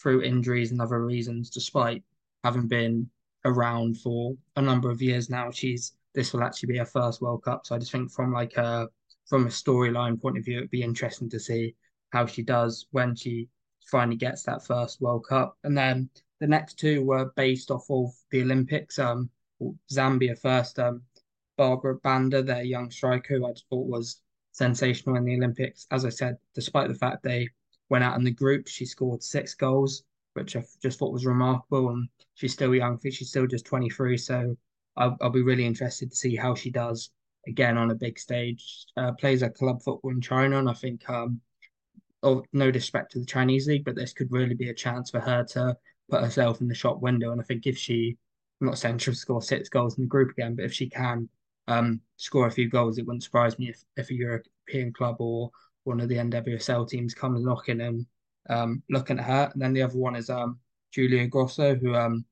through 0.00 0.22
injuries 0.22 0.70
and 0.70 0.80
other 0.80 1.04
reasons, 1.04 1.50
despite 1.50 2.02
having 2.44 2.68
been 2.68 3.10
around 3.44 3.98
for 4.00 4.34
a 4.56 4.62
number 4.62 4.90
of 4.90 5.02
years 5.02 5.28
now. 5.28 5.50
She's 5.50 5.92
this 6.14 6.32
will 6.32 6.42
actually 6.42 6.72
be 6.72 6.78
her 6.78 6.84
first 6.84 7.20
World 7.20 7.42
Cup, 7.44 7.66
so 7.66 7.74
I 7.74 7.78
just 7.78 7.92
think 7.92 8.10
from 8.10 8.32
like 8.32 8.56
a 8.56 8.88
from 9.26 9.46
a 9.46 9.50
storyline 9.50 10.20
point 10.20 10.38
of 10.38 10.44
view, 10.44 10.58
it'd 10.58 10.70
be 10.70 10.82
interesting 10.82 11.28
to 11.30 11.40
see 11.40 11.74
how 12.10 12.24
she 12.24 12.42
does 12.42 12.86
when 12.92 13.14
she 13.14 13.48
finally 13.90 14.16
gets 14.16 14.42
that 14.44 14.64
first 14.64 15.00
World 15.00 15.26
Cup. 15.28 15.56
And 15.64 15.76
then 15.76 16.08
the 16.40 16.46
next 16.46 16.78
two 16.78 17.04
were 17.04 17.32
based 17.36 17.70
off 17.70 17.90
of 17.90 18.10
the 18.30 18.42
Olympics. 18.42 18.98
Um, 18.98 19.28
Zambia 19.92 20.38
first. 20.38 20.78
Um, 20.78 21.02
Barbra 21.58 21.96
Banda, 21.96 22.42
their 22.42 22.62
young 22.62 22.90
striker, 22.90 23.36
who 23.36 23.46
I 23.46 23.52
thought 23.68 23.88
was 23.88 24.22
sensational 24.52 25.16
in 25.16 25.24
the 25.24 25.34
Olympics. 25.34 25.86
As 25.90 26.06
I 26.06 26.08
said, 26.08 26.36
despite 26.54 26.88
the 26.88 26.94
fact 26.94 27.22
they 27.22 27.48
went 27.90 28.04
out 28.04 28.16
in 28.16 28.24
the 28.24 28.30
group, 28.30 28.68
she 28.68 28.86
scored 28.86 29.22
six 29.22 29.54
goals, 29.54 30.04
which 30.34 30.56
I 30.56 30.64
just 30.80 30.98
thought 30.98 31.12
was 31.12 31.26
remarkable. 31.26 31.90
And 31.90 32.08
she's 32.34 32.52
still 32.52 32.74
young. 32.74 32.98
She's 33.02 33.28
still 33.28 33.46
just 33.46 33.66
23. 33.66 34.16
So 34.16 34.56
I'll, 34.96 35.16
I'll 35.20 35.30
be 35.30 35.42
really 35.42 35.66
interested 35.66 36.10
to 36.10 36.16
see 36.16 36.36
how 36.36 36.54
she 36.54 36.70
does 36.70 37.10
again 37.46 37.76
on 37.76 37.90
a 37.90 37.94
big 37.94 38.18
stage. 38.18 38.86
Uh, 38.96 39.12
plays 39.12 39.42
a 39.42 39.50
club 39.50 39.82
football 39.82 40.12
in 40.12 40.20
China, 40.20 40.58
and 40.58 40.70
I 40.70 40.74
think, 40.74 41.08
um, 41.10 41.40
oh, 42.22 42.44
no 42.52 42.70
disrespect 42.70 43.12
to 43.12 43.18
the 43.18 43.26
Chinese 43.26 43.66
league, 43.66 43.84
but 43.84 43.96
this 43.96 44.12
could 44.12 44.30
really 44.30 44.54
be 44.54 44.70
a 44.70 44.74
chance 44.74 45.10
for 45.10 45.20
her 45.20 45.44
to 45.44 45.76
put 46.08 46.22
herself 46.22 46.60
in 46.60 46.68
the 46.68 46.74
shop 46.74 47.00
window. 47.00 47.32
And 47.32 47.40
I 47.40 47.44
think 47.44 47.66
if 47.66 47.76
she, 47.76 48.16
I'm 48.60 48.68
not 48.68 48.78
saying 48.78 48.98
she'll 48.98 49.14
score 49.14 49.42
six 49.42 49.68
goals 49.68 49.98
in 49.98 50.04
the 50.04 50.08
group 50.08 50.30
again, 50.30 50.54
but 50.54 50.64
if 50.64 50.72
she 50.72 50.88
can 50.88 51.28
um, 51.68 52.00
score 52.16 52.46
a 52.46 52.50
few 52.50 52.68
goals, 52.68 52.98
it 52.98 53.06
wouldn't 53.06 53.22
surprise 53.22 53.58
me 53.58 53.68
if, 53.68 53.84
if 53.96 54.10
a 54.10 54.14
European 54.14 54.92
club 54.92 55.16
or 55.20 55.50
one 55.84 56.00
of 56.00 56.08
the 56.08 56.16
NWSL 56.16 56.88
teams 56.88 57.14
comes 57.14 57.44
knocking 57.44 57.80
and 57.82 58.06
um, 58.48 58.82
looking 58.90 59.18
at 59.18 59.26
her. 59.26 59.50
And 59.52 59.62
then 59.62 59.74
the 59.74 59.82
other 59.82 59.96
one 59.96 60.16
is 60.16 60.30
um, 60.30 60.58
Julia 60.92 61.26
Grosso, 61.28 61.74
who 61.74 61.94
um, 61.94 62.24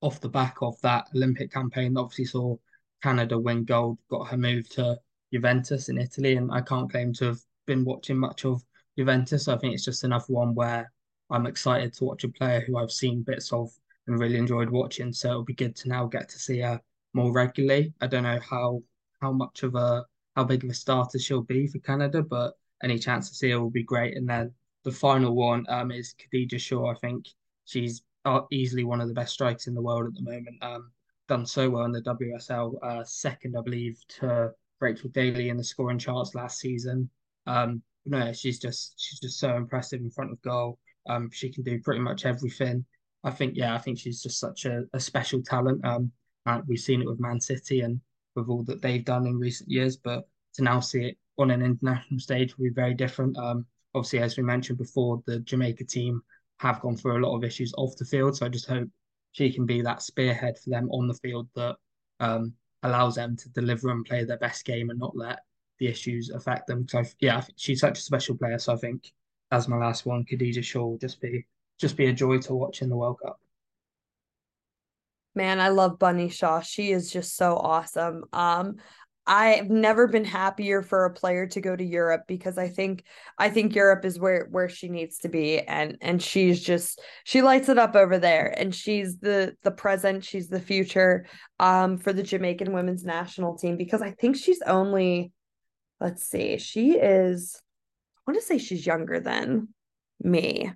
off 0.00 0.20
the 0.20 0.28
back 0.28 0.56
of 0.62 0.80
that 0.80 1.06
Olympic 1.14 1.52
campaign, 1.52 1.96
obviously 1.96 2.24
saw 2.24 2.56
Canada 3.02 3.38
win 3.38 3.64
gold, 3.64 3.98
got 4.10 4.28
her 4.28 4.38
move 4.38 4.68
to 4.70 4.98
Juventus 5.32 5.88
in 5.90 5.98
Italy. 5.98 6.36
And 6.36 6.50
I 6.50 6.62
can't 6.62 6.90
claim 6.90 7.12
to 7.14 7.26
have 7.26 7.40
been 7.66 7.84
watching 7.84 8.16
much 8.16 8.44
of 8.46 8.62
Juventus. 8.98 9.44
So 9.44 9.54
I 9.54 9.58
think 9.58 9.74
it's 9.74 9.84
just 9.84 10.04
another 10.04 10.24
one 10.28 10.54
where 10.54 10.90
I'm 11.30 11.46
excited 11.46 11.92
to 11.94 12.04
watch 12.04 12.24
a 12.24 12.28
player 12.28 12.60
who 12.60 12.78
I've 12.78 12.92
seen 12.92 13.22
bits 13.22 13.52
of 13.52 13.70
and 14.06 14.18
really 14.18 14.38
enjoyed 14.38 14.70
watching. 14.70 15.12
So 15.12 15.30
it'll 15.30 15.44
be 15.44 15.54
good 15.54 15.76
to 15.76 15.88
now 15.88 16.06
get 16.06 16.28
to 16.30 16.38
see 16.38 16.60
her 16.60 16.80
more 17.16 17.32
regularly. 17.32 17.92
I 18.00 18.06
don't 18.06 18.22
know 18.22 18.38
how 18.48 18.82
how 19.20 19.32
much 19.32 19.62
of 19.62 19.74
a 19.74 20.04
how 20.36 20.44
big 20.44 20.62
of 20.62 20.70
a 20.70 20.74
starter 20.74 21.18
she'll 21.18 21.42
be 21.42 21.66
for 21.66 21.78
Canada, 21.78 22.22
but 22.22 22.52
any 22.84 22.98
chance 22.98 23.28
to 23.30 23.34
see 23.34 23.50
her 23.50 23.60
will 23.60 23.70
be 23.70 23.82
great. 23.82 24.16
And 24.16 24.28
then 24.28 24.52
the 24.84 24.92
final 24.92 25.34
one 25.34 25.64
um, 25.68 25.90
is 25.90 26.14
Khadija 26.14 26.60
Shaw. 26.60 26.92
I 26.92 26.94
think 26.94 27.26
she's 27.64 28.02
uh, 28.26 28.42
easily 28.52 28.84
one 28.84 29.00
of 29.00 29.08
the 29.08 29.14
best 29.14 29.32
strikers 29.32 29.66
in 29.66 29.74
the 29.74 29.82
world 29.82 30.06
at 30.06 30.14
the 30.14 30.30
moment. 30.30 30.62
Um, 30.62 30.92
done 31.26 31.46
so 31.46 31.70
well 31.70 31.86
in 31.86 31.92
the 31.92 32.02
WSL, 32.02 32.74
uh, 32.82 33.02
second, 33.04 33.56
I 33.58 33.62
believe, 33.62 33.98
to 34.20 34.50
Rachel 34.80 35.08
Daly 35.08 35.48
in 35.48 35.56
the 35.56 35.64
scoring 35.64 35.98
charts 35.98 36.34
last 36.34 36.58
season. 36.58 37.08
Um, 37.46 37.82
no, 38.04 38.32
she's 38.32 38.58
just 38.58 38.94
she's 38.98 39.18
just 39.20 39.40
so 39.40 39.56
impressive 39.56 40.00
in 40.00 40.10
front 40.10 40.32
of 40.32 40.42
goal. 40.42 40.78
Um, 41.08 41.30
she 41.32 41.50
can 41.50 41.64
do 41.64 41.80
pretty 41.80 42.00
much 42.00 42.26
everything. 42.26 42.84
I 43.24 43.30
think, 43.30 43.54
yeah, 43.56 43.74
I 43.74 43.78
think 43.78 43.98
she's 43.98 44.22
just 44.22 44.38
such 44.38 44.66
a, 44.66 44.84
a 44.92 45.00
special 45.00 45.42
talent. 45.42 45.84
Um, 45.84 46.12
we've 46.66 46.78
seen 46.78 47.02
it 47.02 47.08
with 47.08 47.20
Man 47.20 47.40
City 47.40 47.80
and 47.80 48.00
with 48.34 48.48
all 48.48 48.62
that 48.64 48.82
they've 48.82 49.04
done 49.04 49.26
in 49.26 49.38
recent 49.38 49.70
years, 49.70 49.96
but 49.96 50.28
to 50.54 50.62
now 50.62 50.80
see 50.80 51.06
it 51.06 51.18
on 51.38 51.50
an 51.50 51.62
international 51.62 52.20
stage 52.20 52.56
will 52.56 52.64
be 52.64 52.70
very 52.70 52.94
different. 52.94 53.36
Um, 53.36 53.66
obviously, 53.94 54.20
as 54.20 54.36
we 54.36 54.42
mentioned 54.42 54.78
before, 54.78 55.22
the 55.26 55.40
Jamaica 55.40 55.84
team 55.84 56.22
have 56.60 56.80
gone 56.80 56.96
through 56.96 57.18
a 57.18 57.24
lot 57.24 57.36
of 57.36 57.44
issues 57.44 57.74
off 57.76 57.96
the 57.96 58.04
field, 58.04 58.36
so 58.36 58.46
I 58.46 58.48
just 58.48 58.68
hope 58.68 58.88
she 59.32 59.52
can 59.52 59.66
be 59.66 59.82
that 59.82 60.02
spearhead 60.02 60.58
for 60.58 60.70
them 60.70 60.88
on 60.90 61.08
the 61.08 61.14
field 61.14 61.48
that 61.54 61.76
um, 62.20 62.54
allows 62.82 63.16
them 63.16 63.36
to 63.36 63.48
deliver 63.50 63.90
and 63.90 64.04
play 64.04 64.24
their 64.24 64.38
best 64.38 64.64
game 64.64 64.90
and 64.90 64.98
not 64.98 65.16
let 65.16 65.40
the 65.78 65.88
issues 65.88 66.30
affect 66.30 66.66
them. 66.66 66.86
So 66.88 67.02
yeah, 67.20 67.42
she's 67.56 67.80
such 67.80 67.98
a 67.98 68.02
special 68.02 68.36
player. 68.36 68.58
So 68.58 68.72
I 68.72 68.76
think 68.76 69.12
as 69.50 69.68
my 69.68 69.76
last 69.76 70.06
one, 70.06 70.24
Khadija 70.24 70.64
Shaw 70.64 70.86
will 70.86 70.98
just 70.98 71.20
be 71.20 71.46
just 71.78 71.96
be 71.96 72.06
a 72.06 72.12
joy 72.12 72.38
to 72.38 72.54
watch 72.54 72.80
in 72.80 72.88
the 72.88 72.96
World 72.96 73.18
Cup. 73.22 73.38
Man, 75.36 75.60
I 75.60 75.68
love 75.68 75.98
Bunny 75.98 76.30
Shaw. 76.30 76.60
She 76.60 76.92
is 76.92 77.12
just 77.12 77.36
so 77.36 77.56
awesome. 77.56 78.24
Um, 78.32 78.76
I've 79.26 79.68
never 79.68 80.06
been 80.06 80.24
happier 80.24 80.82
for 80.82 81.04
a 81.04 81.12
player 81.12 81.46
to 81.48 81.60
go 81.60 81.74
to 81.74 81.84
Europe 81.84 82.22
because 82.28 82.56
I 82.58 82.68
think 82.68 83.04
I 83.38 83.50
think 83.50 83.74
Europe 83.74 84.04
is 84.04 84.18
where 84.20 84.46
where 84.50 84.68
she 84.68 84.88
needs 84.88 85.18
to 85.18 85.28
be 85.28 85.60
and 85.60 85.98
and 86.00 86.22
she's 86.22 86.62
just 86.62 87.00
she 87.24 87.42
lights 87.42 87.68
it 87.68 87.76
up 87.76 87.96
over 87.96 88.18
there 88.18 88.54
and 88.56 88.72
she's 88.72 89.18
the 89.18 89.56
the 89.62 89.72
present 89.72 90.24
she's 90.24 90.48
the 90.48 90.60
future 90.60 91.26
um 91.58 91.98
for 91.98 92.12
the 92.12 92.22
Jamaican 92.22 92.72
women's 92.72 93.04
national 93.04 93.58
team 93.58 93.76
because 93.76 94.00
I 94.00 94.12
think 94.12 94.36
she's 94.36 94.62
only 94.62 95.32
let's 96.00 96.24
see 96.24 96.58
she 96.58 96.92
is 96.92 97.60
I 98.18 98.30
want 98.30 98.40
to 98.40 98.46
say 98.46 98.58
she's 98.58 98.86
younger 98.86 99.18
than 99.18 99.68
me 100.20 100.70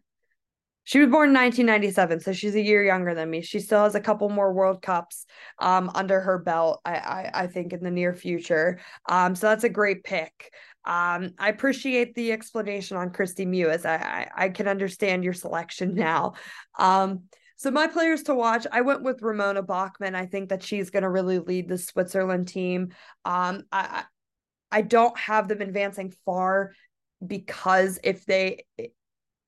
she 0.91 0.99
was 0.99 1.09
born 1.09 1.29
in 1.29 1.35
1997, 1.37 2.19
so 2.19 2.33
she's 2.33 2.57
a 2.57 2.61
year 2.61 2.83
younger 2.83 3.15
than 3.15 3.31
me. 3.31 3.43
She 3.43 3.61
still 3.61 3.85
has 3.85 3.95
a 3.95 4.01
couple 4.01 4.29
more 4.29 4.53
World 4.53 4.83
Cups 4.83 5.25
um, 5.61 5.89
under 5.95 6.21
her 6.21 6.37
belt, 6.37 6.81
I, 6.85 6.95
I, 6.95 7.31
I 7.43 7.47
think, 7.47 7.73
in 7.73 7.85
the 7.85 7.93
near 7.93 8.13
future. 8.13 8.81
Um, 9.09 9.37
so 9.37 9.47
that's 9.47 9.63
a 9.63 9.69
great 9.69 10.03
pick. 10.03 10.53
Um, 10.85 11.31
I 11.39 11.49
appreciate 11.51 12.17
the 12.17 12.33
explanation 12.33 12.97
on 12.97 13.11
Kristie 13.11 13.47
Mewis. 13.47 13.87
I, 13.87 13.95
I, 14.35 14.47
I 14.47 14.49
can 14.49 14.67
understand 14.67 15.23
your 15.23 15.33
selection 15.33 15.95
now. 15.95 16.33
Um, 16.77 17.23
so 17.55 17.71
my 17.71 17.87
players 17.87 18.25
to 18.25 18.35
watch, 18.35 18.67
I 18.73 18.81
went 18.81 19.05
with 19.05 19.23
Ramona 19.23 19.63
Bachmann. 19.63 20.17
I 20.17 20.27
think 20.27 20.49
that 20.49 20.65
she's 20.65 20.91
going 20.91 21.05
to 21.05 21.09
really 21.09 21.39
lead 21.39 21.69
the 21.69 21.79
Switzerland 21.79 22.49
team. 22.49 22.95
Um, 23.25 23.63
I 23.71 24.07
I 24.73 24.83
don't 24.83 25.17
have 25.17 25.47
them 25.47 25.61
advancing 25.61 26.13
far 26.25 26.73
because 27.25 28.01
if 28.03 28.25
they 28.27 28.65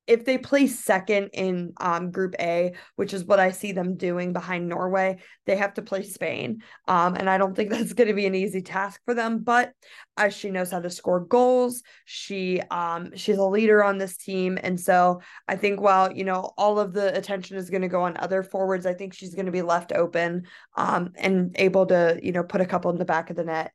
if 0.07 0.25
they 0.25 0.37
place 0.37 0.85
second 0.85 1.31
in 1.33 1.73
um, 1.81 2.11
Group 2.11 2.35
A, 2.41 2.73
which 2.97 3.15
is 3.15 3.25
what 3.25 3.39
I 3.39 3.53
see 3.53 3.71
them 3.71 3.97
doing 3.97 4.33
behind 4.33 4.69
Norway, 4.69 5.19
they 5.47 5.57
have 5.57 5.75
to 5.75 5.83
play 5.83 6.03
Spain. 6.03 6.63
Um, 6.89 7.15
and 7.15 7.31
I 7.31 7.39
don't 7.39 7.55
think 7.55 7.71
that's 7.73 7.93
going 7.93 8.09
to 8.09 8.15
be 8.15 8.27
an 8.27 8.35
easy 8.35 8.63
task 8.63 9.01
for 9.05 9.15
them. 9.15 9.43
But 9.45 9.73
as 10.17 10.35
she 10.35 10.51
knows 10.51 10.73
how 10.73 10.81
to 10.81 10.91
score 10.91 11.21
goals, 11.21 11.83
she 12.05 12.61
um, 12.71 13.17
she's 13.17 13.39
a 13.39 13.45
leader 13.45 13.85
on 13.85 13.99
this 13.99 14.17
team, 14.17 14.59
and 14.63 14.79
so 14.79 15.21
I 15.47 15.57
think 15.57 15.81
while 15.81 16.13
you 16.13 16.25
know 16.25 16.53
all 16.59 16.79
of 16.79 16.93
the 16.93 17.17
attention 17.17 17.57
is 17.57 17.71
going 17.71 17.83
to 17.83 17.89
go 17.89 18.03
on 18.03 18.17
other 18.17 18.43
forwards, 18.43 18.87
I 18.87 18.95
think 18.95 19.15
she's 19.15 19.35
going 19.35 19.47
to 19.47 19.53
be 19.53 19.63
left 19.63 19.93
open 19.93 20.45
um, 20.77 21.13
and 21.17 21.55
able 21.59 21.87
to 21.87 22.19
you 22.23 22.33
know 22.33 22.43
put 22.43 22.61
a 22.61 22.67
couple 22.67 22.91
in 22.91 22.99
the 22.99 23.05
back 23.05 23.31
of 23.31 23.37
the 23.37 23.45
net. 23.45 23.73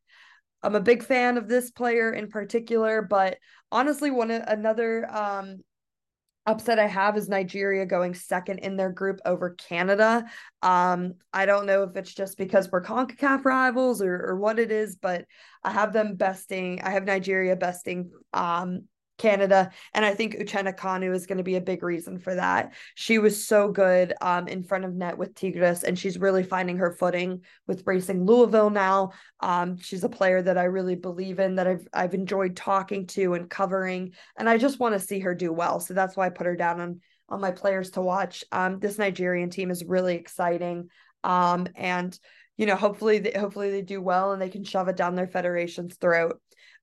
I'm 0.64 0.76
a 0.76 0.82
big 0.82 1.04
fan 1.04 1.38
of 1.38 1.48
this 1.48 1.72
player 1.72 2.12
in 2.12 2.30
particular, 2.30 3.02
but 3.02 3.38
honestly, 3.72 4.12
one 4.12 4.32
another 4.32 5.10
um, 5.10 5.60
upset 6.48 6.80
I 6.80 6.88
have 6.88 7.18
is 7.18 7.28
Nigeria 7.28 7.86
going 7.86 8.16
second 8.16 8.60
in 8.60 8.78
their 8.78 8.90
group 8.90 9.20
over 9.26 9.52
Canada. 9.52 10.26
Um, 10.64 11.16
I 11.34 11.46
don't 11.46 11.66
know 11.66 11.84
if 11.84 11.96
it's 11.98 12.14
just 12.14 12.38
because 12.38 12.72
we're 12.72 12.82
CONCACAF 12.82 13.46
rivals 13.46 14.02
or, 14.02 14.16
or 14.16 14.38
what 14.38 14.58
it 14.58 14.72
is, 14.72 14.96
but 14.96 15.26
I 15.64 15.72
have 15.72 15.94
them 15.94 16.16
besting, 16.16 16.82
I 16.82 16.92
have 16.92 17.04
Nigeria 17.04 17.58
besting 17.58 18.12
um, 18.34 18.86
Canada. 19.18 19.72
And 19.94 20.06
I 20.06 20.14
think 20.14 20.36
Uchenna 20.36 20.78
Kanu 20.78 21.14
is 21.14 21.26
going 21.26 21.38
to 21.38 21.44
be 21.44 21.56
a 21.56 21.62
big 21.62 21.84
reason 21.84 22.20
for 22.20 22.36
that. 22.36 22.74
She 22.96 23.18
was 23.18 23.46
so 23.46 23.70
good 23.70 24.14
um, 24.22 24.48
in 24.48 24.64
front 24.64 24.86
of 24.86 24.94
net 24.94 25.18
with 25.18 25.36
Tigres, 25.36 25.84
and 25.84 25.98
she's 25.98 26.20
really 26.20 26.44
finding 26.44 26.78
her 26.78 26.92
footing 26.92 27.42
with 27.68 27.84
racing 27.86 28.26
Louisville 28.26 28.70
now. 28.70 29.12
Um, 29.40 29.78
she's 29.78 30.04
a 30.04 30.10
player 30.10 30.42
that 30.42 30.58
I 30.58 30.66
really 30.66 30.96
believe 30.96 31.40
in, 31.40 31.56
that 31.56 31.68
I've 31.68 31.88
I've 31.94 32.14
enjoyed 32.14 32.56
talking 32.56 33.08
to 33.08 33.34
and 33.34 33.50
covering, 33.50 34.14
and 34.38 34.50
I 34.50 34.58
just 34.58 34.80
want 34.80 34.94
to 34.94 35.00
see 35.00 35.20
her 35.20 35.36
do 35.36 35.52
well. 35.52 35.80
So 35.80 35.94
that's 35.94 36.16
why 36.16 36.28
I 36.28 36.30
put 36.30 36.48
her 36.48 36.56
down 36.56 36.80
on 36.80 37.02
on 37.30 37.42
my 37.42 37.52
players 37.52 37.92
to 37.92 38.02
watch. 38.02 38.44
Um, 38.52 38.80
this 38.80 38.98
Nigerian 38.98 39.50
team 39.50 39.70
is 39.70 39.84
really 39.84 40.16
exciting. 40.16 40.90
Um, 41.24 41.68
and 41.76 42.18
you 42.58 42.66
know, 42.66 42.76
hopefully 42.76 43.20
they 43.20 43.38
hopefully 43.38 43.70
they 43.70 43.82
do 43.82 44.02
well 44.02 44.32
and 44.32 44.42
they 44.42 44.50
can 44.50 44.64
shove 44.64 44.88
it 44.88 44.96
down 44.96 45.16
their 45.16 45.28
federation's 45.28 45.96
throat. 45.96 46.42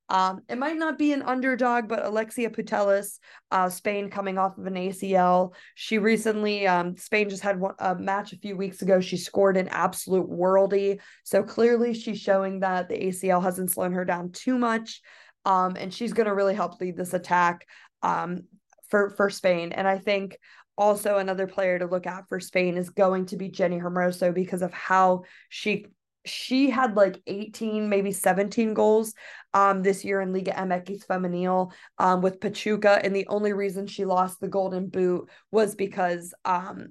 Um, 0.09 0.43
it 0.49 0.59
might 0.59 0.77
not 0.77 0.99
be 0.99 1.13
an 1.13 1.23
underdog, 1.23 1.89
but 1.89 2.05
Alexia 2.05 2.51
Putellas, 2.51 3.19
uh, 3.51 3.69
Spain 3.69 4.11
coming 4.11 4.37
off 4.37 4.59
of 4.59 4.67
an 4.67 4.75
ACL. 4.75 5.55
She 5.75 5.99
recently, 5.99 6.67
um, 6.67 6.97
Spain 6.97 7.31
just 7.31 7.43
had 7.43 7.59
one, 7.59 7.75
a 7.79 7.95
match 7.95 8.33
a 8.33 8.39
few 8.39 8.57
weeks 8.57 8.83
ago. 8.83 9.01
She 9.01 9.17
scored 9.17 9.57
an 9.57 9.69
absolute 9.69 10.29
worldy. 10.29 11.01
So 11.25 11.43
clearly 11.43 11.95
she's 11.95 12.21
showing 12.21 12.61
that 12.61 12.89
the 12.89 12.99
ACL 12.99 13.43
hasn't 13.43 13.71
slowed 13.71 13.93
her 13.93 14.05
down 14.05 14.33
too 14.33 14.59
much. 14.59 15.01
Um, 15.47 15.77
and 15.77 15.93
she's 15.93 16.13
going 16.13 16.27
to 16.27 16.35
really 16.35 16.55
help 16.55 16.81
lead 16.81 16.97
this 16.97 17.15
attack 17.15 17.67
um, 18.03 18.43
for, 18.89 19.11
for 19.11 19.31
Spain. 19.31 19.73
And 19.73 19.89
I 19.89 19.99
think 19.99 20.39
also 20.77 21.19
another 21.19 21.47
player 21.47 21.79
to 21.79 21.87
look 21.87 22.07
at 22.07 22.29
for 22.29 22.41
Spain 22.41 22.77
is 22.77 22.91
going 22.91 23.27
to 23.27 23.37
be 23.37 23.49
Jenni 23.49 23.81
Hermoso 23.81 24.35
because 24.35 24.63
of 24.63 24.73
how 24.73 25.23
she 25.49 25.87
she 26.25 26.71
had 26.71 26.97
like 26.97 27.21
18 27.27 27.89
maybe 27.89 28.11
17 28.11 28.75
goals 28.75 29.15
um 29.53 29.83
this 29.83 30.05
year 30.05 30.21
in 30.21 30.33
Liga 30.33 30.53
MX 30.53 31.07
Femenil 31.07 31.73
um 31.99 32.23
with 32.23 32.41
Pachuca 32.41 33.01
and 33.03 33.15
the 33.15 33.27
only 33.29 33.53
reason 33.53 33.87
she 33.87 34.05
lost 34.05 34.41
the 34.41 34.49
golden 34.49 34.89
boot 34.89 35.29
was 35.51 35.75
because 35.75 36.33
um 36.45 36.89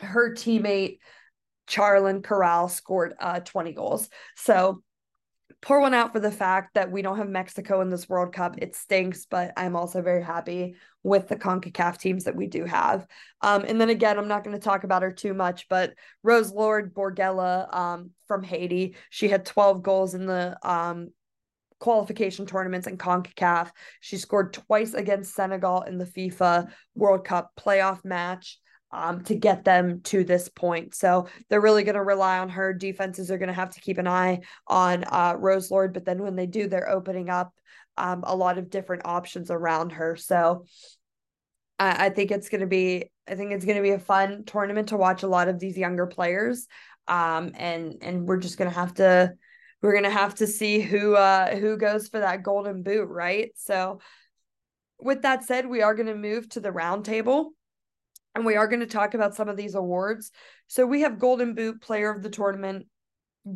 her 0.00 0.34
teammate 0.34 0.98
Charlyn 1.68 2.22
Corral 2.22 2.68
scored 2.68 3.14
uh 3.18 3.40
20 3.40 3.72
goals. 3.72 4.08
So 4.36 4.82
pour 5.62 5.80
one 5.80 5.94
out 5.94 6.12
for 6.12 6.18
the 6.20 6.30
fact 6.30 6.74
that 6.74 6.90
we 6.90 7.02
don't 7.02 7.16
have 7.16 7.28
Mexico 7.28 7.80
in 7.80 7.88
this 7.88 8.08
World 8.08 8.34
Cup. 8.34 8.56
It 8.58 8.74
stinks, 8.74 9.26
but 9.26 9.52
I'm 9.56 9.76
also 9.76 10.02
very 10.02 10.22
happy 10.22 10.74
with 11.04 11.28
the 11.28 11.36
CONCACAF 11.36 11.98
teams 11.98 12.24
that 12.24 12.36
we 12.36 12.48
do 12.48 12.64
have. 12.64 13.06
Um, 13.40 13.64
and 13.66 13.80
then 13.80 13.88
again, 13.88 14.18
I'm 14.18 14.28
not 14.28 14.42
going 14.42 14.56
to 14.56 14.62
talk 14.62 14.82
about 14.82 15.02
her 15.02 15.12
too 15.12 15.34
much, 15.34 15.68
but 15.68 15.94
Roselord 16.26 16.92
Borgella 16.92 17.72
um, 17.74 18.10
from 18.26 18.42
Haiti, 18.42 18.96
she 19.08 19.28
had 19.28 19.46
12 19.46 19.82
goals 19.82 20.14
in 20.14 20.26
the 20.26 20.58
um, 20.68 21.10
qualification 21.78 22.44
tournaments 22.44 22.88
in 22.88 22.98
CONCACAF. 22.98 23.70
She 24.00 24.16
scored 24.16 24.52
twice 24.52 24.94
against 24.94 25.34
Senegal 25.34 25.82
in 25.82 25.96
the 25.96 26.06
FIFA 26.06 26.72
World 26.96 27.24
Cup 27.24 27.52
playoff 27.56 28.04
match 28.04 28.58
um, 28.92 29.22
to 29.24 29.34
get 29.34 29.64
them 29.64 30.00
to 30.02 30.24
this 30.24 30.48
point. 30.48 30.94
So 30.94 31.28
they're 31.48 31.60
really 31.60 31.84
going 31.84 31.94
to 31.94 32.02
rely 32.02 32.38
on 32.38 32.50
her. 32.50 32.72
Defenses 32.72 33.30
are 33.30 33.38
going 33.38 33.48
to 33.48 33.54
have 33.54 33.70
to 33.70 33.80
keep 33.80 33.98
an 33.98 34.08
eye 34.08 34.40
on 34.66 35.04
uh, 35.04 35.34
Roselord, 35.34 35.94
but 35.94 36.04
then 36.04 36.22
when 36.22 36.36
they 36.36 36.46
do, 36.46 36.68
they're 36.68 36.90
opening 36.90 37.30
up 37.30 37.54
um, 37.96 38.22
a 38.26 38.36
lot 38.36 38.58
of 38.58 38.70
different 38.70 39.02
options 39.04 39.50
around 39.50 39.92
her. 39.92 40.16
So 40.16 40.66
I, 41.78 42.06
I 42.06 42.08
think 42.10 42.30
it's 42.30 42.48
going 42.48 42.60
to 42.60 42.66
be, 42.66 43.10
I 43.28 43.34
think 43.34 43.52
it's 43.52 43.64
going 43.64 43.76
to 43.76 43.82
be 43.82 43.90
a 43.90 43.98
fun 43.98 44.44
tournament 44.44 44.88
to 44.88 44.96
watch 44.96 45.22
a 45.22 45.28
lot 45.28 45.48
of 45.48 45.58
these 45.58 45.78
younger 45.78 46.06
players. 46.06 46.66
Um, 47.08 47.52
and 47.54 47.96
and 48.00 48.26
we're 48.26 48.38
just 48.38 48.58
going 48.58 48.70
to 48.70 48.78
have 48.78 48.94
to, 48.94 49.32
we're 49.80 49.92
going 49.92 50.04
to 50.04 50.10
have 50.10 50.36
to 50.36 50.46
see 50.46 50.80
who 50.80 51.16
uh 51.16 51.56
who 51.56 51.76
goes 51.76 52.06
for 52.06 52.20
that 52.20 52.44
golden 52.44 52.82
boot, 52.84 53.08
right? 53.08 53.50
So 53.56 54.00
with 55.00 55.22
that 55.22 55.44
said, 55.44 55.66
we 55.66 55.82
are 55.82 55.96
going 55.96 56.06
to 56.06 56.14
move 56.14 56.48
to 56.50 56.60
the 56.60 56.70
roundtable 56.70 57.46
and 58.34 58.44
we 58.44 58.56
are 58.56 58.66
going 58.66 58.80
to 58.80 58.86
talk 58.86 59.14
about 59.14 59.34
some 59.34 59.48
of 59.48 59.56
these 59.56 59.74
awards. 59.74 60.30
So 60.66 60.86
we 60.86 61.02
have 61.02 61.18
Golden 61.18 61.54
Boot, 61.54 61.82
Player 61.82 62.10
of 62.10 62.22
the 62.22 62.30
Tournament, 62.30 62.86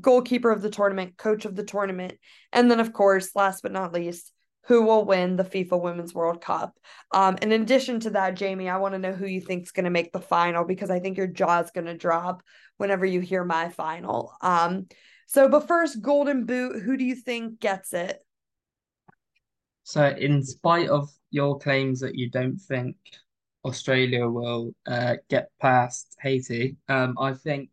Goalkeeper 0.00 0.50
of 0.50 0.62
the 0.62 0.70
Tournament, 0.70 1.16
Coach 1.16 1.44
of 1.44 1.54
the 1.54 1.64
Tournament, 1.64 2.14
and 2.52 2.70
then, 2.70 2.80
of 2.80 2.92
course, 2.92 3.34
last 3.34 3.62
but 3.62 3.72
not 3.72 3.92
least, 3.92 4.32
who 4.66 4.82
will 4.82 5.04
win 5.04 5.36
the 5.36 5.44
FIFA 5.44 5.80
Women's 5.80 6.12
World 6.12 6.40
Cup. 6.40 6.76
Um, 7.12 7.36
in 7.40 7.52
addition 7.52 8.00
to 8.00 8.10
that, 8.10 8.34
Jamie, 8.34 8.68
I 8.68 8.78
want 8.78 8.94
to 8.94 8.98
know 8.98 9.12
who 9.12 9.26
you 9.26 9.40
think 9.40 9.62
is 9.62 9.70
going 9.70 9.84
to 9.84 9.90
make 9.90 10.12
the 10.12 10.20
final 10.20 10.64
because 10.64 10.90
I 10.90 10.98
think 10.98 11.16
your 11.16 11.28
jaw 11.28 11.60
is 11.60 11.70
going 11.70 11.86
to 11.86 11.96
drop 11.96 12.42
whenever 12.76 13.06
you 13.06 13.20
hear 13.20 13.44
my 13.44 13.68
final. 13.68 14.32
Um, 14.40 14.86
so, 15.26 15.48
but 15.48 15.68
first, 15.68 16.02
Golden 16.02 16.46
Boot, 16.46 16.82
who 16.82 16.96
do 16.96 17.04
you 17.04 17.14
think 17.14 17.60
gets 17.60 17.92
it? 17.92 18.18
So, 19.84 20.08
in 20.08 20.42
spite 20.42 20.88
of 20.88 21.10
your 21.30 21.58
claims 21.58 22.00
that 22.00 22.16
you 22.16 22.28
don't 22.28 22.58
think 22.58 22.96
Australia 23.66 24.28
will 24.28 24.72
uh, 24.86 25.16
get 25.28 25.50
past 25.60 26.16
Haiti. 26.20 26.76
Um, 26.88 27.16
I 27.18 27.34
think 27.34 27.70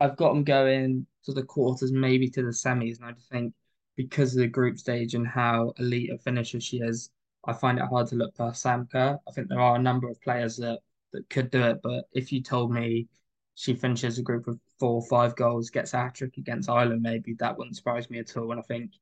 I've 0.00 0.16
got 0.16 0.32
them 0.32 0.44
going 0.44 1.06
to 1.24 1.32
the 1.32 1.42
quarters, 1.42 1.92
maybe 1.92 2.28
to 2.30 2.42
the 2.42 2.50
semis, 2.50 2.98
and 2.98 3.06
I 3.06 3.12
just 3.12 3.30
think 3.30 3.52
because 3.96 4.34
of 4.34 4.40
the 4.40 4.46
group 4.46 4.78
stage 4.78 5.14
and 5.14 5.26
how 5.26 5.72
elite 5.78 6.12
a 6.12 6.18
finisher 6.18 6.60
she 6.60 6.78
is, 6.78 7.10
I 7.44 7.52
find 7.52 7.78
it 7.78 7.86
hard 7.86 8.06
to 8.08 8.16
look 8.16 8.36
past 8.36 8.62
Sam 8.62 8.88
Kerr. 8.90 9.18
I 9.26 9.32
think 9.32 9.48
there 9.48 9.60
are 9.60 9.76
a 9.76 9.82
number 9.82 10.08
of 10.08 10.20
players 10.20 10.56
that 10.58 10.80
that 11.12 11.28
could 11.30 11.50
do 11.50 11.62
it, 11.62 11.80
but 11.82 12.04
if 12.12 12.32
you 12.32 12.42
told 12.42 12.72
me 12.72 13.08
she 13.54 13.74
finishes 13.74 14.18
a 14.18 14.22
group 14.22 14.46
of 14.48 14.58
four 14.78 14.94
or 14.94 15.06
five 15.06 15.34
goals, 15.34 15.70
gets 15.70 15.94
a 15.94 15.98
hat 15.98 16.14
trick 16.14 16.36
against 16.36 16.68
Ireland, 16.68 17.02
maybe 17.02 17.34
that 17.34 17.56
wouldn't 17.56 17.76
surprise 17.76 18.10
me 18.10 18.18
at 18.18 18.36
all. 18.36 18.50
And 18.50 18.60
I 18.60 18.62
think 18.64 18.92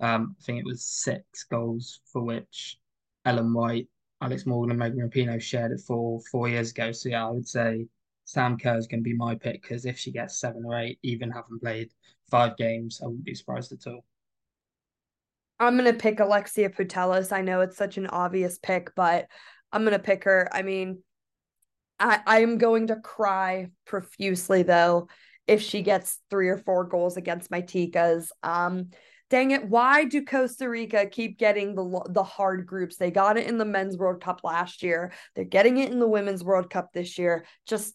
um, 0.00 0.36
I 0.40 0.42
think 0.42 0.58
it 0.58 0.64
was 0.64 0.84
six 0.84 1.44
goals 1.44 2.00
for 2.12 2.22
which 2.22 2.78
Ellen 3.24 3.52
White 3.52 3.88
Alex 4.20 4.46
Morgan 4.46 4.70
and 4.70 4.78
Megan 4.78 5.08
Rapinoe 5.08 5.40
shared 5.40 5.72
it 5.72 5.80
for 5.80 6.20
four 6.30 6.48
years 6.48 6.70
ago. 6.70 6.92
So 6.92 7.08
yeah, 7.08 7.26
I 7.26 7.30
would 7.30 7.46
say 7.46 7.86
Sam 8.24 8.58
Kerr 8.58 8.76
is 8.76 8.86
going 8.86 9.00
to 9.00 9.08
be 9.08 9.14
my 9.14 9.34
pick 9.34 9.62
because 9.62 9.86
if 9.86 9.98
she 9.98 10.10
gets 10.10 10.40
seven 10.40 10.64
or 10.64 10.78
eight, 10.78 10.98
even 11.02 11.30
having 11.30 11.58
played 11.60 11.90
five 12.30 12.56
games, 12.56 13.00
I 13.02 13.06
wouldn't 13.06 13.24
be 13.24 13.34
surprised 13.34 13.72
at 13.72 13.86
all. 13.86 14.04
I'm 15.60 15.76
gonna 15.76 15.92
pick 15.92 16.20
Alexia 16.20 16.70
Putellas. 16.70 17.32
I 17.32 17.40
know 17.40 17.62
it's 17.62 17.76
such 17.76 17.98
an 17.98 18.06
obvious 18.06 18.58
pick, 18.58 18.94
but 18.94 19.26
I'm 19.72 19.82
gonna 19.82 19.98
pick 19.98 20.24
her. 20.24 20.48
I 20.52 20.62
mean, 20.62 21.02
I 21.98 22.20
I 22.26 22.40
am 22.42 22.58
going 22.58 22.88
to 22.88 22.96
cry 22.96 23.70
profusely 23.84 24.62
though 24.62 25.08
if 25.46 25.62
she 25.62 25.82
gets 25.82 26.20
three 26.30 26.48
or 26.48 26.58
four 26.58 26.84
goals 26.84 27.16
against 27.16 27.50
my 27.50 27.62
Ticas. 27.62 28.28
Um, 28.42 28.90
dang 29.30 29.50
it, 29.50 29.68
why 29.68 30.04
do 30.04 30.24
Costa 30.24 30.68
Rica 30.68 31.06
keep 31.06 31.38
getting 31.38 31.74
the 31.74 32.02
the 32.10 32.22
hard 32.22 32.66
groups? 32.66 32.96
They 32.96 33.10
got 33.10 33.36
it 33.36 33.46
in 33.46 33.58
the 33.58 33.64
men's 33.64 33.96
World 33.96 34.20
Cup 34.22 34.40
last 34.44 34.82
year. 34.82 35.12
They're 35.34 35.44
getting 35.44 35.78
it 35.78 35.90
in 35.92 35.98
the 35.98 36.08
women's 36.08 36.44
World 36.44 36.70
Cup 36.70 36.92
this 36.92 37.18
year. 37.18 37.44
Just 37.66 37.94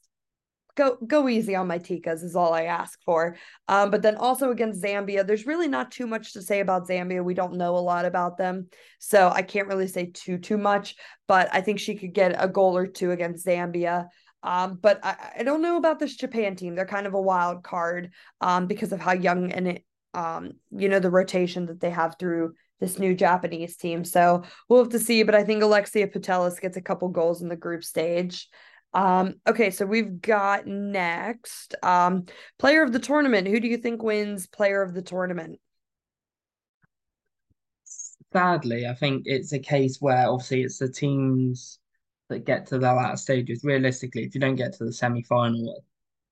go 0.76 0.98
go 1.06 1.28
easy 1.28 1.56
on 1.56 1.68
my 1.68 1.80
Ticas 1.80 2.24
is 2.24 2.36
all 2.36 2.54
I 2.54 2.64
ask 2.64 3.00
for. 3.04 3.36
Um, 3.68 3.92
but 3.92 4.02
then 4.02 4.16
also 4.16 4.52
against 4.52 4.84
Zambia, 4.84 5.26
there's 5.26 5.48
really 5.48 5.68
not 5.68 5.92
too 5.92 6.08
much 6.08 6.34
to 6.34 6.42
say 6.42 6.60
about 6.60 6.88
Zambia. 6.88 7.24
We 7.24 7.34
don't 7.34 7.58
know 7.58 7.76
a 7.76 7.80
lot 7.80 8.06
about 8.06 8.38
them, 8.38 8.70
so 9.00 9.30
I 9.30 9.42
can't 9.42 9.68
really 9.68 9.88
say 9.88 10.12
too 10.14 10.38
too 10.38 10.58
much. 10.58 10.96
But 11.28 11.50
I 11.52 11.62
think 11.62 11.80
she 11.80 11.96
could 11.96 12.14
get 12.14 12.36
a 12.38 12.48
goal 12.48 12.78
or 12.78 12.88
two 12.88 13.12
against 13.12 13.46
Zambia. 13.46 14.08
Um, 14.44 14.78
but 14.82 15.00
I, 15.04 15.32
I 15.40 15.44
don't 15.44 15.62
know 15.62 15.78
about 15.78 16.00
this 16.00 16.18
Japan 16.18 16.56
team. 16.58 16.76
They're 16.76 16.86
kind 16.86 17.08
of 17.08 17.14
a 17.14 17.22
wild 17.22 17.64
card 17.64 18.12
um, 18.42 18.68
because 18.68 18.92
of 18.92 19.00
how 19.00 19.14
young 19.14 19.54
and 19.54 19.80
um, 20.14 20.54
you 20.72 20.90
know, 20.90 21.00
the 21.00 21.10
rotation 21.10 21.66
that 21.68 21.80
they 21.80 21.90
have 21.90 22.16
through 22.20 22.54
this 22.80 23.00
new 23.00 23.16
Japanese 23.16 23.78
team. 23.78 24.04
So 24.04 24.44
we'll 24.68 24.84
have 24.84 24.92
to 24.92 25.00
see. 25.00 25.24
But 25.24 25.36
I 25.36 25.44
think 25.44 25.64
Alexia 25.64 26.08
Putellas 26.08 26.60
gets 26.60 26.78
a 26.78 26.82
couple 26.82 27.08
goals 27.10 27.42
in 27.42 27.50
the 27.50 27.56
group 27.56 27.84
stage. 27.84 28.50
Um, 28.94 29.36
okay, 29.48 29.72
so 29.72 29.86
we've 29.86 30.22
got 30.22 30.68
next 30.68 31.76
um, 31.82 32.26
player 32.60 32.84
of 32.84 32.92
the 32.92 33.00
tournament. 33.00 33.48
Who 33.48 33.60
do 33.60 33.68
you 33.68 33.78
think 33.78 34.04
wins 34.04 34.46
player 34.46 34.82
of 34.82 34.94
the 34.94 35.02
tournament? 35.02 35.60
Sadly, 38.32 38.88
I 38.88 38.94
think 38.94 39.24
it's 39.26 39.54
a 39.54 39.60
case 39.60 39.98
where 40.00 40.28
obviously 40.28 40.64
it's 40.64 40.80
the 40.80 40.90
teams 40.90 41.80
that 42.30 42.46
get 42.46 42.68
to 42.68 42.80
the 42.80 42.94
latter 42.94 43.18
stages. 43.18 43.64
Realistically, 43.64 44.24
if 44.24 44.36
you 44.36 44.42
don't 44.42 44.56
get 44.56 44.74
to 44.74 44.86
the 44.86 44.94
semi 44.94 45.24
final, 45.24 45.84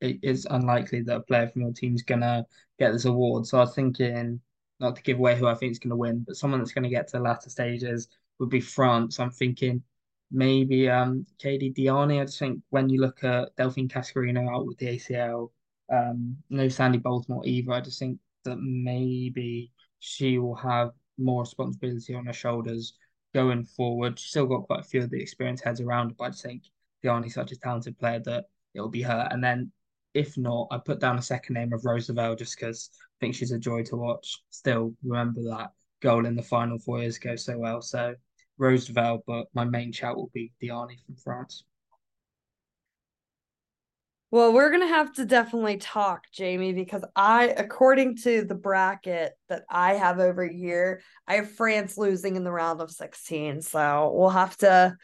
it 0.01 0.19
is 0.23 0.47
unlikely 0.49 1.01
that 1.03 1.15
a 1.17 1.21
player 1.21 1.47
from 1.47 1.61
your 1.61 1.73
team's 1.73 2.03
gonna 2.03 2.45
get 2.79 2.91
this 2.91 3.05
award. 3.05 3.45
So 3.45 3.57
I 3.57 3.61
was 3.61 3.75
thinking, 3.75 4.41
not 4.79 4.95
to 4.95 5.03
give 5.03 5.19
away 5.19 5.37
who 5.37 5.47
I 5.47 5.55
think 5.55 5.71
is 5.71 5.79
gonna 5.79 5.95
win, 5.95 6.23
but 6.25 6.35
someone 6.35 6.59
that's 6.59 6.73
gonna 6.73 6.89
get 6.89 7.07
to 7.09 7.17
the 7.17 7.23
latter 7.23 7.49
stages 7.49 8.07
would 8.39 8.49
be 8.49 8.61
France. 8.61 9.19
I'm 9.19 9.31
thinking 9.31 9.83
maybe 10.31 10.89
um 10.89 11.25
Kadi 11.41 11.71
Diani. 11.73 12.21
I 12.21 12.25
just 12.25 12.39
think 12.39 12.61
when 12.69 12.89
you 12.89 12.99
look 13.01 13.23
at 13.23 13.55
Delphine 13.57 13.89
Cascarino 13.89 14.49
out 14.53 14.65
with 14.65 14.77
the 14.79 14.87
ACL, 14.87 15.51
um, 15.91 16.37
no 16.49 16.67
Sandy 16.69 16.97
Baltimore 16.97 17.45
either. 17.45 17.71
I 17.73 17.81
just 17.81 17.99
think 17.99 18.19
that 18.45 18.57
maybe 18.59 19.71
she 19.99 20.39
will 20.39 20.55
have 20.55 20.91
more 21.17 21.41
responsibility 21.43 22.15
on 22.15 22.25
her 22.25 22.33
shoulders 22.33 22.93
going 23.33 23.63
forward. 23.63 24.17
She's 24.19 24.31
still 24.31 24.47
got 24.47 24.65
quite 24.67 24.79
a 24.81 24.83
few 24.83 25.03
of 25.03 25.09
the 25.11 25.21
experienced 25.21 25.63
heads 25.63 25.81
around 25.81 26.17
but 26.17 26.23
I 26.25 26.29
just 26.29 26.43
think 26.43 26.63
Diani's 27.03 27.33
such 27.33 27.51
a 27.51 27.55
talented 27.55 27.97
player 27.99 28.19
that 28.19 28.45
it'll 28.73 28.89
be 28.89 29.01
her. 29.03 29.27
And 29.31 29.43
then 29.43 29.71
if 30.13 30.37
not, 30.37 30.67
I 30.71 30.77
put 30.77 30.99
down 30.99 31.17
a 31.17 31.21
second 31.21 31.55
name 31.55 31.73
of 31.73 31.85
Rose 31.85 32.09
Lavelle 32.09 32.35
just 32.35 32.57
because 32.57 32.89
I 32.95 33.15
think 33.19 33.35
she's 33.35 33.51
a 33.51 33.59
joy 33.59 33.83
to 33.83 33.95
watch. 33.95 34.41
Still 34.49 34.93
remember 35.03 35.43
that 35.43 35.71
goal 36.01 36.25
in 36.25 36.35
the 36.35 36.43
final 36.43 36.79
four 36.79 36.99
years 36.99 37.17
ago 37.17 37.35
so 37.35 37.57
well. 37.57 37.81
So 37.81 38.15
Rose 38.57 38.89
Lavelle, 38.89 39.23
but 39.25 39.47
my 39.53 39.63
main 39.63 39.91
shout 39.91 40.17
will 40.17 40.31
be 40.33 40.51
Diani 40.61 41.03
from 41.05 41.15
France. 41.15 41.63
Well, 44.31 44.53
we're 44.53 44.71
gonna 44.71 44.87
have 44.87 45.11
to 45.15 45.25
definitely 45.25 45.75
talk, 45.75 46.23
Jamie, 46.31 46.71
because 46.71 47.03
I, 47.17 47.47
according 47.47 48.15
to 48.17 48.45
the 48.45 48.55
bracket 48.55 49.33
that 49.49 49.63
I 49.69 49.95
have 49.95 50.19
over 50.19 50.47
here, 50.47 51.01
I 51.27 51.35
have 51.35 51.51
France 51.51 51.97
losing 51.97 52.37
in 52.37 52.45
the 52.45 52.51
round 52.51 52.79
of 52.79 52.91
16. 52.91 53.61
So 53.61 54.09
we'll 54.15 54.29
have 54.29 54.55
to 54.57 54.95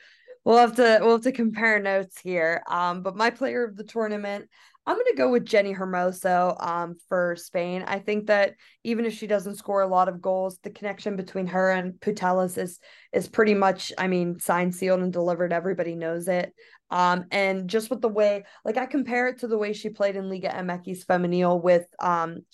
we'll 0.46 0.58
have 0.60 0.78
to 0.78 1.00
we'll 1.02 1.16
have 1.16 1.24
to 1.24 1.34
compare 1.34 1.78
notes 1.82 2.18
here. 2.22 2.64
Um, 2.70 3.02
but 3.02 3.18
my 3.18 3.30
player 3.30 3.66
of 3.66 3.76
the 3.76 3.84
tournament, 3.84 4.50
I'm 4.88 4.96
going 4.96 5.06
to 5.08 5.18
go 5.18 5.30
with 5.30 5.44
Jenni 5.44 5.78
Hermoso 5.78 6.56
um, 6.66 6.96
for 7.10 7.36
Spain. 7.36 7.84
I 7.86 8.00
think 8.00 8.28
that 8.28 8.54
even 8.86 9.04
if 9.04 9.14
she 9.14 9.28
doesn't 9.28 9.58
score 9.58 9.82
a 9.82 9.88
lot 9.88 10.08
of 10.08 10.22
goals, 10.22 10.60
the 10.64 10.70
connection 10.70 11.18
between 11.18 11.46
her 11.48 11.72
and 11.72 11.96
Putellas 11.96 12.58
is 12.58 12.80
is 13.12 13.28
pretty 13.28 13.54
much, 13.54 13.92
I 13.98 14.08
mean, 14.08 14.40
signed, 14.40 14.74
sealed, 14.74 15.02
and 15.02 15.12
delivered. 15.12 15.52
Everybody 15.52 15.96
knows 15.96 16.30
it. 16.30 16.54
Um, 16.90 17.26
and 17.32 17.70
just 17.70 17.90
with 17.90 18.00
the 18.00 18.08
way, 18.08 18.46
like 18.64 18.78
I 18.78 18.86
compare 18.86 19.28
it 19.28 19.40
to 19.40 19.48
the 19.50 19.58
way 19.58 19.74
she 19.74 19.90
played 19.90 20.16
in 20.16 20.30
Liga 20.30 20.48
MX 20.48 21.06
Femenil 21.06 21.62
with 21.62 21.86
um 22.00 22.46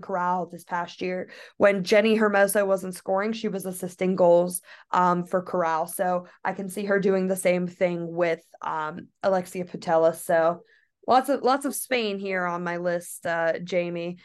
Corral 0.00 0.46
this 0.46 0.64
past 0.64 1.02
year. 1.02 1.28
When 1.58 1.84
Jenni 1.84 2.18
Hermoso 2.18 2.66
wasn't 2.66 2.94
scoring, 2.94 3.34
she 3.34 3.48
was 3.48 3.66
assisting 3.66 4.16
goals 4.16 4.62
um 4.92 5.26
for 5.26 5.42
Corral. 5.42 5.86
So 5.88 6.26
I 6.42 6.54
can 6.54 6.70
see 6.70 6.86
her 6.86 6.98
doing 6.98 7.26
the 7.26 7.36
same 7.36 7.66
thing 7.66 8.10
with 8.10 8.40
um 8.62 9.08
Alexia 9.22 9.66
Putellas. 9.66 10.24
So 10.24 10.62
lots 11.06 11.28
of 11.28 11.42
lots 11.42 11.64
of 11.64 11.74
Spain 11.74 12.18
here 12.18 12.44
on 12.44 12.64
my 12.64 12.78
list, 12.78 13.26
uh, 13.26 13.58
Jamie. 13.58 14.18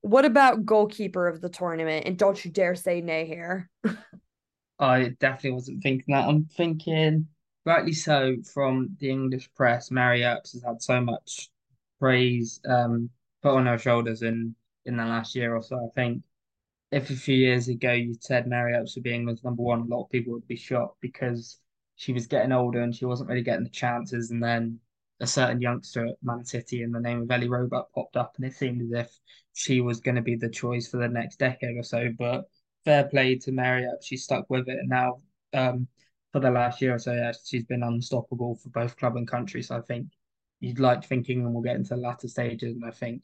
What 0.00 0.24
about 0.24 0.66
goalkeeper 0.66 1.26
of 1.26 1.40
the 1.40 1.48
tournament? 1.48 2.06
And 2.06 2.18
don't 2.18 2.42
you 2.44 2.50
dare 2.50 2.74
say 2.74 3.00
Naeher. 3.00 3.66
I 4.78 5.14
definitely 5.20 5.52
wasn't 5.52 5.82
thinking 5.82 6.14
that. 6.14 6.28
I'm 6.28 6.44
thinking, 6.44 7.28
rightly 7.64 7.92
so, 7.92 8.36
from 8.52 8.96
the 9.00 9.10
English 9.10 9.48
press, 9.54 9.90
Mary 9.90 10.22
Earps 10.24 10.52
has 10.52 10.62
had 10.62 10.82
so 10.82 11.00
much 11.00 11.48
praise 12.00 12.60
um, 12.68 13.08
put 13.42 13.54
on 13.54 13.66
her 13.66 13.78
shoulders 13.78 14.22
in 14.22 14.54
in 14.84 14.96
the 14.96 15.04
last 15.04 15.34
year 15.34 15.54
or 15.54 15.62
so. 15.62 15.76
I 15.76 15.88
think 15.94 16.22
if 16.90 17.10
a 17.10 17.16
few 17.16 17.36
years 17.36 17.68
ago 17.68 17.92
you 17.92 18.14
said 18.20 18.46
Mary 18.46 18.74
Earps 18.74 18.94
would 18.94 19.04
be 19.04 19.14
England's 19.14 19.44
number 19.44 19.62
one, 19.62 19.80
a 19.80 19.84
lot 19.84 20.04
of 20.04 20.10
people 20.10 20.32
would 20.34 20.46
be 20.46 20.56
shocked 20.56 20.98
because 21.00 21.58
she 21.96 22.12
was 22.12 22.26
getting 22.26 22.52
older 22.52 22.82
and 22.82 22.94
she 22.94 23.04
wasn't 23.04 23.28
really 23.28 23.42
getting 23.42 23.64
the 23.64 23.70
chances. 23.70 24.30
And 24.30 24.42
then 24.42 24.78
a 25.24 25.26
certain 25.26 25.60
youngster 25.60 26.06
at 26.06 26.16
Man 26.22 26.44
City 26.44 26.82
in 26.82 26.92
the 26.92 27.00
name 27.00 27.22
of 27.22 27.30
Ellie 27.30 27.48
Roebuck 27.48 27.92
popped 27.92 28.16
up, 28.16 28.34
and 28.36 28.44
it 28.44 28.54
seemed 28.54 28.82
as 28.82 29.06
if 29.06 29.18
she 29.54 29.80
was 29.80 30.00
going 30.00 30.16
to 30.16 30.22
be 30.22 30.36
the 30.36 30.48
choice 30.48 30.86
for 30.86 30.98
the 30.98 31.08
next 31.08 31.38
decade 31.38 31.76
or 31.76 31.82
so. 31.82 32.10
But 32.16 32.44
fair 32.84 33.04
play 33.04 33.36
to 33.38 33.52
Mary, 33.52 33.86
she 34.02 34.16
stuck 34.16 34.48
with 34.50 34.68
it, 34.68 34.78
and 34.78 34.88
now 34.88 35.22
um, 35.54 35.88
for 36.32 36.40
the 36.40 36.50
last 36.50 36.80
year 36.82 36.94
or 36.94 36.98
so, 36.98 37.14
yeah, 37.14 37.32
she's 37.44 37.64
been 37.64 37.82
unstoppable 37.82 38.56
for 38.56 38.68
both 38.68 38.96
club 38.96 39.16
and 39.16 39.26
country. 39.26 39.62
So 39.62 39.76
I 39.76 39.80
think 39.80 40.08
you'd 40.60 40.78
like 40.78 41.04
thinking, 41.04 41.40
and 41.40 41.54
we'll 41.54 41.62
get 41.62 41.76
into 41.76 41.94
the 41.94 42.00
latter 42.00 42.28
stages, 42.28 42.74
and 42.74 42.84
I 42.84 42.90
think 42.90 43.22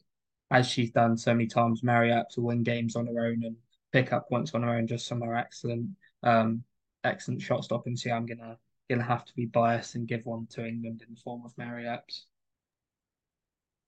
as 0.51 0.67
she's 0.67 0.91
done 0.91 1.17
so 1.17 1.35
many 1.35 1.47
times, 1.47 1.83
Mary 1.83 2.13
to 2.33 2.41
win 2.41 2.63
games 2.63 2.97
on 2.97 3.07
her 3.07 3.27
own 3.27 3.45
and 3.45 3.57
pick 3.93 4.13
up 4.13 4.29
points 4.29 4.55
on 4.55 4.63
her 4.63 4.71
own 4.71 4.87
just 4.87 5.09
from 5.09 5.21
her 5.21 5.37
excellent, 5.37 5.91
um, 6.23 6.65
excellent 7.05 7.43
shot 7.43 7.63
stopping. 7.63 7.97
So 7.97 8.11
I'm 8.11 8.27
gonna 8.27 8.57
gonna 8.91 9.05
have 9.05 9.25
to 9.25 9.35
be 9.35 9.47
biased 9.47 9.95
and 9.95 10.07
give 10.07 10.27
one 10.27 10.47
to 10.51 10.67
England 10.67 11.03
in 11.07 11.15
the 11.15 11.21
form 11.21 11.43
of 11.45 11.57
Mary 11.57 11.87
Earps. 11.87 12.27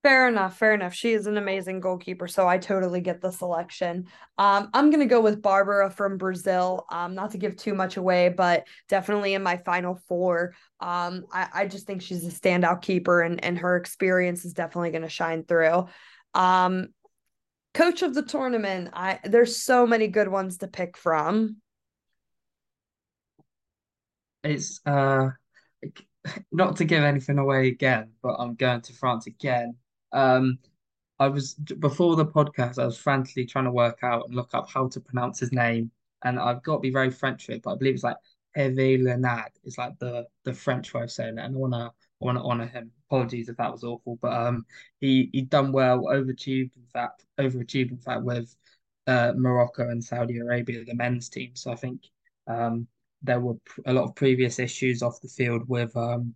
Fair 0.02 0.26
enough, 0.26 0.56
fair 0.56 0.74
enough. 0.74 0.94
She 0.94 1.12
is 1.12 1.26
an 1.26 1.36
amazing 1.36 1.78
goalkeeper, 1.80 2.26
so 2.26 2.48
I 2.48 2.58
totally 2.58 3.00
get 3.00 3.20
the 3.20 3.30
selection. 3.30 4.06
Um, 4.38 4.68
I'm 4.72 4.90
gonna 4.90 5.06
go 5.06 5.20
with 5.20 5.42
Barbara 5.42 5.90
from 5.90 6.18
Brazil. 6.18 6.86
Um, 6.90 7.14
not 7.14 7.32
to 7.32 7.38
give 7.38 7.56
too 7.56 7.74
much 7.74 7.96
away, 7.96 8.28
but 8.28 8.66
definitely 8.88 9.34
in 9.34 9.42
my 9.42 9.58
final 9.58 9.96
four. 10.08 10.54
Um, 10.80 11.26
I, 11.32 11.48
I 11.54 11.66
just 11.66 11.86
think 11.86 12.02
she's 12.02 12.26
a 12.26 12.30
standout 12.30 12.82
keeper, 12.82 13.22
and 13.22 13.44
and 13.44 13.58
her 13.58 13.76
experience 13.76 14.44
is 14.44 14.54
definitely 14.54 14.90
gonna 14.90 15.08
shine 15.08 15.44
through. 15.44 15.86
Um, 16.34 16.88
coach 17.74 18.02
of 18.02 18.14
the 18.14 18.22
tournament. 18.22 18.90
I 18.92 19.20
there's 19.24 19.62
so 19.62 19.86
many 19.86 20.08
good 20.08 20.28
ones 20.28 20.58
to 20.58 20.68
pick 20.68 20.96
from 20.96 21.58
it's 24.44 24.80
uh 24.86 25.30
not 26.52 26.76
to 26.76 26.84
give 26.84 27.02
anything 27.02 27.38
away 27.38 27.68
again, 27.68 28.12
but 28.22 28.34
I'm 28.38 28.54
going 28.54 28.80
to 28.82 28.92
France 28.92 29.26
again. 29.26 29.74
Um, 30.12 30.58
I 31.18 31.28
was 31.28 31.54
before 31.54 32.16
the 32.16 32.26
podcast, 32.26 32.78
I 32.78 32.86
was 32.86 32.98
frantically 32.98 33.46
trying 33.46 33.66
to 33.66 33.70
work 33.72 34.00
out 34.02 34.26
and 34.26 34.34
look 34.34 34.50
up 34.54 34.68
how 34.68 34.88
to 34.88 35.00
pronounce 35.00 35.38
his 35.40 35.52
name, 35.52 35.90
and 36.24 36.38
I've 36.38 36.62
got 36.62 36.76
to 36.76 36.80
be 36.80 36.90
very 36.90 37.10
French 37.10 37.48
with 37.48 37.58
it, 37.58 37.62
but 37.62 37.72
I 37.72 37.76
believe 37.76 37.94
it's 37.94 38.04
like 38.04 38.16
Hervé 38.56 39.04
Renard. 39.04 39.52
It's 39.64 39.78
like 39.78 39.98
the 39.98 40.26
the 40.44 40.52
French 40.52 40.92
way 40.94 41.02
of 41.02 41.10
saying 41.10 41.38
it, 41.38 41.44
and 41.44 41.54
I 41.54 41.58
wanna 41.58 41.86
I 41.86 42.24
wanna 42.24 42.44
honor 42.46 42.66
him. 42.66 42.90
Apologies 43.08 43.48
if 43.48 43.56
that 43.58 43.72
was 43.72 43.84
awful, 43.84 44.18
but 44.20 44.32
um, 44.32 44.66
he 45.00 45.30
he 45.32 45.42
done 45.42 45.72
well, 45.72 46.04
overachieved 46.04 46.76
in 46.76 46.86
fact, 46.92 47.24
overachieved 47.38 47.90
in 47.90 47.98
fact 47.98 48.22
with 48.22 48.54
uh 49.06 49.32
Morocco 49.36 49.88
and 49.88 50.02
Saudi 50.02 50.38
Arabia, 50.38 50.84
the 50.84 50.94
men's 50.94 51.28
team. 51.28 51.54
So 51.54 51.72
I 51.72 51.76
think 51.76 52.02
um 52.46 52.86
there 53.22 53.40
were 53.40 53.54
a 53.86 53.92
lot 53.92 54.04
of 54.04 54.14
previous 54.14 54.58
issues 54.58 55.02
off 55.02 55.20
the 55.20 55.28
field 55.28 55.68
with 55.68 55.96
um, 55.96 56.34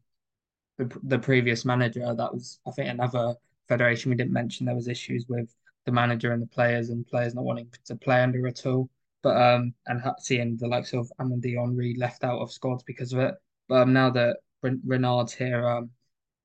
the, 0.78 0.91
the 1.05 1.18
previous 1.18 1.64
manager. 1.64 2.14
That 2.14 2.32
was, 2.32 2.61
I 2.66 2.70
think, 2.70 2.89
another 2.89 3.34
federation 3.68 4.11
we 4.11 4.16
didn't 4.16 4.32
mention. 4.32 4.66
There 4.66 4.74
was 4.74 4.89
issues 4.89 5.26
with 5.28 5.55
the 5.84 5.93
manager 5.93 6.32
and 6.32 6.43
the 6.43 6.47
players, 6.47 6.91
and 6.91 7.07
players 7.07 7.34
not 7.34 7.45
wanting 7.45 7.72
to 7.87 7.97
play 7.97 8.22
under 8.22 8.47
at 8.47 8.66
all. 8.66 8.89
But 9.22 9.41
um, 9.41 9.74
and 9.87 10.03
seeing 10.20 10.57
the 10.57 10.68
likes 10.68 10.93
of 10.93 11.11
Amandine 11.20 11.59
Henry 11.59 11.97
left 11.99 12.22
out 12.22 12.41
of 12.41 12.53
squads 12.53 12.84
because 12.84 13.12
of 13.12 13.20
it. 13.20 13.34
But 13.68 13.82
um, 13.82 13.93
now 13.93 14.11
that 14.11 14.37
Renard's 14.62 15.32
here, 15.32 15.66
um, 15.66 15.91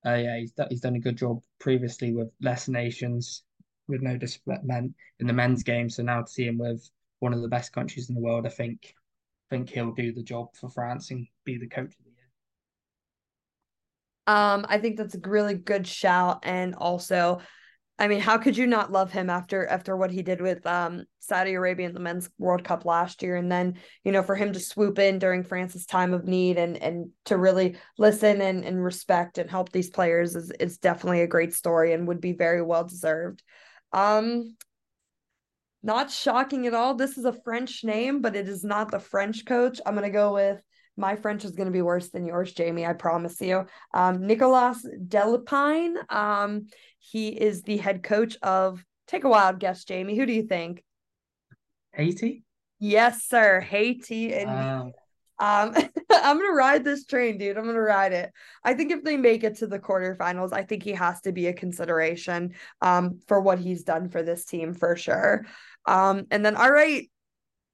uh, 0.04 0.14
yeah, 0.14 0.38
he's 0.38 0.52
he's 0.68 0.80
done 0.80 0.96
a 0.96 1.00
good 1.00 1.16
job 1.16 1.40
previously 1.60 2.12
with 2.12 2.30
less 2.40 2.68
nations, 2.68 3.44
with 3.86 4.02
no 4.02 4.16
disrespect 4.16 4.64
in 4.68 5.26
the 5.26 5.32
men's 5.32 5.62
game. 5.62 5.88
So 5.88 6.02
now 6.02 6.22
to 6.22 6.28
see 6.28 6.46
him 6.46 6.58
with 6.58 6.88
one 7.20 7.32
of 7.32 7.42
the 7.42 7.48
best 7.48 7.72
countries 7.72 8.08
in 8.08 8.16
the 8.16 8.20
world, 8.20 8.46
I 8.46 8.50
think 8.50 8.94
think 9.52 9.68
he'll 9.68 9.92
do 9.92 10.14
the 10.14 10.22
job 10.22 10.48
for 10.56 10.70
France 10.70 11.10
and 11.10 11.26
be 11.44 11.58
the 11.58 11.68
coach 11.68 11.92
of 11.92 12.04
the 12.04 12.10
year. 12.10 12.30
Um, 14.26 14.64
I 14.66 14.78
think 14.78 14.96
that's 14.96 15.14
a 15.14 15.20
really 15.28 15.54
good 15.54 15.86
shout, 15.86 16.40
and 16.44 16.74
also, 16.74 17.40
I 17.98 18.08
mean, 18.08 18.20
how 18.20 18.38
could 18.38 18.56
you 18.56 18.66
not 18.66 18.90
love 18.90 19.12
him 19.12 19.28
after 19.28 19.66
after 19.66 19.94
what 19.94 20.10
he 20.10 20.22
did 20.22 20.40
with 20.40 20.66
um 20.66 21.04
Saudi 21.18 21.52
Arabia 21.52 21.86
in 21.86 21.92
the 21.92 22.00
men's 22.00 22.30
World 22.38 22.64
Cup 22.64 22.86
last 22.86 23.22
year, 23.22 23.36
and 23.36 23.52
then 23.52 23.74
you 24.04 24.12
know 24.12 24.22
for 24.22 24.36
him 24.36 24.54
to 24.54 24.60
swoop 24.60 24.98
in 24.98 25.18
during 25.18 25.42
France's 25.42 25.84
time 25.84 26.14
of 26.14 26.24
need 26.24 26.56
and 26.56 26.78
and 26.78 27.10
to 27.26 27.36
really 27.36 27.76
listen 27.98 28.40
and 28.40 28.64
and 28.64 28.82
respect 28.82 29.36
and 29.36 29.50
help 29.50 29.70
these 29.70 29.90
players 29.90 30.34
is 30.34 30.50
is 30.52 30.78
definitely 30.78 31.20
a 31.20 31.26
great 31.26 31.52
story 31.52 31.92
and 31.92 32.08
would 32.08 32.22
be 32.22 32.32
very 32.32 32.62
well 32.62 32.84
deserved. 32.84 33.42
Um, 33.92 34.56
not 35.82 36.10
shocking 36.10 36.66
at 36.66 36.74
all. 36.74 36.94
This 36.94 37.18
is 37.18 37.24
a 37.24 37.32
French 37.32 37.84
name, 37.84 38.20
but 38.20 38.36
it 38.36 38.48
is 38.48 38.64
not 38.64 38.90
the 38.90 39.00
French 39.00 39.44
coach. 39.44 39.80
I'm 39.84 39.94
going 39.94 40.04
to 40.04 40.10
go 40.10 40.34
with 40.34 40.62
my 40.96 41.16
French 41.16 41.44
is 41.44 41.52
going 41.52 41.66
to 41.66 41.72
be 41.72 41.82
worse 41.82 42.10
than 42.10 42.26
yours, 42.26 42.52
Jamie. 42.52 42.86
I 42.86 42.92
promise 42.92 43.40
you. 43.40 43.66
Um, 43.94 44.26
Nicolas 44.26 44.86
Delepine. 45.08 45.94
Um, 46.12 46.66
he 46.98 47.28
is 47.28 47.62
the 47.62 47.78
head 47.78 48.02
coach 48.02 48.36
of. 48.42 48.84
Take 49.08 49.24
a 49.24 49.28
wild 49.28 49.58
guess, 49.58 49.84
Jamie. 49.84 50.16
Who 50.16 50.24
do 50.26 50.32
you 50.32 50.44
think? 50.44 50.82
Haiti. 51.92 52.44
Yes, 52.78 53.24
sir. 53.24 53.60
Haiti 53.60 54.32
and. 54.32 54.48
Wow. 54.48 54.92
Um, 55.38 55.74
I'm 56.10 56.36
gonna 56.38 56.52
ride 56.52 56.84
this 56.84 57.04
train, 57.04 57.36
dude. 57.36 57.56
I'm 57.56 57.66
gonna 57.66 57.80
ride 57.80 58.12
it. 58.12 58.30
I 58.64 58.74
think 58.74 58.92
if 58.92 59.02
they 59.02 59.16
make 59.16 59.42
it 59.44 59.56
to 59.58 59.66
the 59.66 59.78
quarterfinals, 59.78 60.52
I 60.52 60.62
think 60.62 60.84
he 60.84 60.92
has 60.92 61.20
to 61.22 61.32
be 61.32 61.48
a 61.48 61.52
consideration 61.52 62.54
um 62.80 63.20
for 63.26 63.40
what 63.40 63.58
he's 63.58 63.82
done 63.82 64.08
for 64.08 64.22
this 64.22 64.44
team 64.44 64.72
for 64.72 64.94
sure. 64.94 65.44
Um, 65.86 66.26
and 66.30 66.44
then 66.44 66.56
all 66.56 66.70
right, 66.70 67.08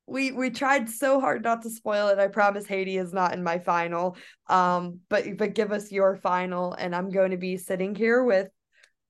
we 0.07 0.33
we 0.33 0.51
tried 0.51 0.89
so 0.89 1.21
hard 1.21 1.45
not 1.45 1.63
to 1.63 1.71
spoil 1.71 2.09
it. 2.09 2.19
I 2.19 2.29
promise 2.29 2.67
Haiti 2.67 2.97
is 2.97 3.13
not 3.13 3.35
in 3.35 3.43
my 3.43 3.59
final. 3.59 4.17
Um, 4.49 5.01
but 5.09 5.37
but 5.37 5.55
give 5.55 5.73
us 5.73 5.93
your 5.93 6.17
final, 6.17 6.73
and 6.73 6.95
I'm 6.95 7.11
going 7.11 7.33
to 7.33 7.37
be 7.37 7.57
sitting 7.57 7.95
here 7.95 8.23
with 8.23 8.49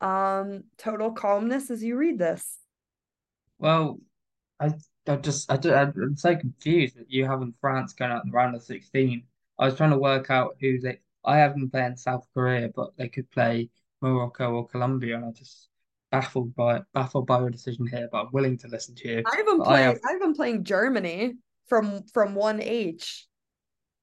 um 0.01 0.63
total 0.77 1.13
calmness 1.13 1.71
as 1.71 1.83
you 1.83 1.97
read 1.97 2.19
this. 2.19 2.59
Well, 3.59 4.01
I 4.61 4.73
I 5.07 5.17
just 5.17 5.51
I 5.51 5.59
I'm 5.73 6.17
so 6.17 6.37
confused 6.37 6.97
that 6.97 7.11
you 7.11 7.27
having 7.27 7.55
France 7.61 7.95
going 7.95 8.11
out 8.11 8.25
in 8.25 8.31
the 8.31 8.37
round 8.37 8.55
of 8.55 8.63
16. 8.63 9.23
I 9.59 9.65
was 9.65 9.77
trying 9.77 9.91
to 9.91 9.99
work 9.99 10.31
out 10.31 10.57
who 10.61 10.81
they 10.81 10.99
I 11.25 11.39
have 11.39 11.53
them 11.53 11.71
playing 11.71 11.97
South 11.97 12.27
Korea, 12.35 12.71
but 12.75 12.97
they 12.97 13.09
could 13.09 13.31
play 13.31 13.71
Morocco 14.01 14.53
or 14.53 14.69
Colombia, 14.69 15.17
and 15.17 15.25
I 15.25 15.31
just 15.33 15.68
baffled 16.11 16.55
by 16.55 16.81
baffled 16.95 17.27
by 17.27 17.41
your 17.41 17.51
decision 17.51 17.87
here, 17.87 18.09
but 18.11 18.23
I'm 18.23 18.33
willing 18.33 18.59
to 18.59 18.69
listen 18.69 18.95
to 18.97 19.09
you. 19.09 19.23
I've 19.27 19.47
been 19.47 19.63
playing. 19.63 19.87
Have... 19.87 19.99
I've 20.09 20.21
been 20.21 20.35
playing 20.35 20.65
Germany 20.65 21.35
from 21.69 22.03
from 22.13 22.35
one 22.35 22.63
H. 22.63 23.27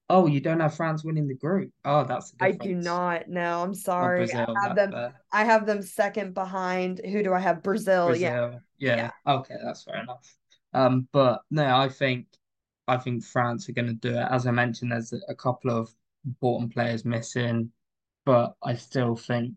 Oh, 0.08 0.28
you 0.28 0.39
don't 0.39 0.60
have 0.60 0.76
France 0.76 1.03
winning 1.03 1.28
the 1.28 1.36
group. 1.36 1.72
Oh, 1.84 2.03
that's 2.03 2.34
I 2.39 2.51
do 2.51 2.76
not. 2.76 3.28
No, 3.28 3.64
I'm 3.64 3.74
sorry. 3.74 4.20
Brazil, 4.20 4.56
I 4.56 4.68
have 4.68 4.76
them. 4.76 4.91
Fair. 4.91 5.22
I 5.34 5.45
have 5.45 5.66
them 5.66 5.82
second 5.82 6.36
behind. 6.36 7.01
Who 7.03 7.24
do 7.24 7.34
I 7.34 7.39
have? 7.39 7.64
Brazil. 7.64 8.08
Brazil. 8.08 8.22
Yeah. 8.22 8.58
yeah. 8.78 9.12
yeah. 9.28 9.34
Okay, 9.34 9.56
that's 9.64 9.84
fair 9.84 10.01
enough. 10.01 10.32
Um, 10.74 11.08
but 11.12 11.41
no, 11.49 11.76
I 11.76 11.89
think 11.89 12.28
I 12.88 12.97
think 12.97 13.24
France 13.24 13.68
are 13.68 13.74
going 13.74 13.88
to 13.88 13.93
do 13.93 14.16
it. 14.16 14.28
As 14.30 14.45
I 14.45 14.51
mentioned, 14.51 14.91
there's 14.91 15.14
a 15.28 15.34
couple 15.34 15.72
of 15.72 15.89
important 16.26 16.74
players 16.74 17.03
missing, 17.03 17.72
but 18.26 18.53
I 18.64 18.76
still 18.76 19.16
think 19.16 19.56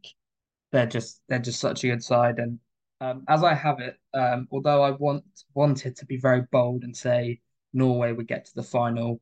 they're 0.73 0.87
just 0.87 1.21
they're 1.29 1.39
just 1.39 1.61
such 1.61 1.85
a 1.85 1.89
good 1.89 2.03
side. 2.03 2.39
And 2.39 2.59
um, 3.01 3.25
as 3.29 3.43
I 3.43 3.55
have 3.55 3.81
it, 3.81 3.97
um, 4.15 4.49
although 4.51 4.83
I 4.83 4.91
want 4.91 5.25
wanted 5.55 5.97
to 5.97 6.07
be 6.07 6.19
very 6.19 6.43
bold 6.51 6.85
and 6.85 6.97
say 6.97 7.41
Norway 7.73 8.13
would 8.13 8.29
get 8.29 8.47
to 8.47 8.55
the 8.55 8.63
final, 8.63 9.21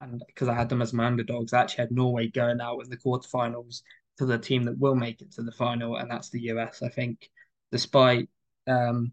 and 0.00 0.22
because 0.26 0.48
I 0.48 0.54
had 0.54 0.68
them 0.68 0.82
as 0.82 0.92
my 0.92 1.06
underdogs, 1.06 1.52
I 1.52 1.60
actually 1.60 1.84
had 1.84 1.92
Norway 1.92 2.28
going 2.28 2.60
out 2.60 2.80
in 2.80 2.90
the 2.90 2.96
quarterfinals 2.96 3.82
to 4.18 4.26
the 4.26 4.38
team 4.38 4.64
that 4.64 4.78
will 4.78 4.94
make 4.94 5.22
it 5.22 5.32
to 5.32 5.42
the 5.42 5.52
final, 5.52 5.96
and 5.96 6.10
that's 6.10 6.30
the 6.30 6.42
US. 6.52 6.82
I 6.82 6.88
think, 6.88 7.30
despite 7.72 8.28
um, 8.66 9.12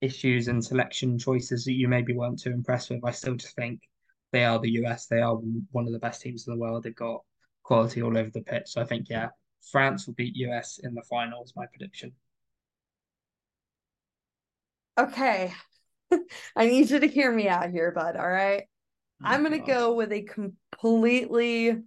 issues 0.00 0.48
and 0.48 0.64
selection 0.64 1.18
choices 1.18 1.64
that 1.64 1.74
you 1.74 1.88
maybe 1.88 2.14
weren't 2.14 2.40
too 2.40 2.50
impressed 2.50 2.90
with, 2.90 3.04
I 3.04 3.10
still 3.12 3.34
just 3.36 3.54
think 3.56 3.80
they 4.32 4.44
are 4.44 4.58
the 4.58 4.70
US. 4.82 5.06
They 5.06 5.20
are 5.20 5.36
one 5.72 5.86
of 5.86 5.92
the 5.92 5.98
best 5.98 6.22
teams 6.22 6.46
in 6.46 6.52
the 6.52 6.58
world. 6.58 6.82
They've 6.84 6.94
got 6.94 7.22
quality 7.62 8.02
all 8.02 8.16
over 8.16 8.30
the 8.30 8.42
pitch. 8.42 8.68
So 8.68 8.80
I 8.80 8.84
think, 8.84 9.08
yeah, 9.08 9.28
France 9.60 10.06
will 10.06 10.14
beat 10.14 10.36
US 10.36 10.78
in 10.78 10.94
the 10.94 11.02
final 11.02 11.44
is 11.44 11.54
my 11.56 11.66
prediction. 11.66 12.12
Okay. 14.98 15.52
I 16.56 16.66
need 16.66 16.90
you 16.90 17.00
to 17.00 17.06
hear 17.06 17.30
me 17.32 17.48
out 17.48 17.70
here, 17.70 17.92
bud. 17.92 18.16
All 18.16 18.28
right. 18.28 18.64
Oh, 19.22 19.24
I'm 19.24 19.40
going 19.42 19.52
to 19.52 19.66
go 19.66 19.94
with 19.94 20.12
a 20.12 20.22
completely 20.22 21.82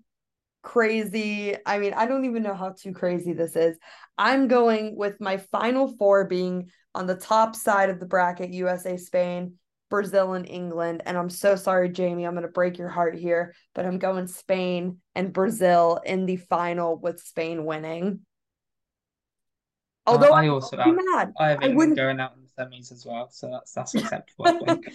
crazy. 0.62 1.56
I 1.66 1.78
mean, 1.78 1.94
I 1.94 2.06
don't 2.06 2.26
even 2.26 2.44
know 2.44 2.56
how 2.56 2.70
too 2.70 2.94
crazy 2.94 3.34
this 3.34 3.56
is. 3.56 3.78
I'm 4.18 4.48
going 4.48 4.96
with 4.96 5.20
my 5.20 5.38
final 5.38 5.96
four 5.98 6.26
being 6.26 6.70
on 6.96 7.08
the 7.08 7.16
top 7.16 7.56
side 7.56 7.90
of 7.90 8.00
the 8.00 8.06
bracket 8.06 8.52
USA, 8.52 8.98
Spain, 8.98 9.56
Brazil, 9.94 10.34
and 10.34 10.50
England. 10.50 11.04
And 11.06 11.16
I'm 11.16 11.30
so 11.30 11.56
sorry, 11.56 11.88
Jamie. 11.88 12.26
I'm 12.26 12.34
going 12.34 12.48
to 12.48 12.52
break 12.52 12.80
your 12.80 12.90
heart 12.90 13.14
here, 13.14 13.54
but 13.76 13.86
I'm 13.86 14.00
going 14.00 14.26
Spain 14.26 14.98
and 15.14 15.32
Brazil 15.32 16.02
in 16.04 16.26
the 16.26 16.38
final 16.38 16.98
with 16.98 17.22
Spain 17.22 17.64
winning. 17.64 18.22
Although 20.08 20.34
uh, 20.34 20.42
I 20.42 20.48
also 20.48 20.78
have, 20.78 20.96
mad. 20.96 21.34
I 21.40 21.50
have 21.50 21.62
England 21.62 21.96
going 21.96 22.20
out 22.20 22.34
in 22.36 22.42
the 22.42 22.50
semis 22.50 22.92
as 22.92 23.06
well, 23.06 23.30
so 23.30 23.52
that's 23.52 23.72
that's 23.74 23.94
acceptable. 23.94 24.48
I. 24.68 24.80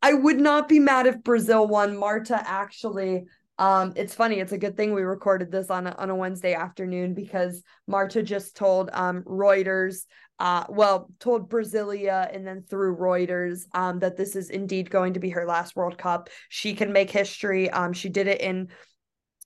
I 0.00 0.12
would 0.12 0.38
not 0.38 0.68
be 0.68 0.78
mad 0.80 1.06
if 1.06 1.22
Brazil 1.22 1.66
won. 1.66 1.96
Marta 1.96 2.40
actually 2.44 3.24
um, 3.58 3.92
it's 3.96 4.14
funny. 4.14 4.40
It's 4.40 4.52
a 4.52 4.58
good 4.58 4.76
thing 4.76 4.92
we 4.92 5.02
recorded 5.02 5.52
this 5.52 5.70
on 5.70 5.86
a, 5.86 5.92
on 5.92 6.10
a 6.10 6.16
Wednesday 6.16 6.54
afternoon 6.54 7.14
because 7.14 7.62
Marta 7.86 8.22
just 8.22 8.56
told 8.56 8.90
um, 8.92 9.22
Reuters, 9.22 10.06
uh, 10.38 10.64
well, 10.68 11.08
told 11.20 11.48
Brasilia 11.48 12.34
and 12.34 12.46
then 12.46 12.62
through 12.62 12.96
Reuters 12.96 13.64
um, 13.74 14.00
that 14.00 14.16
this 14.16 14.34
is 14.34 14.50
indeed 14.50 14.90
going 14.90 15.14
to 15.14 15.20
be 15.20 15.30
her 15.30 15.46
last 15.46 15.76
World 15.76 15.98
Cup. 15.98 16.30
She 16.48 16.74
can 16.74 16.92
make 16.92 17.10
history. 17.10 17.70
Um, 17.70 17.92
she 17.92 18.08
did 18.08 18.26
it 18.26 18.40
in 18.40 18.68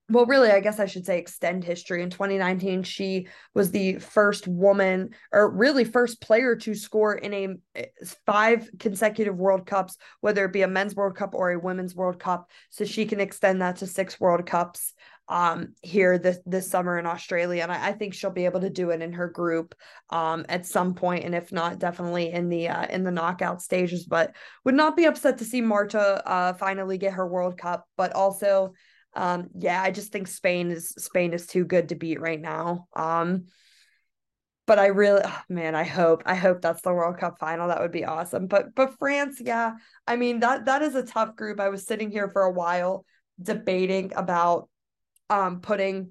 well, 0.09 0.26
really, 0.26 0.51
I 0.51 0.61
guess 0.61 0.78
I 0.78 0.87
should 0.87 1.05
say 1.05 1.18
extend 1.18 1.64
history. 1.64 2.01
In 2.01 2.11
2019, 2.11 2.84
she 2.84 3.26
was 3.55 3.72
the 3.72 3.99
first 3.99 4.47
woman, 4.47 5.11
or 5.32 5.51
really 5.51 5.82
first 5.82 6.20
player 6.20 6.55
to 6.55 6.74
score 6.76 7.14
in 7.14 7.34
a 7.34 7.49
eh, 7.74 7.87
five 8.24 8.70
consecutive 8.78 9.37
World 9.37 9.66
Cups, 9.66 9.97
whether 10.20 10.45
it 10.45 10.53
be 10.53 10.62
a 10.62 10.68
men's 10.68 10.95
World 10.95 11.16
Cup 11.16 11.34
or 11.34 11.51
a 11.51 11.59
women's 11.59 11.97
World 11.97 12.20
Cup. 12.20 12.49
So 12.70 12.84
she 12.84 13.05
can 13.05 13.18
extend 13.18 13.62
that 13.62 13.76
to 13.76 13.87
six 13.89 14.20
World 14.20 14.47
Cups 14.47 14.95
um 15.29 15.74
here 15.83 16.18
this 16.18 16.39
this 16.47 16.70
summer 16.70 16.99
in 16.99 17.07
Australia. 17.07 17.62
And 17.62 17.72
I, 17.72 17.89
I 17.89 17.93
think 17.93 18.14
she'll 18.14 18.31
be 18.31 18.45
able 18.45 18.61
to 18.61 18.70
do 18.70 18.91
it 18.91 19.03
in 19.03 19.12
her 19.14 19.29
group 19.29 19.74
um 20.11 20.47
at 20.49 20.66
some 20.66 20.95
point, 20.95 21.24
and 21.24 21.35
if 21.35 21.53
not, 21.53 21.79
definitely 21.79 22.31
in 22.31 22.49
the 22.49 22.68
uh, 22.68 22.87
in 22.87 23.05
the 23.05 23.11
knockout 23.11 23.62
stages. 23.62 24.07
But 24.07 24.35
would 24.64 24.74
not 24.74 24.97
be 24.97 25.05
upset 25.05 25.39
to 25.39 25.45
see 25.45 25.61
Marta 25.61 26.22
uh 26.27 26.53
finally 26.55 26.99
get 26.99 27.14
her 27.14 27.27
World 27.27 27.59
Cup, 27.59 27.87
but 27.97 28.12
also 28.12 28.72
um, 29.16 29.49
yeah, 29.59 29.83
I 29.83 29.91
just 29.91 30.12
think 30.12 30.29
Spain 30.29 30.70
is 30.70 30.91
Spain 30.91 31.33
is 31.33 31.47
too 31.47 31.64
good 31.64 31.89
to 31.89 31.95
beat 31.95 32.20
right 32.20 32.41
now. 32.41 32.87
Um, 32.95 33.47
but 34.66 34.79
I 34.79 34.87
really, 34.87 35.22
oh, 35.24 35.41
man, 35.49 35.74
I 35.74 35.85
hope 35.85 36.22
I 36.27 36.35
hope 36.35 36.61
that's 36.61 36.83
the 36.83 36.93
World 36.93 37.18
Cup 37.18 37.39
final. 37.39 37.68
That 37.68 37.81
would 37.81 37.93
be 37.93 38.05
awesome. 38.05 38.47
But 38.47 38.74
but 38.74 38.99
France, 38.99 39.41
yeah, 39.41 39.72
I 40.07 40.16
mean 40.16 40.41
that 40.41 40.66
that 40.66 40.83
is 40.83 40.95
a 40.95 41.03
tough 41.03 41.35
group. 41.35 41.61
I 41.61 41.70
was 41.70 41.87
sitting 41.87 42.11
here 42.11 42.29
for 42.29 42.43
a 42.43 42.53
while 42.53 43.05
debating 43.41 44.12
about 44.14 44.68
um 45.31 45.61
putting 45.61 46.11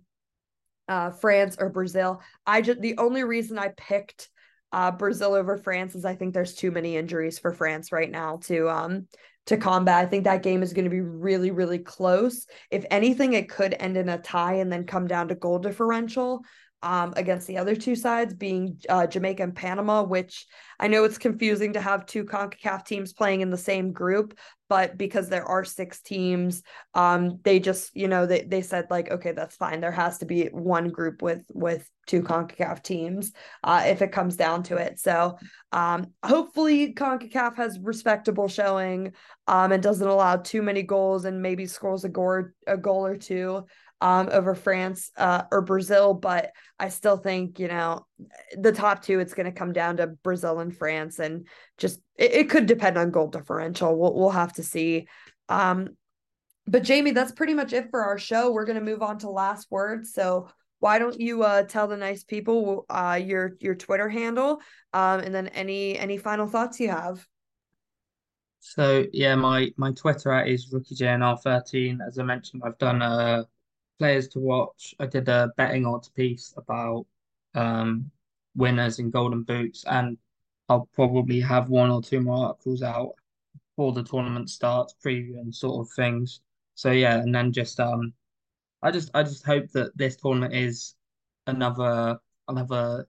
uh 0.87 1.11
France 1.11 1.57
or 1.59 1.69
Brazil. 1.69 2.21
I 2.45 2.61
just 2.61 2.81
the 2.81 2.97
only 2.97 3.23
reason 3.23 3.57
I 3.57 3.69
picked 3.69 4.29
uh 4.71 4.91
Brazil 4.91 5.33
over 5.33 5.57
France 5.57 5.95
is 5.95 6.05
I 6.05 6.15
think 6.15 6.33
there's 6.33 6.55
too 6.55 6.71
many 6.71 6.95
injuries 6.97 7.39
for 7.39 7.53
France 7.53 7.91
right 7.91 8.11
now 8.11 8.37
to 8.43 8.69
um 8.69 9.07
to 9.47 9.57
combat. 9.57 10.03
I 10.03 10.07
think 10.07 10.23
that 10.23 10.43
game 10.43 10.63
is 10.63 10.73
going 10.73 10.85
to 10.85 10.89
be 10.91 11.01
really, 11.01 11.51
really 11.51 11.77
close. 11.77 12.47
If 12.71 12.83
anything, 12.89 13.33
it 13.33 13.47
could 13.47 13.75
end 13.79 13.95
in 13.95 14.09
a 14.09 14.17
tie 14.17 14.55
and 14.55 14.71
then 14.71 14.85
come 14.85 15.07
down 15.07 15.27
to 15.27 15.35
goal 15.35 15.59
differential 15.59 16.41
um, 16.83 17.13
against 17.15 17.47
the 17.47 17.57
other 17.57 17.75
two 17.75 17.95
sides, 17.95 18.33
being 18.33 18.79
uh, 18.89 19.07
Jamaica 19.07 19.43
and 19.43 19.55
Panama, 19.55 20.03
which 20.03 20.45
I 20.79 20.87
know 20.87 21.03
it's 21.03 21.17
confusing 21.17 21.73
to 21.73 21.81
have 21.81 22.05
two 22.05 22.25
CONCACAF 22.25 22.85
teams 22.85 23.13
playing 23.13 23.41
in 23.41 23.49
the 23.49 23.57
same 23.57 23.91
group, 23.91 24.37
but 24.67 24.97
because 24.97 25.29
there 25.29 25.45
are 25.45 25.63
six 25.63 26.01
teams, 26.01 26.63
um, 26.93 27.39
they 27.43 27.59
just, 27.59 27.95
you 27.95 28.07
know, 28.07 28.25
they, 28.25 28.43
they 28.43 28.61
said 28.61 28.87
like, 28.89 29.09
okay, 29.11 29.31
that's 29.31 29.55
fine. 29.55 29.79
There 29.79 29.91
has 29.91 30.19
to 30.19 30.25
be 30.25 30.45
one 30.47 30.89
group 30.89 31.21
with 31.21 31.43
with 31.53 31.89
two 32.07 32.21
CONCACAF 32.21 32.83
teams 32.83 33.31
uh, 33.63 33.83
if 33.85 34.01
it 34.01 34.11
comes 34.11 34.35
down 34.35 34.63
to 34.63 34.77
it. 34.77 34.99
So 34.99 35.37
um, 35.71 36.07
hopefully 36.23 36.93
CONCACAF 36.93 37.55
has 37.57 37.79
respectable 37.79 38.47
showing 38.47 39.13
um, 39.47 39.71
and 39.71 39.81
doesn't 39.81 40.07
allow 40.07 40.37
too 40.37 40.61
many 40.61 40.83
goals 40.83 41.25
and 41.25 41.41
maybe 41.41 41.65
scores 41.65 42.03
a 42.03 42.09
goal, 42.09 42.45
a 42.67 42.77
goal 42.77 43.05
or 43.05 43.15
two 43.15 43.65
um, 44.01 44.29
over 44.31 44.55
France 44.55 45.11
uh, 45.17 45.43
or 45.51 45.61
Brazil, 45.61 46.13
but 46.13 46.51
I 46.79 46.89
still 46.89 47.17
think 47.17 47.59
you 47.59 47.67
know 47.67 48.05
the 48.57 48.71
top 48.71 49.01
two. 49.01 49.19
It's 49.19 49.33
going 49.33 49.45
to 49.45 49.57
come 49.57 49.73
down 49.73 49.97
to 49.97 50.07
Brazil 50.07 50.59
and 50.59 50.75
France, 50.75 51.19
and 51.19 51.47
just 51.77 51.99
it, 52.17 52.33
it, 52.33 52.49
could 52.49 52.65
depend 52.65 52.97
on 52.97 53.11
goal 53.11 53.27
differential. 53.27 53.97
We'll 53.97 54.13
we'll 54.13 54.29
have 54.29 54.53
to 54.53 54.63
see. 54.63 55.07
Um, 55.49 55.89
but 56.67 56.83
Jamie, 56.83 57.11
that's 57.11 57.31
pretty 57.31 57.53
much 57.53 57.73
it 57.73 57.89
for 57.89 58.03
our 58.03 58.17
show. 58.17 58.51
We're 58.51 58.65
going 58.65 58.79
to 58.79 58.83
move 58.83 59.03
on 59.03 59.19
to 59.19 59.29
last 59.29 59.67
words. 59.69 60.13
So 60.13 60.49
why 60.79 60.99
don't 60.99 61.19
you 61.19 61.43
uh, 61.43 61.63
tell 61.63 61.87
the 61.87 61.97
nice 61.97 62.23
people 62.23 62.85
uh, 62.89 63.19
your 63.23 63.55
your 63.59 63.75
Twitter 63.75 64.09
handle, 64.09 64.61
um, 64.93 65.21
and 65.21 65.33
then 65.33 65.47
any 65.49 65.97
any 65.97 66.17
final 66.17 66.47
thoughts 66.47 66.79
you 66.79 66.89
have. 66.89 67.25
So 68.59 69.05
yeah, 69.13 69.35
my 69.35 69.71
my 69.77 69.91
Twitter 69.93 70.31
at 70.31 70.47
is 70.47 70.73
rookiejnr13. 70.73 71.99
As 72.05 72.19
I 72.19 72.23
mentioned, 72.23 72.63
I've 72.65 72.77
done 72.77 73.01
a 73.01 73.45
players 73.97 74.27
to 74.29 74.39
watch. 74.39 74.95
I 74.99 75.05
did 75.05 75.27
a 75.29 75.51
betting 75.57 75.85
odds 75.85 76.09
piece 76.09 76.53
about 76.57 77.05
um, 77.53 78.11
winners 78.55 78.99
in 78.99 79.09
Golden 79.11 79.43
Boots, 79.43 79.85
and 79.85 80.17
I'll 80.69 80.89
probably 80.93 81.39
have 81.41 81.69
one 81.69 81.91
or 81.91 82.01
two 82.01 82.21
more 82.21 82.47
articles 82.47 82.81
out 82.81 83.13
before 83.75 83.93
the 83.93 84.03
tournament 84.03 84.49
starts, 84.49 84.95
previewing 85.03 85.53
sort 85.53 85.85
of 85.85 85.93
things. 85.93 86.41
So 86.75 86.91
yeah, 86.91 87.17
and 87.17 87.33
then 87.33 87.51
just 87.51 87.79
um, 87.79 88.13
I 88.81 88.91
just 88.91 89.09
I 89.13 89.23
just 89.23 89.45
hope 89.45 89.71
that 89.71 89.97
this 89.97 90.15
tournament 90.17 90.53
is 90.53 90.95
another 91.47 92.17
another 92.47 93.07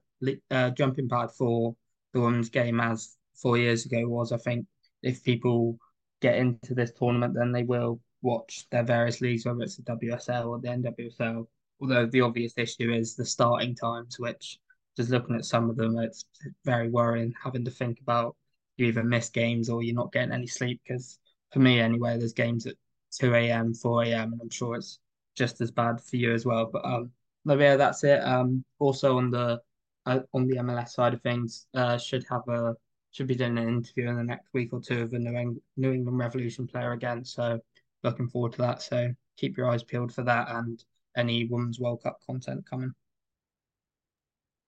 uh, 0.51 0.69
jumping 0.71 1.09
pad 1.09 1.31
for 1.31 1.75
the 2.13 2.21
women's 2.21 2.49
game 2.49 2.79
as 2.79 3.15
four 3.35 3.57
years 3.57 3.85
ago 3.85 4.07
was. 4.07 4.31
I 4.31 4.37
think 4.37 4.65
if 5.03 5.23
people 5.23 5.77
get 6.21 6.35
into 6.35 6.73
this 6.73 6.91
tournament, 6.91 7.33
then 7.35 7.51
they 7.51 7.63
will 7.63 7.99
watch 8.27 8.67
their 8.71 8.83
various 8.83 9.21
leagues, 9.21 9.45
whether 9.45 9.61
it's 9.61 9.77
the 9.77 9.83
WSL 9.83 10.47
or 10.47 10.59
the 10.59 10.67
NWSL. 10.67 11.47
Although 11.79 12.05
the 12.07 12.21
obvious 12.21 12.53
issue 12.57 12.91
is 12.91 13.15
the 13.15 13.25
starting 13.25 13.73
times, 13.73 14.19
which 14.19 14.59
just 14.97 15.09
looking 15.09 15.35
at 15.35 15.45
some 15.45 15.69
of 15.69 15.77
them, 15.77 15.97
it's 15.97 16.25
very 16.65 16.89
worrying 16.89 17.33
having 17.41 17.63
to 17.63 17.71
think 17.71 18.01
about 18.01 18.35
you 18.75 18.87
either 18.87 19.03
miss 19.03 19.29
games 19.29 19.69
or 19.69 19.81
you're 19.81 19.95
not 19.95 20.11
getting 20.11 20.33
any 20.33 20.47
sleep. 20.47 20.81
Because 20.83 21.19
for 21.53 21.59
me, 21.59 21.79
anyway, 21.79 22.17
there's 22.17 22.33
games 22.33 22.67
at 22.67 22.75
2 23.19 23.33
a.m., 23.33 23.73
4 23.73 24.03
a.m., 24.03 24.33
and 24.33 24.41
I'm 24.41 24.49
sure 24.49 24.75
it's 24.75 24.99
just 25.35 25.61
as 25.61 25.71
bad 25.71 26.01
for 26.01 26.17
you 26.17 26.33
as 26.33 26.45
well. 26.45 26.69
But 26.71 26.83
um, 26.83 27.11
no, 27.45 27.57
yeah, 27.57 27.77
that's 27.77 28.03
it. 28.03 28.19
Um, 28.23 28.65
also 28.79 29.17
on 29.17 29.31
the 29.31 29.61
uh, 30.05 30.19
on 30.33 30.47
the 30.47 30.57
MLS 30.57 30.89
side 30.89 31.13
of 31.13 31.21
things, 31.21 31.67
uh, 31.73 31.97
should 31.97 32.25
have 32.29 32.47
a 32.49 32.75
should 33.11 33.27
be 33.27 33.35
doing 33.35 33.57
an 33.57 33.67
interview 33.67 34.09
in 34.09 34.17
the 34.17 34.23
next 34.23 34.49
week 34.53 34.73
or 34.73 34.81
two 34.81 35.01
of 35.01 35.13
a 35.13 35.19
New 35.19 35.35
England, 35.35 35.61
New 35.77 35.91
England 35.93 36.17
Revolution 36.17 36.67
player 36.67 36.91
again. 36.91 37.23
So 37.23 37.59
looking 38.07 38.27
forward 38.27 38.53
to 38.53 38.59
that. 38.59 38.81
So 38.81 39.13
keep 39.37 39.57
your 39.57 39.69
eyes 39.69 39.83
peeled 39.83 40.13
for 40.13 40.23
that 40.23 40.49
and 40.49 40.83
any 41.15 41.45
Women's 41.45 41.79
World 41.79 42.03
Cup 42.03 42.19
content 42.25 42.69
coming. 42.69 42.93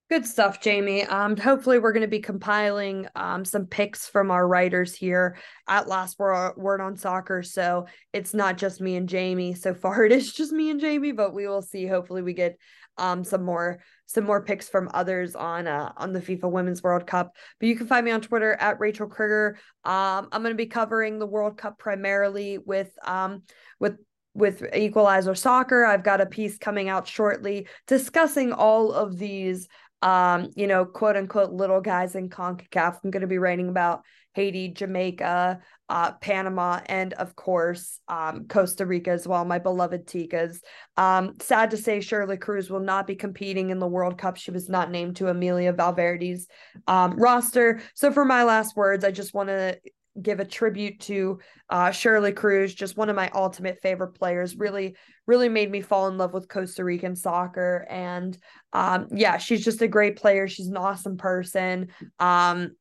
Good 0.10 0.26
stuff, 0.26 0.60
Jamie. 0.60 1.04
Um, 1.04 1.38
hopefully, 1.38 1.78
we're 1.78 1.92
going 1.92 2.02
to 2.02 2.08
be 2.08 2.20
compiling 2.20 3.08
um, 3.16 3.46
some 3.46 3.68
picks 3.68 4.08
from 4.08 4.32
our 4.32 4.48
writers 4.48 4.96
here 4.96 5.38
at 5.68 5.88
Last 5.88 6.18
Word 6.18 6.82
on 6.82 6.98
Soccer. 6.98 7.44
So 7.44 7.86
it's 8.12 8.34
not 8.34 8.58
just 8.58 8.82
me 8.82 8.96
and 8.96 9.08
Jamie. 9.08 9.54
So 9.54 9.76
far, 9.76 10.04
it 10.06 10.12
is 10.12 10.34
just 10.34 10.52
me 10.52 10.72
and 10.72 10.80
Jamie, 10.80 11.12
but 11.12 11.36
we 11.36 11.48
will 11.48 11.62
see. 11.62 11.86
Hopefully, 11.86 12.24
we 12.24 12.34
get 12.34 12.58
um, 13.00 13.24
some 13.24 13.44
more 13.44 13.80
some 14.06 14.24
more 14.24 14.44
picks 14.44 14.68
from 14.68 14.90
others 14.94 15.36
on 15.36 15.68
uh, 15.68 15.92
on 15.98 16.14
the 16.14 16.22
FIFA 16.22 16.52
Women's 16.52 16.84
World 16.84 17.08
Cup. 17.08 17.36
But 17.60 17.68
you 17.68 17.76
can 17.76 17.88
find 17.88 18.06
me 18.06 18.12
on 18.12 18.22
Twitter 18.22 18.54
at 18.54 18.80
Rachael 18.80 19.08
Kriger. 19.08 19.54
Um, 19.86 20.28
I'm 20.32 20.42
going 20.42 20.54
to 20.54 20.56
be 20.56 20.66
covering 20.66 21.20
the 21.20 21.26
World 21.26 21.58
Cup 21.58 21.78
primarily 21.80 22.58
with 22.58 22.92
um, 23.04 23.44
with 23.80 23.98
with 24.34 24.64
Equalizer 24.74 25.36
Soccer. 25.36 25.86
I've 25.86 26.04
got 26.04 26.22
a 26.22 26.26
piece 26.26 26.58
coming 26.58 26.90
out 26.90 27.08
shortly 27.08 27.68
discussing 27.88 28.54
all 28.54 28.92
of 28.92 29.18
these 29.18 29.68
um, 30.02 30.50
you 30.56 30.68
know, 30.68 30.86
quote 30.86 31.18
unquote 31.18 31.52
little 31.52 31.82
guys 31.82 32.16
in 32.16 32.30
CONCACAF. 32.30 33.00
I'm 33.04 33.12
going 33.12 33.22
to 33.22 33.28
be 33.28 33.38
writing 33.38 33.70
about 33.70 34.04
Haiti, 34.34 34.70
Jamaica, 34.70 35.60
uh, 35.90 36.12
Panama, 36.14 36.80
and 36.86 37.14
of 37.14 37.36
course, 37.36 38.00
um, 38.08 38.46
Costa 38.48 38.86
Rica 38.86 39.10
as 39.10 39.28
well, 39.28 39.44
my 39.44 39.60
beloved 39.60 40.06
Ticas. 40.06 40.60
Um, 40.98 41.34
sad 41.42 41.72
to 41.72 41.78
say, 41.78 42.00
Shirley 42.00 42.38
Cruz 42.38 42.70
will 42.70 42.80
not 42.80 43.08
be 43.08 43.16
competing 43.16 43.72
in 43.72 43.80
the 43.80 43.88
World 43.88 44.18
Cup. 44.18 44.38
She 44.38 44.52
was 44.52 44.70
not 44.70 44.92
named 44.92 45.18
to 45.18 45.28
Amelia 45.28 45.74
Valverde's 45.74 46.48
um, 46.88 47.14
roster. 47.18 47.82
So, 47.96 48.12
for 48.12 48.24
my 48.24 48.44
last 48.44 48.76
words, 48.78 49.04
I 49.04 49.12
just 49.12 49.34
want 49.34 49.50
to 49.50 49.80
give 50.22 50.40
a 50.40 50.46
tribute 50.46 51.00
to 51.02 51.40
uh, 51.70 51.92
Shirley 51.92 52.32
Cruz, 52.32 52.74
just 52.74 52.98
one 52.98 53.10
of 53.10 53.16
my 53.16 53.30
ultimate 53.34 53.80
favorite 53.82 54.14
players. 54.14 54.56
Really, 54.56 54.96
really 55.28 55.50
made 55.50 55.72
me 55.72 55.82
fall 55.82 56.08
in 56.08 56.18
love 56.18 56.34
with 56.34 56.48
Costa 56.48 56.84
Rican 56.84 57.16
soccer. 57.16 57.86
And 57.90 58.38
um, 58.74 59.08
yeah, 59.12 59.38
she's 59.38 59.64
just 59.64 59.82
a 59.82 59.88
great 59.88 60.16
player. 60.16 60.48
She's 60.48 60.68
an 60.68 60.78
awesome 60.78 61.18
person. 61.18 61.90
Um, 62.20 62.72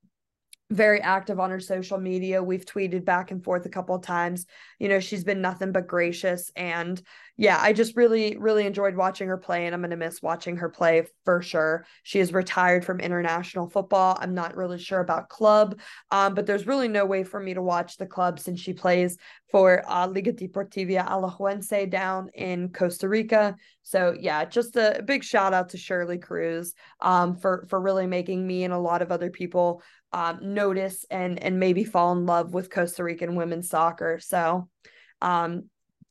very 0.70 1.00
active 1.00 1.40
on 1.40 1.50
her 1.50 1.60
social 1.60 1.98
media. 1.98 2.42
We've 2.42 2.64
tweeted 2.64 3.04
back 3.04 3.30
and 3.30 3.42
forth 3.42 3.64
a 3.64 3.70
couple 3.70 3.94
of 3.94 4.02
times. 4.02 4.46
You 4.78 4.88
know, 4.88 5.00
she's 5.00 5.24
been 5.24 5.40
nothing 5.40 5.72
but 5.72 5.86
gracious. 5.86 6.52
And 6.56 7.00
yeah, 7.38 7.58
I 7.60 7.72
just 7.72 7.96
really, 7.96 8.36
really 8.36 8.66
enjoyed 8.66 8.96
watching 8.96 9.28
her 9.28 9.38
play, 9.38 9.64
and 9.64 9.74
I'm 9.74 9.80
going 9.80 9.90
to 9.90 9.96
miss 9.96 10.20
watching 10.20 10.56
her 10.56 10.68
play 10.68 11.06
for 11.24 11.40
sure. 11.40 11.86
She 12.02 12.18
is 12.18 12.32
retired 12.32 12.84
from 12.84 12.98
international 13.00 13.70
football. 13.70 14.18
I'm 14.20 14.34
not 14.34 14.56
really 14.56 14.78
sure 14.78 15.00
about 15.00 15.28
club, 15.28 15.78
um, 16.10 16.34
but 16.34 16.46
there's 16.46 16.66
really 16.66 16.88
no 16.88 17.06
way 17.06 17.22
for 17.22 17.38
me 17.38 17.54
to 17.54 17.62
watch 17.62 17.96
the 17.96 18.06
club 18.06 18.40
since 18.40 18.60
she 18.60 18.72
plays 18.72 19.16
for 19.50 19.88
uh, 19.88 20.06
Liga 20.08 20.32
Deportiva 20.32 21.06
Alajuelense 21.06 21.88
down 21.88 22.28
in 22.34 22.70
Costa 22.70 23.08
Rica. 23.08 23.56
So 23.82 24.14
yeah, 24.18 24.44
just 24.44 24.76
a 24.76 25.02
big 25.04 25.24
shout 25.24 25.54
out 25.54 25.70
to 25.70 25.78
Shirley 25.78 26.18
Cruz 26.18 26.74
um, 27.00 27.36
for 27.36 27.64
for 27.68 27.80
really 27.80 28.06
making 28.06 28.46
me 28.46 28.64
and 28.64 28.74
a 28.74 28.78
lot 28.78 29.00
of 29.00 29.10
other 29.10 29.30
people 29.30 29.82
um, 30.12 30.54
notice 30.54 31.04
and 31.10 31.42
and 31.42 31.60
maybe 31.60 31.84
fall 31.84 32.12
in 32.12 32.26
love 32.26 32.54
with 32.54 32.70
Costa 32.70 33.04
Rican 33.04 33.34
women's 33.36 33.68
soccer. 33.68 34.18
So, 34.20 34.68
um, 35.20 35.64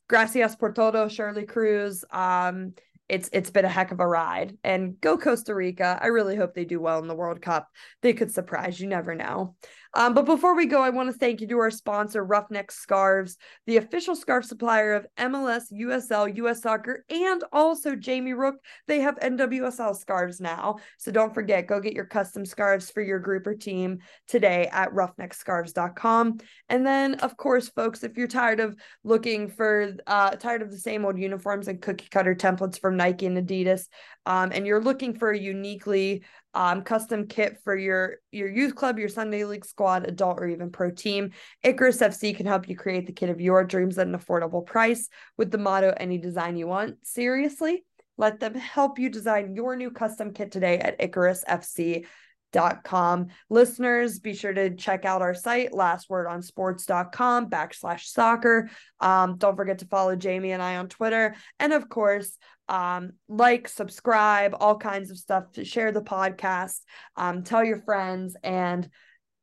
gracias 0.08 0.56
por 0.56 0.74
todo, 0.74 1.08
Shirley 1.08 1.46
Cruz. 1.46 2.04
Um, 2.12 2.74
it's 3.10 3.30
it's 3.32 3.52
been 3.52 3.66
a 3.66 3.70
heck 3.70 3.92
of 3.92 4.00
a 4.00 4.08
ride, 4.08 4.58
and 4.64 5.00
go 5.00 5.18
Costa 5.18 5.56
Rica. 5.56 5.98
I 6.02 6.08
really 6.08 6.36
hope 6.36 6.54
they 6.54 6.66
do 6.66 6.80
well 6.82 7.00
in 7.00 7.08
the 7.08 7.16
World 7.16 7.42
Cup. 7.42 7.68
They 8.02 8.14
could 8.14 8.32
surprise. 8.32 8.80
You 8.80 8.88
never 8.88 9.16
know. 9.16 9.56
Um, 9.94 10.14
but 10.14 10.26
before 10.26 10.56
we 10.56 10.66
go, 10.66 10.82
I 10.82 10.90
want 10.90 11.12
to 11.12 11.18
thank 11.18 11.42
you 11.42 11.48
to 11.48 11.60
our 11.60 11.72
sponsor, 11.72 12.24
Roughneck 12.24 12.72
Scarves, 12.72 13.38
the 13.66 13.78
official 13.78 14.16
scarf 14.16 14.46
supplier 14.46 14.94
of 14.94 15.08
MLS, 15.18 15.72
USL, 15.72 16.36
US 16.38 16.62
Soccer, 16.62 17.06
and 17.10 17.44
also 17.52 17.96
Jamie 17.96 18.34
Rooke. 18.34 18.58
They 18.88 19.00
have 19.02 19.20
NWSL 19.20 19.96
scarves 19.96 20.40
now. 20.40 20.78
So 20.98 21.12
don't 21.12 21.34
forget, 21.34 21.68
go 21.68 21.80
get 21.80 21.94
your 21.94 22.06
custom 22.06 22.46
scarves 22.46 22.90
for 22.90 23.02
your 23.02 23.20
group 23.20 23.48
or 23.48 23.56
team 23.56 24.00
today 24.28 24.70
at 24.72 24.92
roughneckscarves.com. 24.92 26.40
And 26.70 26.86
then, 26.86 27.16
of 27.16 27.38
course, 27.38 27.70
folks, 27.70 28.04
if 28.04 28.18
you're 28.18 28.28
tired 28.28 28.60
of 28.60 28.76
looking 29.04 29.50
for, 29.50 29.94
uh, 30.06 30.32
tired 30.32 30.62
of 30.62 30.72
the 30.72 30.78
same 30.78 31.06
old 31.06 31.18
uniforms 31.18 31.68
and 31.68 31.82
cookie 31.82 32.08
cutter 32.10 32.36
templates 32.36 32.80
from 32.80 32.98
Nike 32.98 33.26
and 33.26 33.38
Adidas, 33.38 33.88
um, 34.26 34.52
and 34.54 34.68
you're 34.68 34.82
looking 34.82 35.18
for 35.18 35.32
a 35.32 35.40
uniquely 35.40 36.24
um, 36.58 36.82
custom 36.82 37.28
kit 37.28 37.60
for 37.64 37.78
your 37.78 38.16
your 38.32 38.50
youth 38.50 38.74
club, 38.74 38.98
your 38.98 39.10
Sunday 39.10 39.46
league 39.46 39.64
squad, 39.64 40.08
adult 40.08 40.40
or 40.40 40.48
even 40.48 40.72
pro 40.72 40.90
team. 40.90 41.30
Icarus 41.62 42.00
FC 42.00 42.36
can 42.36 42.48
help 42.48 42.68
you 42.68 42.76
create 42.76 43.06
the 43.06 43.14
kit 43.14 43.30
of 43.30 43.40
your 43.40 43.64
dreams 43.64 44.00
at 44.00 44.08
an 44.08 44.18
affordable 44.18 44.66
price 44.66 45.08
with 45.38 45.52
the 45.52 45.60
motto 45.60 45.94
"Any 45.96 46.18
design 46.18 46.58
you 46.58 46.66
want." 46.66 47.06
Seriously, 47.06 47.86
let 48.18 48.40
them 48.40 48.56
help 48.56 48.98
you 48.98 49.12
design 49.12 49.56
your 49.56 49.76
new 49.76 49.92
custom 49.92 50.34
kit 50.34 50.52
today 50.52 50.80
at 50.80 51.00
Icarus 51.00 51.44
FC 51.48 52.08
dot 52.54 52.82
com 52.82 53.28
listeners 53.50 54.20
be 54.20 54.34
sure 54.34 54.54
to 54.54 54.74
check 54.74 55.04
out 55.04 55.22
our 55.22 55.34
site 55.34 55.74
lastwordonsports.com 55.74 57.50
backslash 57.50 58.06
soccer 58.06 58.70
um, 59.02 59.36
don't 59.38 59.58
forget 59.58 59.80
to 59.80 59.86
follow 59.86 60.16
jamie 60.16 60.52
and 60.52 60.64
i 60.64 60.78
on 60.78 60.88
twitter 60.88 61.36
and 61.60 61.74
of 61.74 61.90
course 61.90 62.38
um, 62.70 63.14
like 63.28 63.68
subscribe 63.68 64.56
all 64.60 64.78
kinds 64.78 65.12
of 65.12 65.18
stuff 65.18 65.52
to 65.54 65.66
share 65.66 65.92
the 65.92 66.02
podcast 66.02 66.80
um, 67.16 67.44
tell 67.44 67.64
your 67.64 67.82
friends 67.82 68.36
and 68.44 68.90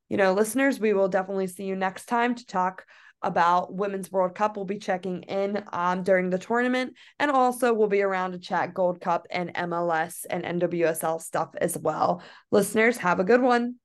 you 0.08 0.16
know 0.16 0.32
listeners 0.32 0.78
we 0.78 0.92
will 0.92 1.08
definitely 1.08 1.46
see 1.46 1.64
you 1.64 1.76
next 1.76 2.06
time 2.06 2.34
to 2.34 2.46
talk 2.46 2.84
about 3.24 3.74
Women's 3.74 4.12
World 4.12 4.34
Cup. 4.34 4.54
We'll 4.54 4.66
be 4.66 4.78
checking 4.78 5.22
in 5.22 5.64
um, 5.72 6.02
during 6.02 6.30
the 6.30 6.38
tournament, 6.38 6.94
and 7.18 7.30
also 7.30 7.72
we'll 7.72 7.88
be 7.88 8.02
around 8.02 8.32
to 8.32 8.38
chat 8.38 8.74
Gold 8.74 9.00
Cup 9.00 9.26
and 9.30 9.52
MLS 9.54 10.26
and 10.28 10.44
NWSL 10.44 11.20
stuff 11.20 11.50
as 11.60 11.76
well. 11.76 12.22
Listeners, 12.52 12.98
have 12.98 13.18
a 13.18 13.24
good 13.24 13.42
one. 13.42 13.76